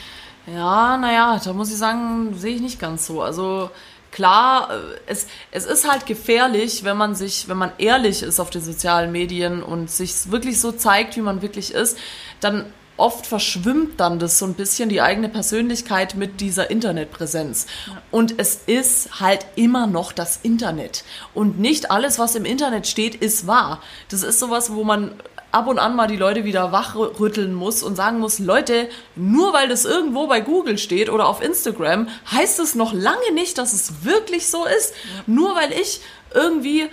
Ja, 0.47 0.99
naja, 0.99 1.41
da 1.43 1.53
muss 1.55 1.71
ich 1.71 1.79
sagen, 1.79 2.35
sehe 2.37 2.57
ich 2.57 2.61
nicht 2.61 2.79
ganz 2.79 3.07
so. 3.07 3.23
Also 3.23 3.71
klar, 4.12 4.70
äh, 4.70 5.01
es, 5.07 5.27
es 5.51 5.66
ist 5.66 5.90
halt 5.90 6.07
gefährlich, 6.07 6.85
wenn 6.85 6.96
man 6.96 7.14
sich, 7.14 7.48
wenn 7.48 7.59
man 7.59 7.72
ehrlich 7.79 8.22
ist 8.22 8.38
auf 8.38 8.51
den 8.51 8.62
sozialen 8.62 9.11
Medien 9.11 9.62
und 9.62 9.90
sich 9.90 10.31
wirklich 10.31 10.61
so 10.61 10.70
zeigt, 10.70 11.16
wie 11.16 11.22
man 11.22 11.42
wirklich 11.42 11.75
ist, 11.75 11.98
dann 12.40 12.66
oft 12.96 13.27
verschwimmt 13.27 13.98
dann 13.98 14.18
das 14.18 14.38
so 14.38 14.44
ein 14.46 14.55
bisschen 14.55 14.88
die 14.88 15.01
eigene 15.01 15.29
Persönlichkeit 15.29 16.14
mit 16.14 16.40
dieser 16.40 16.70
Internetpräsenz. 16.70 17.66
Ja. 17.87 18.03
Und 18.11 18.35
es 18.38 18.61
ist 18.66 19.18
halt 19.18 19.46
immer 19.57 19.87
noch 19.87 20.12
das 20.12 20.38
Internet. 20.42 21.03
Und 21.35 21.59
nicht 21.59 21.90
alles, 21.90 22.18
was 22.18 22.35
im 22.35 22.44
Internet 22.44 22.87
steht, 22.87 23.14
ist 23.14 23.46
wahr. 23.46 23.83
Das 24.09 24.22
ist 24.22 24.38
sowas, 24.38 24.72
wo 24.72 24.85
man 24.85 25.12
ab 25.53 25.69
und 25.69 25.79
an 25.79 25.95
mal 25.95 26.09
die 26.09 26.17
Leute 26.17 26.45
wieder 26.45 26.73
wachrütteln 26.73 27.55
muss 27.55 27.83
und 27.83 27.95
sagen 27.95 28.19
muss, 28.19 28.38
Leute, 28.38 28.88
nur 29.15 29.53
weil 29.53 29.69
das 29.69 29.85
irgendwo 29.85 30.27
bei 30.27 30.41
Google 30.41 30.79
steht 30.79 31.11
oder 31.11 31.29
auf 31.29 31.43
Instagram, 31.43 32.09
heißt 32.31 32.59
es 32.59 32.75
noch 32.75 32.93
lange 32.93 33.33
nicht, 33.35 33.59
dass 33.59 33.73
es 33.73 34.05
wirklich 34.05 34.49
so 34.49 34.65
ist. 34.65 34.95
Nur 35.27 35.55
weil 35.55 35.73
ich 35.73 36.01
irgendwie 36.35 36.88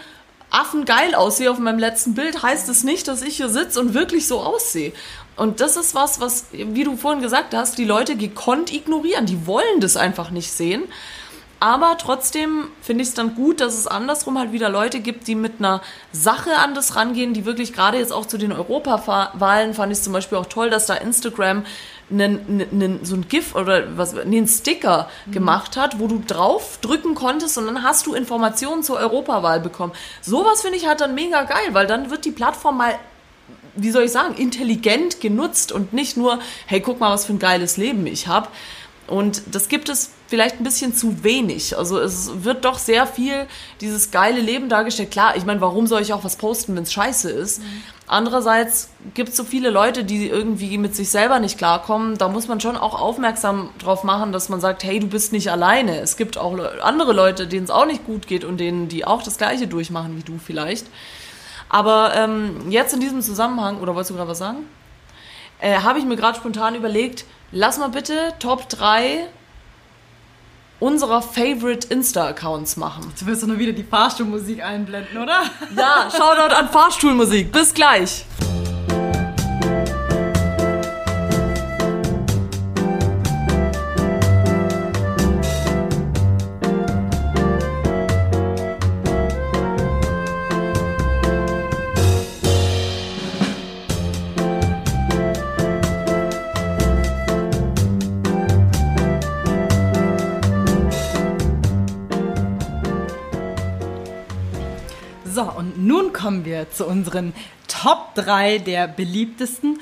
affengeil 0.52 1.16
aussehe 1.16 1.50
auf 1.50 1.60
meinem 1.60 1.80
letzten 1.80 2.16
Bild, 2.16 2.44
heißt 2.44 2.70
es 2.70 2.84
nicht, 2.84 3.08
dass 3.08 3.22
ich 3.22 3.38
hier 3.38 3.50
sitze 3.50 3.80
und 3.80 3.94
wirklich 3.94 4.28
so 4.28 4.42
aussehe. 4.42 4.92
Und 5.38 5.62
das 5.62 5.78
ist 5.78 5.96
was, 5.96 6.20
was, 6.20 6.48
wie 6.52 6.84
du 6.84 6.98
vorhin 6.98 7.22
gesagt 7.22 7.54
hast, 7.54 7.78
die 7.78 7.86
Leute 7.86 8.18
gekonnt 8.18 8.74
ignorieren. 8.74 9.26
Die 9.26 9.48
wollen 9.48 9.80
das 9.80 9.96
einfach 9.96 10.32
nicht 10.32 10.52
sehen. 10.52 10.84
Aber 11.60 11.98
trotzdem 11.98 12.70
finde 12.82 13.02
ich 13.02 13.10
es 13.10 13.14
dann 13.16 13.36
gut, 13.36 13.60
dass 13.60 13.78
es 13.78 13.86
andersrum 13.86 14.40
halt 14.40 14.54
wieder 14.54 14.70
Leute 14.70 15.02
gibt, 15.02 15.28
die 15.28 15.36
mit 15.36 15.56
einer 15.60 15.82
Sache 16.14 16.56
an 16.58 16.74
das 16.74 16.96
rangehen, 16.96 17.34
die 17.34 17.46
wirklich 17.46 17.74
gerade 17.74 17.98
jetzt 17.98 18.14
auch 18.14 18.26
zu 18.26 18.38
den 18.38 18.54
Europawahlen 18.54 19.74
fand 19.74 19.92
ich 19.92 20.02
zum 20.02 20.14
Beispiel 20.14 20.38
auch 20.38 20.46
toll, 20.46 20.70
dass 20.70 20.86
da 20.86 20.94
Instagram 20.96 21.66
einen, 22.12 22.66
einen, 22.72 23.06
so 23.06 23.16
ein 23.16 23.28
GIF 23.28 23.56
oder 23.56 23.98
was, 23.98 24.14
nee, 24.14 24.38
einen 24.38 24.48
Sticker 24.48 25.10
mhm. 25.26 25.32
gemacht 25.32 25.78
hat, 25.78 26.00
wo 26.00 26.08
du 26.08 26.24
drauf 26.26 26.80
drücken 26.82 27.14
konntest 27.14 27.58
und 27.58 27.68
dann 27.68 27.84
hast 27.84 28.08
du 28.08 28.14
Informationen 28.14 28.82
zur 28.82 28.98
Europawahl 28.98 29.60
bekommen. 29.60 29.94
Sowas 30.22 30.62
finde 30.62 30.78
ich 30.78 30.88
halt 30.88 31.02
dann 31.02 31.14
mega 31.14 31.44
geil, 31.44 31.74
weil 31.74 31.88
dann 31.88 32.10
wird 32.10 32.26
die 32.26 32.32
Plattform 32.32 32.78
mal 32.78 32.96
wie 33.76 33.92
soll 33.92 34.04
ich 34.04 34.12
sagen, 34.12 34.36
intelligent 34.36 35.22
genutzt 35.22 35.72
und 35.72 35.94
nicht 35.94 36.18
nur, 36.18 36.40
hey, 36.66 36.82
guck 36.82 37.00
mal, 37.00 37.12
was 37.12 37.26
für 37.26 37.34
ein 37.34 37.40
geiles 37.40 37.78
Leben 37.78 38.06
ich 38.08 38.28
habe. 38.28 38.50
Und 39.10 39.42
das 39.56 39.70
gibt 39.70 39.90
es 39.90 40.12
vielleicht 40.28 40.60
ein 40.60 40.64
bisschen 40.64 40.94
zu 40.94 41.24
wenig. 41.24 41.76
Also 41.76 42.00
es 42.00 42.44
wird 42.44 42.64
doch 42.64 42.78
sehr 42.78 43.08
viel 43.08 43.48
dieses 43.82 44.12
geile 44.12 44.40
Leben 44.40 44.70
dargestellt. 44.70 45.10
Klar, 45.10 45.36
ich 45.36 45.46
meine, 45.46 45.62
warum 45.62 45.88
soll 45.88 46.02
ich 46.02 46.14
auch 46.14 46.24
was 46.24 46.36
posten, 46.36 46.76
wenn 46.76 46.84
es 46.84 46.94
scheiße 46.94 47.30
ist? 47.32 47.60
Mhm. 47.60 47.84
Andererseits 48.06 48.90
gibt 49.16 49.30
es 49.30 49.38
so 49.38 49.44
viele 49.44 49.72
Leute, 49.72 50.04
die 50.04 50.28
irgendwie 50.28 50.78
mit 50.78 50.96
sich 50.96 51.10
selber 51.10 51.40
nicht 51.40 51.58
klarkommen. 51.58 52.20
Da 52.20 52.28
muss 52.28 52.48
man 52.48 52.62
schon 52.62 52.78
auch 52.78 53.00
aufmerksam 53.00 53.72
drauf 53.80 54.04
machen, 54.04 54.32
dass 54.32 54.50
man 54.50 54.62
sagt, 54.62 54.84
hey, 54.84 55.00
du 55.00 55.08
bist 55.08 55.32
nicht 55.32 55.50
alleine. 55.52 56.00
Es 56.00 56.16
gibt 56.16 56.38
auch 56.38 56.58
andere 56.82 57.14
Leute, 57.14 57.48
denen 57.48 57.64
es 57.64 57.72
auch 57.72 57.88
nicht 57.88 58.06
gut 58.06 58.28
geht 58.28 58.44
und 58.44 58.58
denen, 58.58 58.90
die 58.90 59.06
auch 59.06 59.24
das 59.24 59.38
Gleiche 59.38 59.68
durchmachen 59.68 60.18
wie 60.18 60.24
du 60.24 60.38
vielleicht. 60.38 60.86
Aber 61.68 62.14
ähm, 62.16 62.70
jetzt 62.70 62.94
in 62.94 63.00
diesem 63.00 63.22
Zusammenhang, 63.22 63.80
oder 63.80 63.96
wolltest 63.96 64.12
du 64.12 64.16
gerade 64.16 64.30
was 64.30 64.40
sagen? 64.40 64.68
Äh, 65.60 65.80
Habe 65.80 66.00
ich 66.00 66.06
mir 66.06 66.16
gerade 66.16 66.38
spontan 66.38 66.76
überlegt, 66.76 67.26
lass 67.52 67.78
mal 67.78 67.90
bitte 67.90 68.34
Top 68.40 68.70
3 68.70 69.28
unserer 70.80 71.22
Favorite 71.22 71.88
Insta-Accounts 71.94 72.78
machen. 72.78 73.12
Du 73.20 73.26
willst 73.26 73.44
doch 73.44 73.48
nur 73.48 73.60
wieder 73.60 73.74
die 73.74 73.84
Fahrstuhlmusik 73.84 74.64
einblenden, 74.64 75.18
oder? 75.18 75.44
Ja, 75.76 76.10
Shoutout 76.18 76.56
an 76.56 76.70
Fahrstuhlmusik. 76.70 77.52
Bis 77.52 77.74
gleich. 77.74 78.26
Kommen 106.30 106.46
wir 106.46 106.70
zu 106.70 106.86
unseren 106.86 107.34
Top 107.68 108.14
3 108.14 108.60
der 108.60 108.88
beliebtesten 108.88 109.80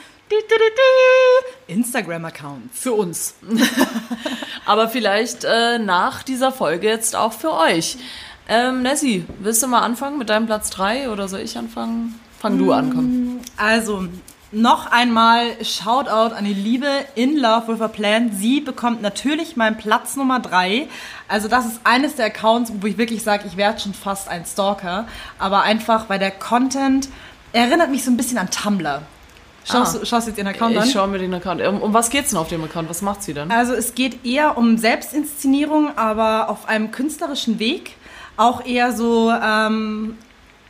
Instagram-Accounts. 1.67 2.69
Für 2.71 2.93
uns. 2.93 3.35
Aber 4.65 4.87
vielleicht 4.87 5.43
äh, 5.43 5.77
nach 5.77 6.23
dieser 6.23 6.53
Folge 6.53 6.87
jetzt 6.87 7.17
auch 7.17 7.33
für 7.33 7.51
euch. 7.51 7.97
Ähm, 8.47 8.81
Nessie, 8.81 9.25
willst 9.39 9.61
du 9.61 9.67
mal 9.67 9.81
anfangen 9.81 10.17
mit 10.17 10.29
deinem 10.29 10.45
Platz 10.45 10.69
3 10.69 11.09
oder 11.09 11.27
soll 11.27 11.41
ich 11.41 11.57
anfangen? 11.57 12.17
Fang 12.39 12.57
du 12.57 12.71
an, 12.71 12.93
komm. 12.93 13.39
Also, 13.57 14.07
noch 14.51 14.91
einmal 14.91 15.63
Shoutout 15.63 16.33
an 16.33 16.45
die 16.45 16.53
liebe 16.53 16.87
In 17.15 17.37
Love 17.37 17.67
with 17.67 17.81
a 17.81 17.87
Plan. 17.87 18.31
Sie 18.31 18.61
bekommt 18.61 19.01
natürlich 19.01 19.57
meinen 19.57 19.77
Platz 19.77 20.15
Nummer 20.15 20.39
drei. 20.39 20.87
Also 21.27 21.47
das 21.47 21.65
ist 21.65 21.81
eines 21.83 22.15
der 22.15 22.27
Accounts, 22.27 22.71
wo 22.79 22.87
ich 22.87 22.97
wirklich 22.97 23.23
sage, 23.23 23.43
ich 23.47 23.57
werde 23.57 23.79
schon 23.79 23.93
fast 23.93 24.29
ein 24.29 24.45
Stalker. 24.45 25.07
Aber 25.37 25.63
einfach, 25.63 26.09
weil 26.09 26.19
der 26.19 26.31
Content 26.31 27.09
erinnert 27.51 27.89
mich 27.89 28.03
so 28.03 28.11
ein 28.11 28.17
bisschen 28.17 28.37
an 28.37 28.49
Tumblr. 28.49 29.01
Schaust, 29.65 29.99
ah. 30.01 30.05
schaust 30.05 30.27
du 30.27 30.31
jetzt 30.31 30.37
den 30.37 30.47
Account 30.47 30.77
an? 30.77 30.85
Ich 30.85 30.93
schaue 30.93 31.09
mir 31.09 31.19
den 31.19 31.33
Account 31.33 31.61
an. 31.61 31.81
Um 31.81 31.93
was 31.93 32.09
geht 32.09 32.23
es 32.23 32.29
denn 32.29 32.39
auf 32.39 32.47
dem 32.47 32.63
Account? 32.63 32.89
Was 32.89 33.01
macht 33.01 33.23
sie 33.23 33.33
denn? 33.33 33.51
Also 33.51 33.73
es 33.73 33.95
geht 33.95 34.25
eher 34.25 34.57
um 34.57 34.77
Selbstinszenierung, 34.77 35.97
aber 35.97 36.49
auf 36.49 36.69
einem 36.69 36.91
künstlerischen 36.91 37.59
Weg. 37.59 37.95
Auch 38.37 38.65
eher 38.65 38.93
so 38.93 39.31
ähm, 39.31 40.15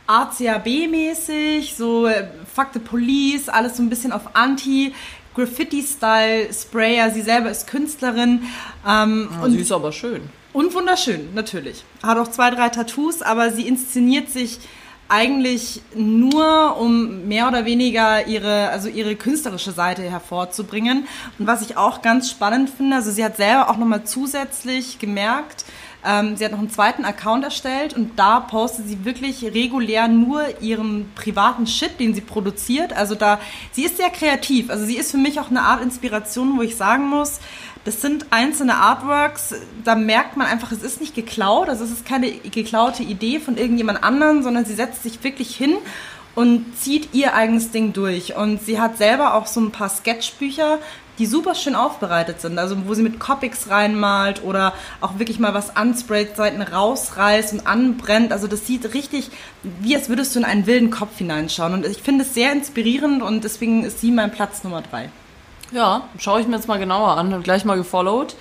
ACAB-mäßig, 0.08 1.76
so 1.76 2.06
äh, 2.06 2.28
Fuck 2.52 2.68
the 2.72 2.80
Police, 2.80 3.48
alles 3.48 3.76
so 3.76 3.82
ein 3.82 3.90
bisschen 3.90 4.12
auf 4.12 4.34
Anti. 4.34 4.94
Graffiti-Style, 5.34 6.52
Sprayer, 6.52 7.10
sie 7.12 7.22
selber 7.22 7.50
ist 7.50 7.68
Künstlerin. 7.68 8.42
Ähm, 8.84 9.28
ja, 9.30 9.42
und 9.44 9.52
sie 9.52 9.60
ist 9.60 9.70
aber 9.70 9.92
schön. 9.92 10.22
Und 10.52 10.74
wunderschön, 10.74 11.32
natürlich. 11.34 11.84
Hat 12.02 12.18
auch 12.18 12.26
zwei, 12.28 12.50
drei 12.50 12.70
Tattoos, 12.70 13.22
aber 13.22 13.52
sie 13.52 13.68
inszeniert 13.68 14.30
sich 14.30 14.58
eigentlich 15.08 15.80
nur, 15.94 16.76
um 16.78 17.26
mehr 17.28 17.48
oder 17.48 17.64
weniger 17.64 18.26
ihre, 18.26 18.68
also 18.68 18.88
ihre 18.88 19.16
künstlerische 19.16 19.72
Seite 19.72 20.02
hervorzubringen. 20.02 21.06
Und 21.38 21.46
was 21.46 21.62
ich 21.62 21.76
auch 21.76 22.02
ganz 22.02 22.30
spannend 22.30 22.70
finde, 22.70 22.96
also 22.96 23.10
sie 23.10 23.24
hat 23.24 23.36
selber 23.36 23.70
auch 23.70 23.78
nochmal 23.78 24.04
zusätzlich 24.04 24.98
gemerkt, 24.98 25.64
ähm, 26.04 26.36
sie 26.36 26.44
hat 26.44 26.52
noch 26.52 26.60
einen 26.60 26.70
zweiten 26.70 27.04
Account 27.04 27.44
erstellt 27.44 27.94
und 27.94 28.18
da 28.18 28.40
postet 28.40 28.86
sie 28.86 29.04
wirklich 29.04 29.44
regulär 29.44 30.08
nur 30.08 30.60
ihren 30.60 31.10
privaten 31.14 31.66
Shit, 31.66 31.98
den 31.98 32.14
sie 32.14 32.20
produziert. 32.20 32.92
Also 32.92 33.14
da, 33.14 33.40
sie 33.72 33.84
ist 33.84 33.96
sehr 33.96 34.10
kreativ. 34.10 34.70
Also 34.70 34.84
sie 34.84 34.96
ist 34.96 35.10
für 35.10 35.16
mich 35.16 35.40
auch 35.40 35.50
eine 35.50 35.62
Art 35.62 35.82
Inspiration, 35.82 36.56
wo 36.56 36.62
ich 36.62 36.76
sagen 36.76 37.08
muss, 37.08 37.40
das 37.84 38.02
sind 38.02 38.26
einzelne 38.30 38.76
Artworks, 38.76 39.54
da 39.82 39.94
merkt 39.94 40.36
man 40.36 40.46
einfach, 40.46 40.72
es 40.72 40.82
ist 40.82 41.00
nicht 41.00 41.14
geklaut, 41.14 41.68
also 41.68 41.84
es 41.84 41.90
ist 41.90 42.04
keine 42.04 42.30
geklaute 42.30 43.02
Idee 43.02 43.40
von 43.40 43.56
irgendjemand 43.56 44.04
anderen, 44.04 44.42
sondern 44.42 44.66
sie 44.66 44.74
setzt 44.74 45.02
sich 45.02 45.24
wirklich 45.24 45.56
hin 45.56 45.76
und 46.34 46.78
zieht 46.78 47.14
ihr 47.14 47.34
eigenes 47.34 47.70
Ding 47.70 47.92
durch. 47.92 48.36
Und 48.36 48.62
sie 48.62 48.80
hat 48.80 48.98
selber 48.98 49.34
auch 49.34 49.46
so 49.46 49.60
ein 49.60 49.72
paar 49.72 49.88
Sketchbücher, 49.88 50.78
die 51.18 51.26
super 51.26 51.54
schön 51.54 51.74
aufbereitet 51.74 52.40
sind. 52.40 52.58
Also 52.58 52.76
wo 52.86 52.94
sie 52.94 53.02
mit 53.02 53.18
Copics 53.18 53.68
reinmalt 53.70 54.42
oder 54.42 54.72
auch 55.00 55.18
wirklich 55.18 55.38
mal 55.38 55.54
was 55.54 55.76
ansprayt, 55.76 56.36
Seiten 56.36 56.62
rausreißt 56.62 57.52
und 57.52 57.66
anbrennt. 57.66 58.32
Also 58.32 58.46
das 58.46 58.66
sieht 58.66 58.94
richtig, 58.94 59.30
wie 59.62 59.94
als 59.96 60.08
würdest 60.08 60.34
du 60.34 60.40
in 60.40 60.44
einen 60.44 60.66
wilden 60.66 60.90
Kopf 60.90 61.18
hineinschauen. 61.18 61.74
Und 61.74 61.86
ich 61.86 62.02
finde 62.02 62.24
es 62.24 62.34
sehr 62.34 62.52
inspirierend 62.52 63.22
und 63.22 63.44
deswegen 63.44 63.84
ist 63.84 64.00
sie 64.00 64.10
mein 64.10 64.30
Platz 64.30 64.64
Nummer 64.64 64.82
drei. 64.82 65.10
Ja, 65.72 66.08
schaue 66.18 66.40
ich 66.40 66.46
mir 66.46 66.56
jetzt 66.56 66.68
mal 66.68 66.78
genauer 66.78 67.16
an. 67.16 67.32
Habe 67.32 67.42
gleich 67.42 67.64
mal 67.64 67.76
gefollowt. 67.76 68.36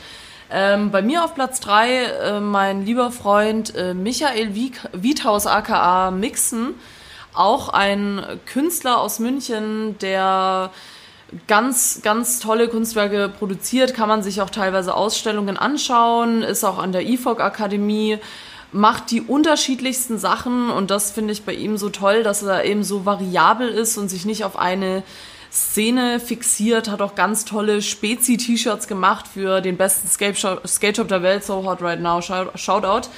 Ähm, 0.49 0.91
bei 0.91 1.01
mir 1.01 1.25
auf 1.25 1.35
Platz 1.35 1.59
3 1.59 2.03
äh, 2.03 2.39
mein 2.39 2.85
lieber 2.85 3.11
Freund 3.11 3.75
äh, 3.75 3.93
Michael 3.93 4.55
Wiethaus 4.93 5.45
aka 5.45 6.09
Mixen, 6.11 6.75
auch 7.33 7.67
ein 7.69 8.23
Künstler 8.45 8.99
aus 8.99 9.19
München, 9.19 9.97
der 9.99 10.71
ganz, 11.47 12.01
ganz 12.03 12.39
tolle 12.39 12.69
Kunstwerke 12.69 13.29
produziert, 13.29 13.93
kann 13.93 14.07
man 14.07 14.23
sich 14.23 14.41
auch 14.41 14.49
teilweise 14.49 14.95
Ausstellungen 14.95 15.57
anschauen, 15.57 16.41
ist 16.41 16.63
auch 16.63 16.77
an 16.77 16.91
der 16.91 17.07
IFOG 17.07 17.41
Akademie, 17.41 18.19
macht 18.71 19.11
die 19.11 19.21
unterschiedlichsten 19.21 20.17
Sachen 20.17 20.69
und 20.69 20.91
das 20.91 21.11
finde 21.11 21.33
ich 21.33 21.43
bei 21.43 21.53
ihm 21.53 21.77
so 21.77 21.89
toll, 21.89 22.23
dass 22.23 22.43
er 22.43 22.65
eben 22.65 22.83
so 22.83 23.05
variabel 23.05 23.69
ist 23.69 23.97
und 23.97 24.09
sich 24.09 24.25
nicht 24.25 24.43
auf 24.43 24.57
eine 24.57 25.03
Szene 25.51 26.19
fixiert, 26.19 26.89
hat 26.89 27.01
auch 27.01 27.15
ganz 27.15 27.45
tolle 27.45 27.81
Spezi-T-Shirts 27.81 28.87
gemacht 28.87 29.25
für 29.27 29.61
den 29.61 29.77
besten 29.77 30.07
Skate-Shop 30.07 31.07
der 31.07 31.23
Welt, 31.23 31.43
So 31.43 31.65
Hot 31.65 31.81
Right 31.81 32.01
Now, 32.01 32.21
Shoutout. 32.21 33.09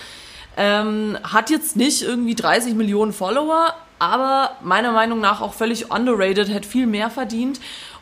Ähm, 0.58 1.18
hat 1.24 1.50
jetzt 1.50 1.76
nicht 1.76 2.02
irgendwie 2.02 2.36
30 2.36 2.76
Millionen 2.76 3.14
Follower, 3.14 3.74
aber 3.98 4.52
meiner 4.62 4.92
Meinung 4.92 5.20
nach 5.20 5.42
auch 5.42 5.54
völlig 5.54 5.92
underrated, 5.92 6.50
hätte 6.50 6.68
viel 6.68 6.88
mehr 6.88 7.10
verdient. 7.10 7.60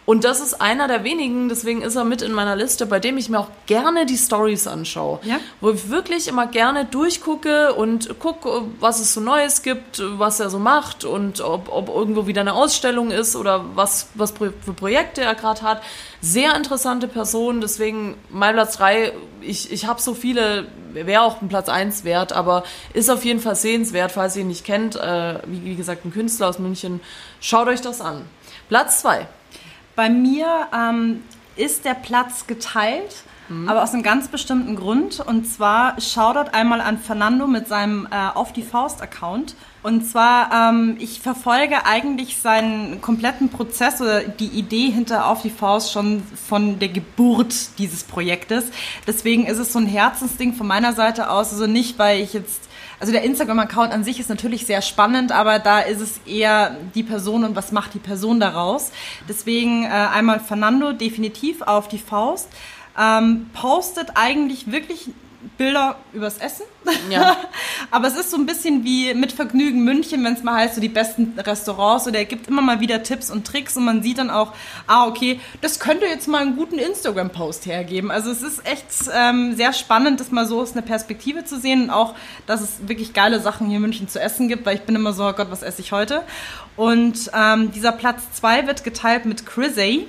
Und 0.08 0.24
das 0.24 0.40
ist 0.40 0.62
einer 0.62 0.88
der 0.88 1.04
wenigen, 1.04 1.50
deswegen 1.50 1.82
ist 1.82 1.98
er 1.98 2.06
mit 2.06 2.22
in 2.22 2.32
meiner 2.32 2.56
Liste, 2.56 2.86
bei 2.86 2.98
dem 2.98 3.18
ich 3.18 3.28
mir 3.28 3.42
auch 3.42 3.50
gerne 3.66 4.06
die 4.06 4.16
Stories 4.16 4.66
anschaue. 4.66 5.20
Ja? 5.24 5.36
Wo 5.60 5.72
ich 5.72 5.90
wirklich 5.90 6.30
immer 6.30 6.48
gerne 6.48 6.86
durchgucke 6.86 7.74
und 7.74 8.18
gucke, 8.18 8.62
was 8.80 9.02
es 9.02 9.14
so 9.14 9.20
Neues 9.20 9.64
gibt, 9.64 10.02
was 10.18 10.40
er 10.40 10.50
so 10.50 10.60
macht 10.60 11.04
und 11.04 11.42
ob, 11.42 11.68
ob 11.70 11.90
irgendwo 11.90 12.26
wieder 12.26 12.40
eine 12.40 12.54
Ausstellung 12.54 13.12
ist 13.12 13.36
oder 13.36 13.76
was, 13.76 14.08
was 14.14 14.32
für 14.32 14.72
Projekte 14.74 15.24
er 15.24 15.36
gerade 15.36 15.62
hat. 15.62 15.84
Sehr 16.22 16.56
interessante 16.56 17.10
Person, 17.10 17.60
deswegen 17.60 18.16
mein 18.30 18.54
Platz 18.54 18.78
3, 18.78 19.12
ich, 19.42 19.74
ich 19.74 19.88
habe 19.88 20.02
so 20.02 20.14
viele, 20.14 20.68
wäre 20.94 21.22
auch 21.22 21.42
ein 21.42 21.50
Platz 21.50 21.68
1 21.68 22.06
wert, 22.06 22.32
aber 22.32 22.64
ist 22.94 23.10
auf 23.10 23.26
jeden 23.26 23.42
Fall 23.42 23.58
sehenswert, 23.58 24.14
falls 24.14 24.38
ihr 24.38 24.44
ihn 24.44 24.48
nicht 24.48 24.64
kennt. 24.64 24.96
Äh, 24.96 25.40
wie, 25.48 25.66
wie 25.66 25.76
gesagt, 25.76 26.06
ein 26.06 26.14
Künstler 26.14 26.48
aus 26.48 26.60
München. 26.60 27.02
Schaut 27.42 27.68
euch 27.68 27.82
das 27.82 28.00
an. 28.00 28.26
Platz 28.70 29.02
2. 29.02 29.28
Bei 29.98 30.12
mir 30.12 30.68
ähm, 30.72 31.24
ist 31.56 31.84
der 31.84 31.96
Platz 31.96 32.46
geteilt. 32.46 33.24
aber 33.66 33.82
aus 33.82 33.94
einem 33.94 34.04
ganz 34.04 34.28
bestimmten 34.28 34.76
Grund. 34.76 35.22
Und 35.22 35.48
zwar 35.48 36.00
Shoutout 36.00 36.52
einmal 36.52 36.82
an 36.82 37.00
Fernando 37.00 37.48
mit 37.48 37.68
seinem 37.68 38.08
äh, 38.12 38.28
Auf 38.36 38.54
die 38.54 38.62
Faust-Account. 38.62 39.56
Und 39.82 40.06
zwar, 40.06 40.70
ähm, 40.70 40.98
ich 41.00 41.22
verfolge 41.22 41.86
eigentlich 41.86 42.38
seinen 42.38 43.02
kompletten 43.02 43.50
Prozess 43.50 44.00
oder 44.00 44.22
die 44.22 44.48
Idee 44.48 44.92
hinter 44.92 45.28
Auf 45.28 45.42
die 45.42 45.50
Faust 45.50 45.92
schon 45.92 46.22
von 46.48 46.78
der 46.78 46.90
Geburt 46.90 47.80
dieses 47.80 48.04
Projektes. 48.04 48.66
Deswegen 49.08 49.48
ist 49.48 49.58
es 49.58 49.74
so 49.74 49.80
ein 49.80 49.88
Herzensding 49.88 50.54
von 50.54 50.68
meiner 50.68 50.94
Seite 50.94 51.32
aus. 51.32 51.54
Also 51.54 51.66
nicht, 51.66 51.98
weil 51.98 52.20
ich 52.20 52.34
jetzt 52.34 52.67
also 53.00 53.12
der 53.14 53.24
Instagram-Account 53.24 53.94
an 53.94 54.04
sich 54.04 54.20
ist 54.20 54.30
natürlich 54.30 54.66
sehr 54.66 54.82
spannend, 54.82 55.32
aber 55.32 55.60
da 55.60 55.80
ist 55.80 56.02
es 56.02 56.20
eher 56.26 56.78
die 56.96 57.04
Person 57.04 57.44
und 57.44 57.56
was 57.56 57.72
macht 57.72 57.94
die 57.94 58.00
Person 58.00 58.40
daraus. 58.40 58.92
Deswegen 59.30 59.84
äh, 59.84 59.90
einmal 59.90 60.40
Fernando 60.40 60.94
definitiv 60.94 61.62
auf 61.62 61.88
die 61.88 62.00
Faust. 62.00 62.50
Ähm, 63.00 63.50
postet 63.54 64.12
eigentlich 64.16 64.72
wirklich 64.72 65.10
Bilder 65.58 65.98
übers 66.14 66.40
Essen. 66.40 66.66
Ja. 67.10 67.38
Aber 67.92 68.08
es 68.08 68.18
ist 68.18 68.32
so 68.32 68.38
ein 68.38 68.46
bisschen 68.46 68.84
wie 68.84 69.14
mit 69.14 69.32
Vergnügen 69.32 69.84
München, 69.84 70.24
wenn 70.24 70.34
es 70.34 70.44
mal 70.44 70.56
heißt, 70.56 70.76
so 70.76 70.82
die 70.82 70.90
besten 70.90 71.34
Restaurants 71.38 72.08
oder 72.08 72.20
er 72.20 72.26
gibt 72.26 72.48
immer 72.48 72.62
mal 72.62 72.80
wieder 72.80 73.04
Tipps 73.04 73.30
und 73.30 73.46
Tricks 73.46 73.78
und 73.78 73.86
man 73.86 74.02
sieht 74.02 74.18
dann 74.18 74.32
auch, 74.32 74.54
ah, 74.88 75.08
okay, 75.08 75.40
das 75.62 75.80
könnte 75.80 76.06
jetzt 76.06 76.28
mal 76.28 76.42
einen 76.42 76.56
guten 76.56 76.80
Instagram-Post 76.80 77.68
hergeben. 77.68 78.10
Also 78.10 78.32
es 78.32 78.42
ist 78.42 78.66
echt 78.66 78.88
ähm, 79.14 79.56
sehr 79.56 79.74
spannend, 79.74 80.20
das 80.20 80.32
mal 80.32 80.48
so 80.48 80.60
aus 80.60 80.74
einer 80.74 80.82
Perspektive 80.82 81.46
zu 81.46 81.60
sehen 81.60 81.84
und 81.84 81.90
auch, 81.92 82.16
dass 82.48 82.62
es 82.62 82.88
wirklich 82.88 83.14
geile 83.14 83.40
Sachen 83.40 83.68
hier 83.68 83.78
in 83.78 83.84
München 83.84 84.08
zu 84.08 84.20
essen 84.20 84.48
gibt, 84.48 84.66
weil 84.66 84.76
ich 84.76 84.84
bin 84.84 84.96
immer 84.96 85.14
so, 85.14 85.28
oh 85.28 85.34
Gott, 85.34 85.52
was 85.52 85.62
esse 85.62 85.82
ich 85.82 85.92
heute? 85.92 86.24
Und 86.76 87.32
ähm, 87.34 87.72
dieser 87.72 87.92
Platz 87.92 88.22
zwei 88.34 88.66
wird 88.66 88.84
geteilt 88.84 89.26
mit 89.26 89.46
Chrissy. 89.46 90.08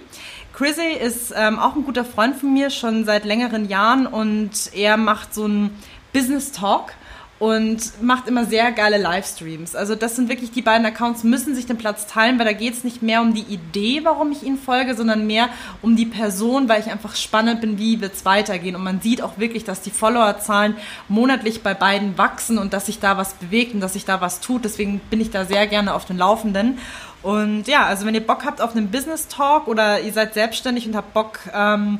Chrissy 0.58 0.88
ist 0.88 1.32
ähm, 1.36 1.60
auch 1.60 1.76
ein 1.76 1.84
guter 1.84 2.04
Freund 2.04 2.34
von 2.34 2.52
mir, 2.52 2.70
schon 2.70 3.04
seit 3.04 3.24
längeren 3.24 3.68
Jahren 3.68 4.08
und 4.08 4.50
er 4.74 4.96
macht 4.96 5.32
so 5.32 5.44
einen 5.44 5.70
Business 6.12 6.50
Talk 6.50 6.94
und 7.38 8.02
macht 8.02 8.26
immer 8.26 8.44
sehr 8.44 8.72
geile 8.72 8.98
Livestreams. 8.98 9.76
Also 9.76 9.94
das 9.94 10.16
sind 10.16 10.28
wirklich 10.28 10.50
die 10.50 10.62
beiden 10.62 10.84
Accounts, 10.84 11.22
müssen 11.22 11.54
sich 11.54 11.66
den 11.66 11.78
Platz 11.78 12.08
teilen, 12.08 12.40
weil 12.40 12.46
da 12.46 12.52
geht 12.52 12.74
es 12.74 12.82
nicht 12.82 13.02
mehr 13.02 13.22
um 13.22 13.34
die 13.34 13.42
Idee, 13.42 14.00
warum 14.02 14.32
ich 14.32 14.42
ihnen 14.42 14.58
folge, 14.58 14.96
sondern 14.96 15.28
mehr 15.28 15.48
um 15.80 15.94
die 15.94 16.06
Person, 16.06 16.68
weil 16.68 16.80
ich 16.80 16.90
einfach 16.90 17.14
spannend 17.14 17.60
bin, 17.60 17.78
wie 17.78 18.00
wird 18.00 18.14
es 18.14 18.24
weitergehen. 18.24 18.74
Und 18.74 18.82
man 18.82 19.00
sieht 19.00 19.22
auch 19.22 19.38
wirklich, 19.38 19.62
dass 19.62 19.80
die 19.80 19.92
Followerzahlen 19.92 20.74
monatlich 21.08 21.62
bei 21.62 21.74
beiden 21.74 22.18
wachsen 22.18 22.58
und 22.58 22.72
dass 22.72 22.86
sich 22.86 22.98
da 22.98 23.16
was 23.16 23.34
bewegt 23.34 23.74
und 23.74 23.80
dass 23.80 23.92
sich 23.92 24.04
da 24.04 24.20
was 24.20 24.40
tut. 24.40 24.64
Deswegen 24.64 24.98
bin 25.08 25.20
ich 25.20 25.30
da 25.30 25.44
sehr 25.44 25.68
gerne 25.68 25.94
auf 25.94 26.04
den 26.04 26.18
Laufenden. 26.18 26.78
Und 27.22 27.66
ja, 27.66 27.84
also 27.86 28.06
wenn 28.06 28.14
ihr 28.14 28.26
Bock 28.26 28.44
habt 28.44 28.60
auf 28.60 28.76
einen 28.76 28.90
Business 28.90 29.28
Talk 29.28 29.66
oder 29.66 30.00
ihr 30.00 30.12
seid 30.12 30.34
selbstständig 30.34 30.86
und 30.86 30.94
habt 30.94 31.14
Bock, 31.14 31.40
ähm, 31.52 31.98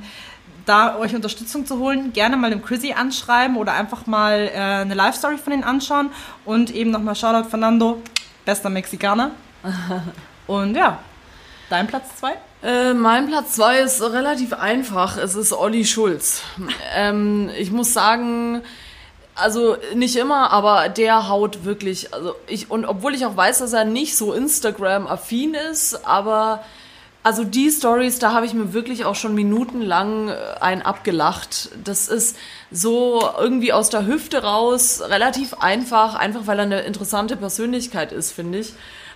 da 0.69 0.97
euch 0.99 1.15
Unterstützung 1.15 1.67
zu 1.67 1.79
holen, 1.79 2.13
gerne 2.13 2.37
mal 2.37 2.51
dem 2.51 2.63
Chrissy 2.63 2.93
anschreiben 2.93 3.57
oder 3.57 3.73
einfach 3.73 4.07
mal 4.07 4.51
äh, 4.53 4.59
eine 4.59 4.95
Live-Story 4.95 5.39
von 5.39 5.53
ihm 5.55 5.65
anschauen. 5.65 6.11
Und 6.45 6.71
eben 6.71 6.91
nochmal 6.91 7.17
Shoutout 7.17 7.49
Fernando, 7.49 8.03
bester 8.45 8.69
Mexikaner. 8.69 9.31
und 10.47 10.75
ja, 10.75 10.99
dein 11.71 11.87
Platz 11.87 12.17
zwei? 12.17 12.35
Äh, 12.63 12.93
mein 12.93 13.29
Platz 13.29 13.55
zwei 13.55 13.79
ist 13.79 14.03
relativ 14.03 14.53
einfach. 14.53 15.17
Es 15.17 15.35
ist 15.35 15.53
Olli 15.53 15.85
Schulz. 15.85 16.43
ähm, 16.95 17.51
ich 17.57 17.71
muss 17.71 17.93
sagen, 17.93 18.63
also 19.39 19.77
nicht 19.95 20.17
immer, 20.17 20.51
aber 20.51 20.89
der 20.89 21.29
haut 21.29 21.65
wirklich, 21.65 22.13
also 22.13 22.35
ich, 22.47 22.71
und 22.71 22.85
obwohl 22.85 23.15
ich 23.15 23.25
auch 23.27 23.37
weiß, 23.37 23.59
dass 23.59 23.73
er 23.73 23.85
nicht 23.85 24.17
so 24.17 24.33
Instagram-affin 24.33 25.55
ist, 25.55 26.07
aber 26.07 26.65
also 27.23 27.45
die 27.45 27.71
Stories, 27.71 28.19
da 28.19 28.33
habe 28.33 28.47
ich 28.47 28.55
mir 28.55 28.73
wirklich 28.73 29.05
auch 29.05 29.15
schon 29.15 29.35
minutenlang 29.35 30.29
äh, 30.29 30.37
ein 30.61 30.83
abgelacht. 30.83 31.71
Das 31.85 32.09
ist 32.09 32.37
so 32.71 33.23
irgendwie 33.39 33.73
aus 33.73 33.91
der 33.91 34.07
Hüfte 34.07 34.43
raus, 34.43 35.03
relativ 35.07 35.55
einfach, 35.55 36.15
einfach 36.15 36.47
weil 36.47 36.59
er 36.59 36.65
eine 36.65 36.81
interessante 36.83 37.37
Persönlichkeit 37.37 38.13
ist, 38.13 38.33
finde 38.33 38.59
ich. 38.61 38.73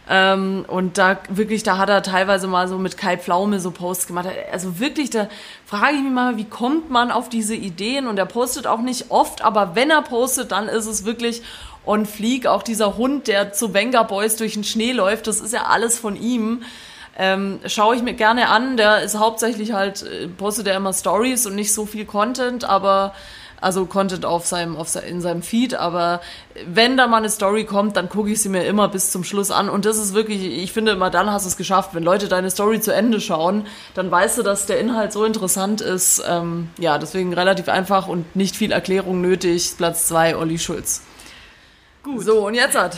Ähm, 0.08 0.64
und 0.66 0.98
da 0.98 1.18
wirklich, 1.28 1.62
da 1.62 1.78
hat 1.78 1.88
er 1.88 2.02
teilweise 2.02 2.48
mal 2.48 2.66
so 2.66 2.76
mit 2.76 2.96
Kai 2.96 3.16
Pflaume 3.16 3.60
so 3.60 3.70
Posts 3.70 4.08
gemacht. 4.08 4.28
Also 4.50 4.80
wirklich, 4.80 5.10
da 5.10 5.28
frage 5.64 5.94
ich 5.94 6.02
mich 6.02 6.12
mal, 6.12 6.36
wie 6.36 6.44
kommt 6.44 6.90
man 6.90 7.10
auf 7.12 7.28
diese 7.28 7.54
Ideen? 7.54 8.06
Und 8.08 8.18
er 8.18 8.26
postet 8.26 8.66
auch 8.66 8.80
nicht 8.80 9.10
oft, 9.10 9.42
aber 9.42 9.74
wenn 9.74 9.90
er 9.90 10.02
postet, 10.02 10.52
dann 10.52 10.68
ist 10.68 10.86
es 10.86 11.04
wirklich 11.04 11.42
on 11.86 12.04
fleek. 12.06 12.46
Auch 12.46 12.62
dieser 12.62 12.96
Hund, 12.96 13.28
der 13.28 13.52
zu 13.52 13.74
Venga 13.74 14.02
Boys 14.02 14.36
durch 14.36 14.54
den 14.54 14.64
Schnee 14.64 14.92
läuft, 14.92 15.28
das 15.28 15.40
ist 15.40 15.52
ja 15.52 15.66
alles 15.66 15.98
von 15.98 16.16
ihm. 16.16 16.62
Ähm, 17.16 17.60
schaue 17.66 17.94
ich 17.94 18.02
mir 18.02 18.14
gerne 18.14 18.48
an. 18.48 18.76
Der 18.76 19.02
ist 19.02 19.18
hauptsächlich 19.18 19.72
halt, 19.72 20.02
äh, 20.02 20.26
postet 20.28 20.66
er 20.66 20.76
immer 20.76 20.92
Stories 20.92 21.46
und 21.46 21.54
nicht 21.54 21.72
so 21.72 21.86
viel 21.86 22.06
Content, 22.06 22.64
aber 22.64 23.14
also 23.62 23.86
Content 23.86 24.24
auf 24.24 24.46
seinem, 24.46 24.76
auf 24.76 24.94
in 24.96 25.20
seinem 25.20 25.42
Feed, 25.42 25.74
aber 25.74 26.20
wenn 26.66 26.96
da 26.96 27.06
mal 27.06 27.18
eine 27.18 27.30
Story 27.30 27.64
kommt, 27.64 27.96
dann 27.96 28.08
gucke 28.08 28.30
ich 28.30 28.42
sie 28.42 28.48
mir 28.48 28.64
immer 28.64 28.88
bis 28.88 29.10
zum 29.10 29.24
Schluss 29.24 29.50
an 29.50 29.68
und 29.68 29.84
das 29.84 29.96
ist 29.96 30.14
wirklich, 30.14 30.44
ich 30.44 30.72
finde 30.72 30.92
immer, 30.92 31.10
dann 31.10 31.30
hast 31.30 31.44
du 31.44 31.48
es 31.48 31.56
geschafft. 31.56 31.94
Wenn 31.94 32.02
Leute 32.02 32.28
deine 32.28 32.50
Story 32.50 32.80
zu 32.80 32.92
Ende 32.92 33.20
schauen, 33.20 33.66
dann 33.94 34.10
weißt 34.10 34.38
du, 34.38 34.42
dass 34.42 34.66
der 34.66 34.80
Inhalt 34.80 35.12
so 35.12 35.24
interessant 35.24 35.80
ist. 35.80 36.22
Ähm, 36.28 36.70
ja, 36.78 36.98
deswegen 36.98 37.32
relativ 37.32 37.68
einfach 37.68 38.08
und 38.08 38.36
nicht 38.36 38.56
viel 38.56 38.72
Erklärung 38.72 39.20
nötig. 39.20 39.74
Platz 39.76 40.08
zwei 40.08 40.36
Olli 40.36 40.58
Schulz. 40.58 41.02
Gut. 42.02 42.24
So, 42.24 42.46
und 42.46 42.54
jetzt 42.54 42.76
hat 42.76 42.96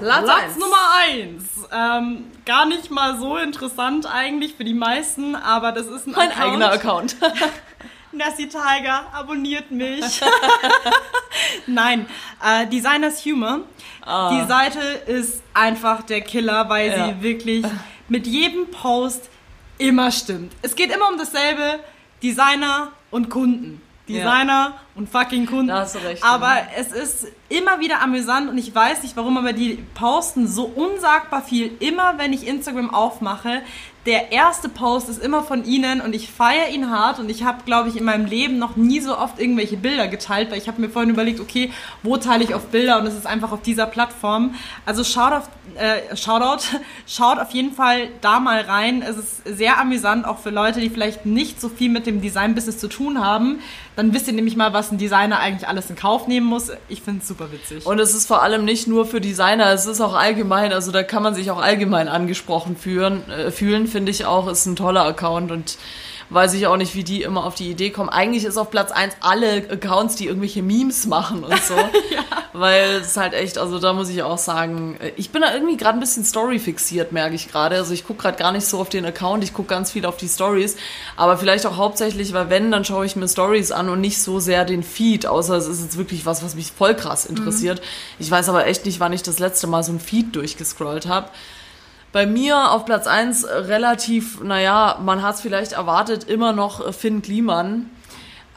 Platz, 0.00 0.24
Platz. 0.24 0.56
Nummer 0.58 0.76
eins. 1.02 1.44
Ähm, 1.72 2.24
gar 2.46 2.66
nicht 2.66 2.90
mal 2.90 3.18
so 3.18 3.36
interessant 3.36 4.06
eigentlich 4.12 4.54
für 4.54 4.64
die 4.64 4.74
meisten, 4.74 5.36
aber 5.36 5.72
das 5.72 5.86
ist 5.86 6.06
ein 6.06 6.12
mein 6.12 6.30
Account. 6.30 6.46
eigener 6.46 6.72
Account. 6.72 7.16
Nessie 8.12 8.48
Tiger, 8.48 9.06
abonniert 9.12 9.70
mich. 9.70 10.20
Nein, 11.66 12.06
äh, 12.44 12.66
Designers 12.66 13.24
Humor. 13.24 13.60
Ah. 14.02 14.30
Die 14.30 14.48
Seite 14.48 14.80
ist 15.06 15.42
einfach 15.54 16.02
der 16.02 16.20
Killer, 16.20 16.68
weil 16.68 16.90
ja. 16.90 17.06
sie 17.06 17.22
wirklich 17.22 17.64
mit 18.08 18.26
jedem 18.26 18.70
Post 18.70 19.30
immer 19.78 20.10
stimmt. 20.10 20.52
Es 20.62 20.74
geht 20.74 20.92
immer 20.92 21.08
um 21.08 21.18
dasselbe, 21.18 21.80
Designer 22.22 22.92
und 23.10 23.30
Kunden. 23.30 23.80
Designer 24.08 24.74
ja. 24.74 24.80
und 24.96 25.08
fucking 25.08 25.46
Kunden. 25.46 25.68
Da 25.68 25.80
hast 25.80 25.94
du 25.94 26.00
recht. 26.00 26.24
Aber 26.24 26.48
ja. 26.48 26.66
es 26.76 26.92
ist 26.92 27.28
immer 27.48 27.78
wieder 27.78 28.02
amüsant 28.02 28.50
und 28.50 28.58
ich 28.58 28.74
weiß 28.74 29.02
nicht 29.02 29.16
warum, 29.16 29.38
aber 29.38 29.52
die 29.52 29.84
posten 29.94 30.48
so 30.48 30.64
unsagbar 30.64 31.42
viel. 31.42 31.76
Immer 31.78 32.18
wenn 32.18 32.32
ich 32.32 32.46
Instagram 32.46 32.92
aufmache, 32.92 33.62
der 34.06 34.32
erste 34.32 34.70
Post 34.70 35.10
ist 35.10 35.22
immer 35.22 35.42
von 35.42 35.64
Ihnen 35.64 36.00
und 36.00 36.14
ich 36.14 36.30
feiere 36.30 36.70
ihn 36.70 36.90
hart 36.90 37.18
und 37.18 37.30
ich 37.30 37.44
habe, 37.44 37.64
glaube 37.66 37.90
ich, 37.90 37.96
in 37.96 38.04
meinem 38.04 38.24
Leben 38.24 38.58
noch 38.58 38.76
nie 38.76 39.00
so 39.00 39.16
oft 39.16 39.38
irgendwelche 39.38 39.76
Bilder 39.76 40.08
geteilt, 40.08 40.50
weil 40.50 40.58
ich 40.58 40.68
habe 40.68 40.80
mir 40.80 40.88
vorhin 40.88 41.10
überlegt, 41.10 41.38
okay, 41.38 41.70
wo 42.02 42.16
teile 42.16 42.42
ich 42.42 42.54
auf 42.54 42.66
Bilder 42.68 42.98
und 42.98 43.06
es 43.06 43.14
ist 43.14 43.26
einfach 43.26 43.52
auf 43.52 43.60
dieser 43.60 43.86
Plattform. 43.86 44.54
Also 44.86 45.04
schaut 45.04 45.32
auf, 45.32 45.50
äh, 45.76 46.16
Shoutout, 46.16 46.64
schaut 47.06 47.38
auf 47.38 47.50
jeden 47.50 47.72
Fall 47.72 48.08
da 48.22 48.40
mal 48.40 48.62
rein. 48.62 49.02
Es 49.02 49.18
ist 49.18 49.42
sehr 49.44 49.78
amüsant, 49.78 50.24
auch 50.24 50.38
für 50.38 50.50
Leute, 50.50 50.80
die 50.80 50.88
vielleicht 50.88 51.26
nicht 51.26 51.60
so 51.60 51.68
viel 51.68 51.90
mit 51.90 52.06
dem 52.06 52.22
Design-Business 52.22 52.78
zu 52.78 52.88
tun 52.88 53.22
haben. 53.22 53.60
Dann 54.00 54.14
wisst 54.14 54.28
ihr 54.28 54.32
nämlich 54.32 54.56
mal, 54.56 54.72
was 54.72 54.90
ein 54.90 54.96
Designer 54.96 55.40
eigentlich 55.40 55.68
alles 55.68 55.90
in 55.90 55.94
Kauf 55.94 56.26
nehmen 56.26 56.46
muss. 56.46 56.72
Ich 56.88 57.02
finde 57.02 57.20
es 57.20 57.28
super 57.28 57.52
witzig. 57.52 57.84
Und 57.84 57.98
es 57.98 58.14
ist 58.14 58.26
vor 58.26 58.42
allem 58.42 58.64
nicht 58.64 58.86
nur 58.88 59.04
für 59.04 59.20
Designer, 59.20 59.74
es 59.74 59.84
ist 59.84 60.00
auch 60.00 60.14
allgemein, 60.14 60.72
also 60.72 60.90
da 60.90 61.02
kann 61.02 61.22
man 61.22 61.34
sich 61.34 61.50
auch 61.50 61.60
allgemein 61.60 62.08
angesprochen 62.08 62.78
fühlen, 62.78 63.28
äh, 63.28 63.50
fühlen 63.50 63.86
finde 63.86 64.10
ich 64.10 64.24
auch, 64.24 64.48
ist 64.48 64.64
ein 64.64 64.74
toller 64.74 65.04
Account 65.04 65.50
und 65.50 65.76
weiß 66.30 66.54
ich 66.54 66.66
auch 66.66 66.76
nicht, 66.76 66.94
wie 66.94 67.04
die 67.04 67.22
immer 67.22 67.44
auf 67.44 67.56
die 67.56 67.70
Idee 67.70 67.90
kommen. 67.90 68.08
Eigentlich 68.08 68.44
ist 68.44 68.56
auf 68.56 68.70
Platz 68.70 68.92
1 68.92 69.16
alle 69.20 69.68
Accounts, 69.70 70.14
die 70.14 70.26
irgendwelche 70.26 70.62
Memes 70.62 71.06
machen 71.06 71.44
und 71.44 71.62
so. 71.62 71.74
ja. 72.10 72.24
Weil 72.52 72.96
es 73.00 73.08
ist 73.08 73.16
halt 73.16 73.34
echt, 73.34 73.58
also 73.58 73.78
da 73.78 73.92
muss 73.92 74.08
ich 74.08 74.22
auch 74.22 74.38
sagen, 74.38 74.98
ich 75.16 75.30
bin 75.30 75.42
da 75.42 75.52
irgendwie 75.52 75.76
gerade 75.76 75.98
ein 75.98 76.00
bisschen 76.00 76.24
Story 76.24 76.58
fixiert, 76.58 77.12
merke 77.12 77.34
ich 77.34 77.50
gerade. 77.50 77.76
Also 77.76 77.92
ich 77.92 78.06
gucke 78.06 78.22
gerade 78.22 78.38
gar 78.38 78.52
nicht 78.52 78.64
so 78.64 78.78
auf 78.78 78.88
den 78.88 79.04
Account, 79.04 79.44
ich 79.44 79.52
gucke 79.52 79.68
ganz 79.68 79.90
viel 79.90 80.06
auf 80.06 80.16
die 80.16 80.28
Stories. 80.28 80.76
Aber 81.16 81.36
vielleicht 81.36 81.66
auch 81.66 81.76
hauptsächlich, 81.76 82.32
weil 82.32 82.48
wenn, 82.48 82.70
dann 82.70 82.84
schaue 82.84 83.06
ich 83.06 83.16
mir 83.16 83.28
Stories 83.28 83.72
an 83.72 83.88
und 83.88 84.00
nicht 84.00 84.22
so 84.22 84.40
sehr 84.40 84.64
den 84.64 84.82
Feed, 84.82 85.26
außer 85.26 85.56
es 85.56 85.66
ist 85.66 85.82
jetzt 85.82 85.98
wirklich 85.98 86.26
was, 86.26 86.44
was 86.44 86.54
mich 86.54 86.72
voll 86.72 86.94
krass 86.94 87.26
interessiert. 87.26 87.80
Mhm. 87.80 87.84
Ich 88.20 88.30
weiß 88.30 88.48
aber 88.48 88.66
echt 88.66 88.86
nicht, 88.86 89.00
wann 89.00 89.12
ich 89.12 89.22
das 89.22 89.38
letzte 89.38 89.66
Mal 89.66 89.82
so 89.82 89.92
ein 89.92 90.00
Feed 90.00 90.34
durchgescrollt 90.36 91.06
habe. 91.06 91.30
Bei 92.12 92.26
mir 92.26 92.72
auf 92.72 92.86
Platz 92.86 93.06
1 93.06 93.46
relativ, 93.46 94.42
naja, 94.42 94.98
man 95.04 95.22
hat 95.22 95.36
es 95.36 95.40
vielleicht 95.40 95.72
erwartet, 95.72 96.24
immer 96.24 96.52
noch 96.52 96.84
äh, 96.84 96.92
Finn 96.92 97.22
Kliman. 97.22 97.88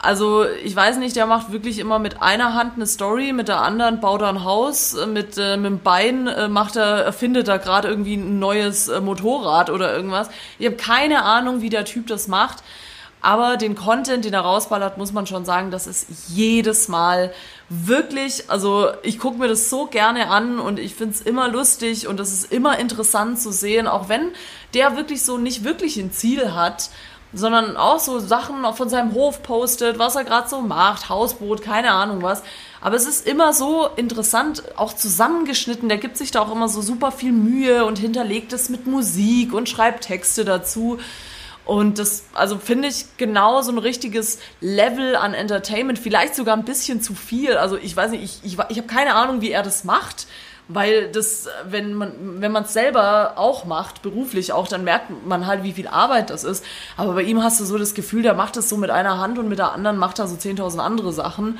Also 0.00 0.44
ich 0.44 0.74
weiß 0.74 0.98
nicht, 0.98 1.14
der 1.14 1.26
macht 1.26 1.52
wirklich 1.52 1.78
immer 1.78 1.98
mit 1.98 2.20
einer 2.20 2.54
Hand 2.54 2.72
eine 2.74 2.86
Story, 2.86 3.32
mit 3.32 3.48
der 3.48 3.62
anderen 3.62 4.00
baut 4.00 4.22
er 4.22 4.28
ein 4.28 4.44
Haus, 4.44 4.94
äh, 4.94 5.06
mit, 5.06 5.38
äh, 5.38 5.56
mit 5.56 5.70
dem 5.70 5.78
Bein 5.80 6.26
äh, 6.26 6.48
macht 6.48 6.74
er, 6.74 7.04
erfindet 7.04 7.46
er 7.46 7.60
gerade 7.60 7.88
irgendwie 7.88 8.16
ein 8.16 8.40
neues 8.40 8.88
äh, 8.88 9.00
Motorrad 9.00 9.70
oder 9.70 9.94
irgendwas. 9.94 10.28
Ich 10.58 10.66
habe 10.66 10.76
keine 10.76 11.22
Ahnung, 11.22 11.60
wie 11.60 11.70
der 11.70 11.84
Typ 11.84 12.08
das 12.08 12.26
macht. 12.26 12.58
Aber 13.22 13.56
den 13.56 13.74
Content, 13.74 14.26
den 14.26 14.34
er 14.34 14.42
rausballert, 14.42 14.98
muss 14.98 15.12
man 15.12 15.26
schon 15.26 15.46
sagen, 15.46 15.70
das 15.70 15.86
ist 15.86 16.28
jedes 16.28 16.88
Mal 16.88 17.32
wirklich, 17.68 18.50
also 18.50 18.88
ich 19.02 19.18
gucke 19.18 19.38
mir 19.38 19.48
das 19.48 19.70
so 19.70 19.86
gerne 19.86 20.28
an 20.28 20.58
und 20.58 20.78
ich 20.78 20.94
finde 20.94 21.14
es 21.14 21.22
immer 21.22 21.48
lustig 21.48 22.06
und 22.06 22.20
es 22.20 22.32
ist 22.32 22.52
immer 22.52 22.78
interessant 22.78 23.40
zu 23.40 23.52
sehen, 23.52 23.86
auch 23.86 24.08
wenn 24.08 24.32
der 24.74 24.96
wirklich 24.96 25.22
so 25.22 25.38
nicht 25.38 25.64
wirklich 25.64 25.96
ein 25.96 26.12
Ziel 26.12 26.54
hat, 26.54 26.90
sondern 27.32 27.76
auch 27.76 27.98
so 27.98 28.20
Sachen 28.20 28.64
von 28.74 28.88
seinem 28.88 29.12
Hof 29.12 29.42
postet, 29.42 29.98
was 29.98 30.14
er 30.14 30.24
gerade 30.24 30.48
so 30.48 30.60
macht, 30.60 31.08
Hausboot, 31.08 31.62
keine 31.62 31.90
Ahnung 31.90 32.22
was. 32.22 32.42
Aber 32.80 32.96
es 32.96 33.06
ist 33.06 33.26
immer 33.26 33.52
so 33.52 33.88
interessant, 33.96 34.62
auch 34.76 34.92
zusammengeschnitten. 34.92 35.88
Der 35.88 35.98
gibt 35.98 36.16
sich 36.16 36.30
da 36.30 36.42
auch 36.42 36.52
immer 36.52 36.68
so 36.68 36.80
super 36.80 37.10
viel 37.10 37.32
Mühe 37.32 37.84
und 37.86 37.98
hinterlegt 37.98 38.52
es 38.52 38.68
mit 38.68 38.86
Musik 38.86 39.52
und 39.52 39.68
schreibt 39.68 40.04
Texte 40.04 40.44
dazu. 40.44 40.98
Und 41.64 41.98
das, 41.98 42.24
also 42.34 42.58
finde 42.58 42.88
ich 42.88 43.16
genau 43.16 43.62
so 43.62 43.72
ein 43.72 43.78
richtiges 43.78 44.38
Level 44.60 45.16
an 45.16 45.32
Entertainment, 45.32 45.98
vielleicht 45.98 46.34
sogar 46.34 46.56
ein 46.56 46.64
bisschen 46.64 47.00
zu 47.00 47.14
viel. 47.14 47.56
Also 47.56 47.76
ich 47.76 47.96
weiß 47.96 48.10
nicht, 48.10 48.22
ich, 48.22 48.40
ich, 48.44 48.58
ich 48.68 48.78
habe 48.78 48.86
keine 48.86 49.14
Ahnung, 49.14 49.40
wie 49.40 49.50
er 49.50 49.62
das 49.62 49.84
macht. 49.84 50.26
Weil 50.66 51.12
das, 51.12 51.46
wenn 51.68 51.92
man, 51.92 52.40
wenn 52.40 52.50
man 52.50 52.64
selber 52.64 53.34
auch 53.36 53.66
macht, 53.66 54.00
beruflich 54.00 54.54
auch, 54.54 54.66
dann 54.66 54.82
merkt 54.82 55.26
man 55.26 55.46
halt, 55.46 55.62
wie 55.62 55.74
viel 55.74 55.86
Arbeit 55.86 56.30
das 56.30 56.42
ist. 56.42 56.64
Aber 56.96 57.12
bei 57.12 57.22
ihm 57.22 57.42
hast 57.42 57.60
du 57.60 57.66
so 57.66 57.76
das 57.76 57.92
Gefühl, 57.92 58.22
der 58.22 58.32
macht 58.32 58.56
das 58.56 58.70
so 58.70 58.78
mit 58.78 58.88
einer 58.88 59.18
Hand 59.18 59.38
und 59.38 59.48
mit 59.50 59.58
der 59.58 59.72
anderen 59.72 59.98
macht 59.98 60.18
er 60.20 60.26
so 60.26 60.36
10.000 60.36 60.78
andere 60.78 61.12
Sachen. 61.12 61.58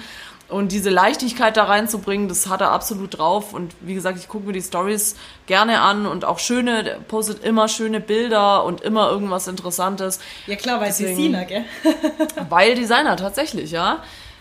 Und 0.55 0.71
diese 0.71 0.89
Leichtigkeit 0.89 1.57
da 1.57 1.65
reinzubringen, 1.65 2.29
das 2.29 2.49
hat 2.49 2.61
er 2.61 2.71
absolut 2.71 3.19
drauf. 3.19 3.55
Und 3.55 3.75
wie 3.81 3.93
gesagt, 3.95 4.21
ich 4.21 4.29
gucke 4.29 4.47
mir 4.47 4.53
die 4.53 4.63
Stories 4.63 5.17
gerne 5.47 5.81
an 5.81 6.07
und 6.07 6.25
auch 6.25 6.39
schöne, 6.39 6.99
postet 7.09 7.43
immer 7.43 7.67
schöne 7.67 7.99
Bilder 7.99 8.63
und 8.65 8.81
immer 8.81 9.11
irgendwas 9.11 9.49
Interessantes. 9.49 10.21
Ja 10.47 10.55
klar, 10.55 10.79
weil 10.81 10.91
Deswegen- 10.91 11.17
Designer, 11.17 11.45
gell? 11.45 11.65
Weil 12.51 12.77
Designer 12.77 13.17
tatsächlich, 13.17 13.73
ja. 13.73 13.99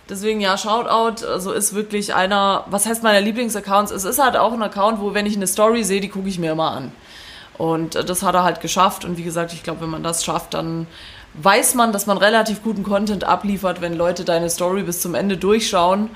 Deswegen 0.08 0.40
ja, 0.40 0.56
Shoutout, 0.56 1.26
also 1.26 1.52
ist 1.52 1.74
wirklich 1.74 2.14
einer, 2.14 2.66
was 2.68 2.86
heißt 2.86 3.02
meiner 3.02 3.22
Lieblingsaccounts? 3.22 3.92
Es 3.92 4.04
ist 4.04 4.22
halt 4.22 4.38
auch 4.38 4.54
ein 4.54 4.62
Account, 4.62 5.02
wo 5.02 5.16
wenn 5.16 5.26
ich 5.26 5.36
eine 5.36 5.48
Story 5.48 5.84
sehe, 5.84 6.00
die 6.00 6.10
gucke 6.10 6.30
ich 6.30 6.38
mir 6.38 6.52
immer 6.52 6.74
an. 6.74 6.92
Und 7.58 7.96
äh, 7.96 8.06
das 8.06 8.22
hat 8.22 8.36
er 8.36 8.44
halt 8.44 8.62
geschafft. 8.62 9.04
Und 9.04 9.18
wie 9.18 9.24
gesagt, 9.24 9.52
ich 9.52 9.64
glaube, 9.64 9.82
wenn 9.82 9.90
man 9.90 10.04
das 10.04 10.24
schafft, 10.24 10.54
dann 10.54 10.86
weiß 11.36 11.76
man, 11.76 11.92
dass 11.92 12.06
man 12.06 12.18
relativ 12.18 12.64
guten 12.64 12.84
Content 12.84 13.24
abliefert, 13.24 13.82
wenn 13.82 13.94
Leute 13.96 14.24
deine 14.24 14.50
Story 14.50 14.84
bis 14.84 15.02
zum 15.02 15.16
Ende 15.16 15.38
durchschauen. 15.38 16.10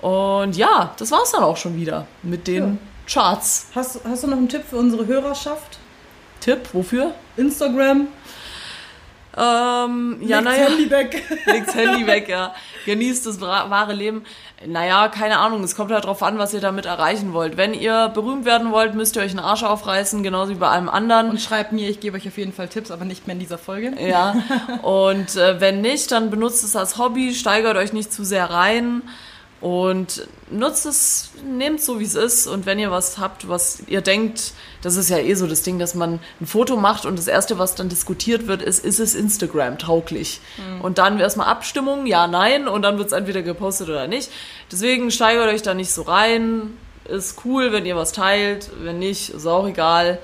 Und 0.00 0.56
ja, 0.56 0.94
das 0.98 1.10
war's 1.10 1.32
dann 1.32 1.42
auch 1.42 1.56
schon 1.56 1.76
wieder 1.76 2.06
mit 2.22 2.46
den 2.46 2.78
Charts. 3.06 3.68
Hast, 3.74 4.00
hast 4.04 4.24
du 4.24 4.28
noch 4.28 4.36
einen 4.36 4.48
Tipp 4.48 4.64
für 4.68 4.76
unsere 4.76 5.06
Hörerschaft? 5.06 5.78
Tipp, 6.40 6.60
wofür? 6.72 7.14
Instagram? 7.36 8.08
Ähm, 9.36 10.18
ja, 10.20 10.38
Legt's 10.38 10.44
naja. 10.44 10.68
Handy 10.68 10.90
weg. 10.90 11.22
legt's 11.46 11.74
Handy 11.74 12.06
weg, 12.06 12.28
ja. 12.28 12.54
Genießt 12.86 13.26
das 13.26 13.40
wahre 13.40 13.92
Leben. 13.92 14.24
Naja, 14.66 15.08
keine 15.08 15.38
Ahnung, 15.38 15.62
es 15.62 15.76
kommt 15.76 15.92
halt 15.92 16.04
drauf 16.04 16.22
an, 16.22 16.38
was 16.38 16.54
ihr 16.54 16.60
damit 16.60 16.86
erreichen 16.86 17.32
wollt. 17.32 17.56
Wenn 17.56 17.74
ihr 17.74 18.08
berühmt 18.08 18.44
werden 18.44 18.72
wollt, 18.72 18.94
müsst 18.94 19.16
ihr 19.16 19.22
euch 19.22 19.30
einen 19.30 19.40
Arsch 19.40 19.62
aufreißen, 19.62 20.22
genauso 20.22 20.52
wie 20.52 20.58
bei 20.58 20.68
allem 20.68 20.88
anderen. 20.88 21.30
Und 21.30 21.40
schreibt 21.40 21.72
mir, 21.72 21.88
ich 21.88 22.00
gebe 22.00 22.16
euch 22.16 22.26
auf 22.26 22.38
jeden 22.38 22.52
Fall 22.52 22.68
Tipps, 22.68 22.90
aber 22.90 23.04
nicht 23.04 23.26
mehr 23.26 23.34
in 23.34 23.40
dieser 23.40 23.58
Folge. 23.58 23.92
Ja, 24.00 24.34
und 24.82 25.36
äh, 25.36 25.60
wenn 25.60 25.80
nicht, 25.80 26.12
dann 26.12 26.30
benutzt 26.30 26.64
es 26.64 26.76
als 26.76 26.98
Hobby, 26.98 27.34
steigert 27.34 27.76
euch 27.76 27.92
nicht 27.92 28.12
zu 28.12 28.24
sehr 28.24 28.50
rein 28.50 29.02
und 29.64 30.28
nutzt 30.50 30.84
es, 30.84 31.30
nehmt 31.42 31.80
so 31.80 31.98
wie 31.98 32.04
es 32.04 32.14
ist 32.14 32.46
und 32.46 32.66
wenn 32.66 32.78
ihr 32.78 32.90
was 32.90 33.16
habt, 33.16 33.48
was 33.48 33.82
ihr 33.86 34.02
denkt, 34.02 34.52
das 34.82 34.96
ist 34.96 35.08
ja 35.08 35.16
eh 35.16 35.32
so 35.32 35.46
das 35.46 35.62
Ding, 35.62 35.78
dass 35.78 35.94
man 35.94 36.20
ein 36.38 36.46
Foto 36.46 36.76
macht 36.76 37.06
und 37.06 37.18
das 37.18 37.28
erste, 37.28 37.58
was 37.58 37.74
dann 37.74 37.88
diskutiert 37.88 38.46
wird, 38.46 38.60
ist, 38.60 38.84
ist 38.84 39.00
es 39.00 39.14
Instagram 39.14 39.78
tauglich? 39.78 40.42
Und 40.82 40.98
dann 40.98 41.18
erstmal 41.18 41.46
Abstimmung, 41.46 42.04
ja, 42.04 42.26
nein 42.26 42.68
und 42.68 42.82
dann 42.82 42.98
wird 42.98 43.06
es 43.06 43.14
entweder 43.14 43.40
gepostet 43.40 43.88
oder 43.88 44.06
nicht. 44.06 44.30
Deswegen 44.70 45.10
steigert 45.10 45.48
euch 45.48 45.62
da 45.62 45.72
nicht 45.72 45.92
so 45.92 46.02
rein. 46.02 46.76
Ist 47.06 47.46
cool, 47.46 47.72
wenn 47.72 47.86
ihr 47.86 47.96
was 47.96 48.12
teilt, 48.12 48.68
wenn 48.82 48.98
nicht, 48.98 49.30
ist 49.30 49.46
auch 49.46 49.66
egal. 49.66 50.18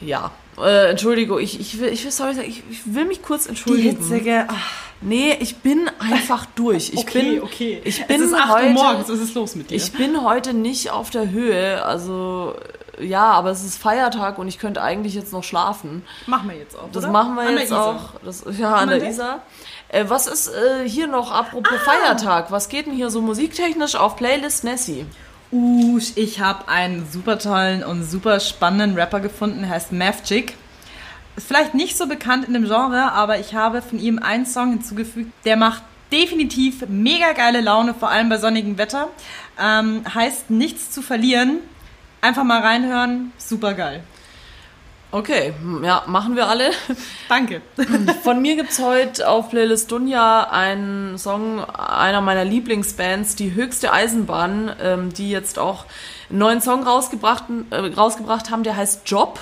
Ja, 0.00 0.30
äh, 0.62 0.90
Entschuldigung, 0.90 1.38
ich, 1.40 1.58
ich 1.60 1.78
will, 1.80 1.88
ich 1.88 2.04
will, 2.04 2.10
sorry, 2.10 2.32
ich, 2.40 2.62
ich 2.70 2.80
will 2.94 3.04
mich 3.04 3.22
kurz 3.22 3.44
Die 3.44 3.48
entschuldigen. 3.50 3.96
hitzige. 3.96 4.46
Ach, 4.48 4.72
Nee, 5.02 5.34
ich 5.40 5.56
bin 5.56 5.90
einfach 5.98 6.44
durch. 6.56 6.90
Ich 6.92 6.98
okay, 6.98 7.36
bin, 7.36 7.42
okay. 7.42 7.80
Ich 7.84 8.04
bin 8.06 8.16
es 8.20 8.26
ist 8.28 8.34
8 8.34 8.48
heute, 8.50 8.66
Uhr 8.66 8.72
morgens, 8.74 9.08
was 9.08 9.18
ist 9.18 9.34
los 9.34 9.54
mit 9.56 9.70
dir? 9.70 9.76
ich 9.76 9.92
bin 9.92 10.22
heute 10.22 10.52
nicht 10.52 10.90
auf 10.90 11.08
der 11.08 11.30
Höhe. 11.30 11.82
Also 11.82 12.54
ja, 13.00 13.30
aber 13.30 13.48
es 13.50 13.64
ist 13.64 13.78
Feiertag 13.78 14.36
und 14.38 14.46
ich 14.46 14.58
könnte 14.58 14.82
eigentlich 14.82 15.14
jetzt 15.14 15.32
noch 15.32 15.42
schlafen. 15.42 16.04
machen 16.26 16.50
wir 16.50 16.56
jetzt 16.58 16.76
auch. 16.76 16.90
Das 16.92 17.04
oder? 17.04 17.12
machen 17.12 17.34
wir 17.34 17.44
An 17.44 17.56
jetzt 17.56 17.72
auch. 17.72 18.10
Das, 18.22 18.44
ja, 18.58 18.74
an 18.74 18.90
der? 18.90 19.02
Isar. 19.08 19.40
Äh, 19.88 20.04
was 20.08 20.26
ist 20.26 20.48
äh, 20.48 20.86
hier 20.86 21.06
noch, 21.06 21.32
apropos 21.32 21.72
Ah. 21.86 21.90
Feiertag, 21.90 22.50
was 22.50 22.68
geht 22.68 22.84
denn 22.84 22.92
hier 22.92 23.08
so 23.08 23.22
musiktechnisch 23.22 23.96
auf 23.96 24.16
Playlist 24.16 24.64
Nessie? 24.64 25.06
Uh, 25.52 25.98
ich 26.14 26.40
habe 26.40 26.68
einen 26.68 27.08
super 27.10 27.38
tollen 27.38 27.82
und 27.82 28.04
super 28.04 28.38
spannenden 28.38 28.96
Rapper 28.96 29.20
gefunden, 29.20 29.68
heißt 29.68 29.90
Mavchick. 29.92 30.54
Ist 31.36 31.48
vielleicht 31.48 31.74
nicht 31.74 31.96
so 31.96 32.06
bekannt 32.06 32.46
in 32.46 32.54
dem 32.54 32.64
Genre, 32.64 33.12
aber 33.12 33.38
ich 33.40 33.54
habe 33.54 33.82
von 33.82 33.98
ihm 33.98 34.18
einen 34.18 34.46
Song 34.46 34.70
hinzugefügt, 34.70 35.32
der 35.44 35.56
macht 35.56 35.82
definitiv 36.12 36.86
mega 36.88 37.32
geile 37.32 37.60
Laune, 37.60 37.94
vor 37.94 38.10
allem 38.10 38.28
bei 38.28 38.38
sonnigem 38.38 38.78
Wetter. 38.78 39.08
Ähm, 39.60 40.02
heißt 40.12 40.50
Nichts 40.50 40.90
zu 40.90 41.02
verlieren. 41.02 41.58
Einfach 42.20 42.44
mal 42.44 42.60
reinhören, 42.60 43.32
super 43.38 43.74
geil. 43.74 44.02
Okay, 45.12 45.54
hm, 45.60 45.82
ja, 45.82 46.04
machen 46.06 46.36
wir 46.36 46.46
alle. 46.46 46.70
Danke. 47.28 47.62
Von 48.22 48.40
mir 48.40 48.54
gibt's 48.54 48.78
heute 48.78 49.28
auf 49.28 49.50
Playlist 49.50 49.90
Dunja 49.90 50.44
einen 50.44 51.18
Song 51.18 51.64
einer 51.64 52.20
meiner 52.20 52.44
Lieblingsbands, 52.44 53.34
die 53.34 53.54
höchste 53.54 53.92
Eisenbahn, 53.92 54.72
ähm, 54.80 55.12
die 55.12 55.30
jetzt 55.30 55.58
auch 55.58 55.86
einen 56.28 56.38
neuen 56.38 56.60
Song 56.60 56.84
rausgebracht, 56.84 57.44
äh, 57.70 57.76
rausgebracht 57.76 58.50
haben, 58.50 58.62
der 58.62 58.76
heißt 58.76 59.02
Job. 59.06 59.40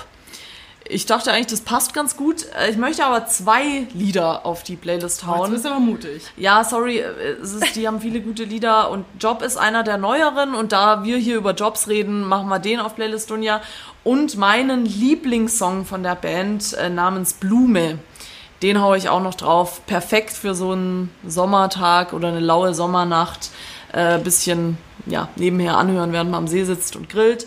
Ich 0.91 1.05
dachte 1.05 1.31
eigentlich, 1.31 1.47
das 1.47 1.61
passt 1.61 1.93
ganz 1.93 2.17
gut. 2.17 2.47
Äh, 2.59 2.71
Ich 2.71 2.77
möchte 2.77 3.05
aber 3.05 3.27
zwei 3.27 3.85
Lieder 3.93 4.45
auf 4.45 4.63
die 4.63 4.75
Playlist 4.75 5.21
Du 5.21 5.27
hauen. 5.27 5.51
bist 5.51 5.65
aber 5.65 5.79
mutig. 5.79 6.23
Ja, 6.35 6.63
sorry, 6.63 6.97
äh, 6.97 7.35
es 7.41 7.53
ist, 7.53 7.75
die 7.75 7.87
haben 7.87 8.01
viele 8.01 8.21
gute 8.21 8.43
Lieder 8.43 8.89
und 8.89 9.05
Job 9.19 9.43
ist 9.43 9.55
einer 9.57 9.83
der 9.83 9.97
neueren 9.97 10.55
und 10.55 10.71
da 10.71 11.03
wir 11.03 11.17
hier 11.17 11.37
über 11.37 11.53
Jobs 11.53 11.87
reden, 11.87 12.23
machen 12.27 12.49
wir 12.49 12.57
den 12.59 12.79
auf 12.79 12.95
Playlist 12.95 13.29
Dunja 13.29 13.61
und 14.03 14.35
meinen 14.37 14.85
Lieblingssong 14.85 15.85
von 15.85 16.01
der 16.01 16.15
Band 16.15 16.73
äh, 16.73 16.89
namens 16.89 17.33
Blume. 17.33 17.99
Den 18.63 18.81
haue 18.81 18.97
ich 18.97 19.09
auch 19.09 19.21
noch 19.21 19.35
drauf. 19.35 19.85
Perfekt 19.85 20.31
für 20.33 20.55
so 20.55 20.71
einen 20.71 21.11
Sommertag 21.25 22.13
oder 22.13 22.29
eine 22.29 22.39
laue 22.41 22.73
Sommernacht. 22.73 23.51
Äh, 23.93 24.17
bisschen 24.19 24.77
ja, 25.05 25.29
nebenher 25.35 25.77
anhören, 25.77 26.11
während 26.13 26.31
man 26.31 26.39
am 26.39 26.47
See 26.47 26.63
sitzt 26.63 26.95
und 26.95 27.09
grillt. 27.09 27.45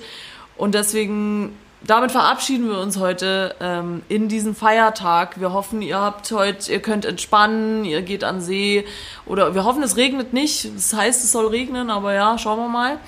Und 0.56 0.74
deswegen, 0.74 1.56
damit 1.86 2.12
verabschieden 2.12 2.68
wir 2.68 2.78
uns 2.78 2.98
heute 2.98 3.54
ähm, 3.60 4.02
in 4.08 4.28
diesen 4.28 4.54
Feiertag. 4.54 5.40
Wir 5.40 5.52
hoffen, 5.52 5.82
ihr 5.82 5.98
habt 5.98 6.30
heute, 6.32 6.70
ihr 6.72 6.80
könnt 6.80 7.04
entspannen, 7.04 7.84
ihr 7.84 8.02
geht 8.02 8.24
an 8.24 8.40
See. 8.40 8.84
Oder 9.26 9.54
wir 9.54 9.64
hoffen, 9.64 9.82
es 9.82 9.96
regnet 9.96 10.32
nicht. 10.32 10.74
Das 10.76 10.94
heißt, 10.94 11.24
es 11.24 11.32
soll 11.32 11.46
regnen, 11.48 11.90
aber 11.90 12.14
ja, 12.14 12.38
schauen 12.38 12.58
wir 12.58 12.68
mal. 12.68 12.98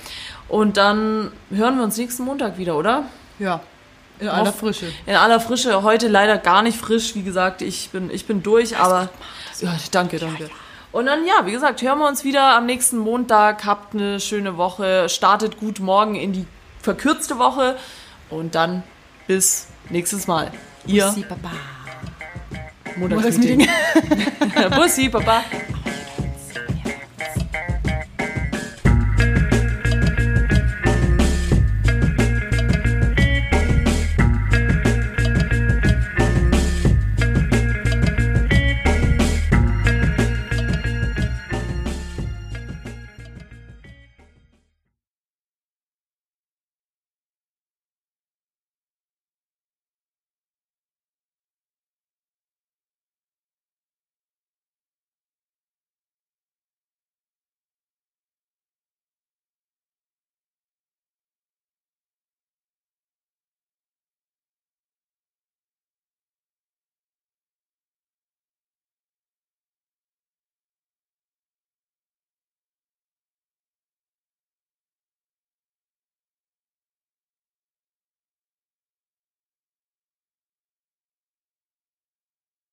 Und 0.48 0.76
dann 0.76 1.32
hören 1.50 1.76
wir 1.76 1.84
uns 1.84 1.96
nächsten 1.96 2.24
Montag 2.24 2.58
wieder, 2.58 2.76
oder? 2.76 3.04
Ja, 3.38 3.60
in 4.20 4.28
aller 4.28 4.50
Auf- 4.50 4.58
Frische. 4.58 4.86
In 5.06 5.14
aller 5.16 5.40
Frische. 5.40 5.82
Heute 5.82 6.08
leider 6.08 6.38
gar 6.38 6.62
nicht 6.62 6.78
frisch. 6.78 7.14
Wie 7.14 7.22
gesagt, 7.22 7.62
ich 7.62 7.90
bin, 7.90 8.10
ich 8.10 8.26
bin 8.26 8.42
durch, 8.42 8.76
aber. 8.76 9.08
Ja, 9.60 9.74
danke, 9.90 10.18
danke. 10.18 10.50
Und 10.92 11.06
dann, 11.06 11.26
ja, 11.26 11.44
wie 11.46 11.50
gesagt, 11.52 11.82
hören 11.82 11.98
wir 11.98 12.06
uns 12.06 12.22
wieder 12.22 12.54
am 12.56 12.66
nächsten 12.66 12.98
Montag. 12.98 13.64
Habt 13.64 13.94
eine 13.94 14.20
schöne 14.20 14.56
Woche. 14.56 15.08
Startet 15.08 15.58
gut 15.58 15.80
morgen 15.80 16.14
in 16.14 16.32
die 16.32 16.46
verkürzte 16.82 17.38
Woche. 17.38 17.76
Und 18.34 18.56
dann 18.56 18.82
bis 19.28 19.68
nächstes 19.90 20.26
Mal. 20.26 20.50
Ihr 20.86 21.06
Bussi, 21.06 21.22
Baba. 21.22 21.52
Montagsmeeting. 22.96 23.68
Bussi, 24.76 25.08
Baba. 25.08 25.44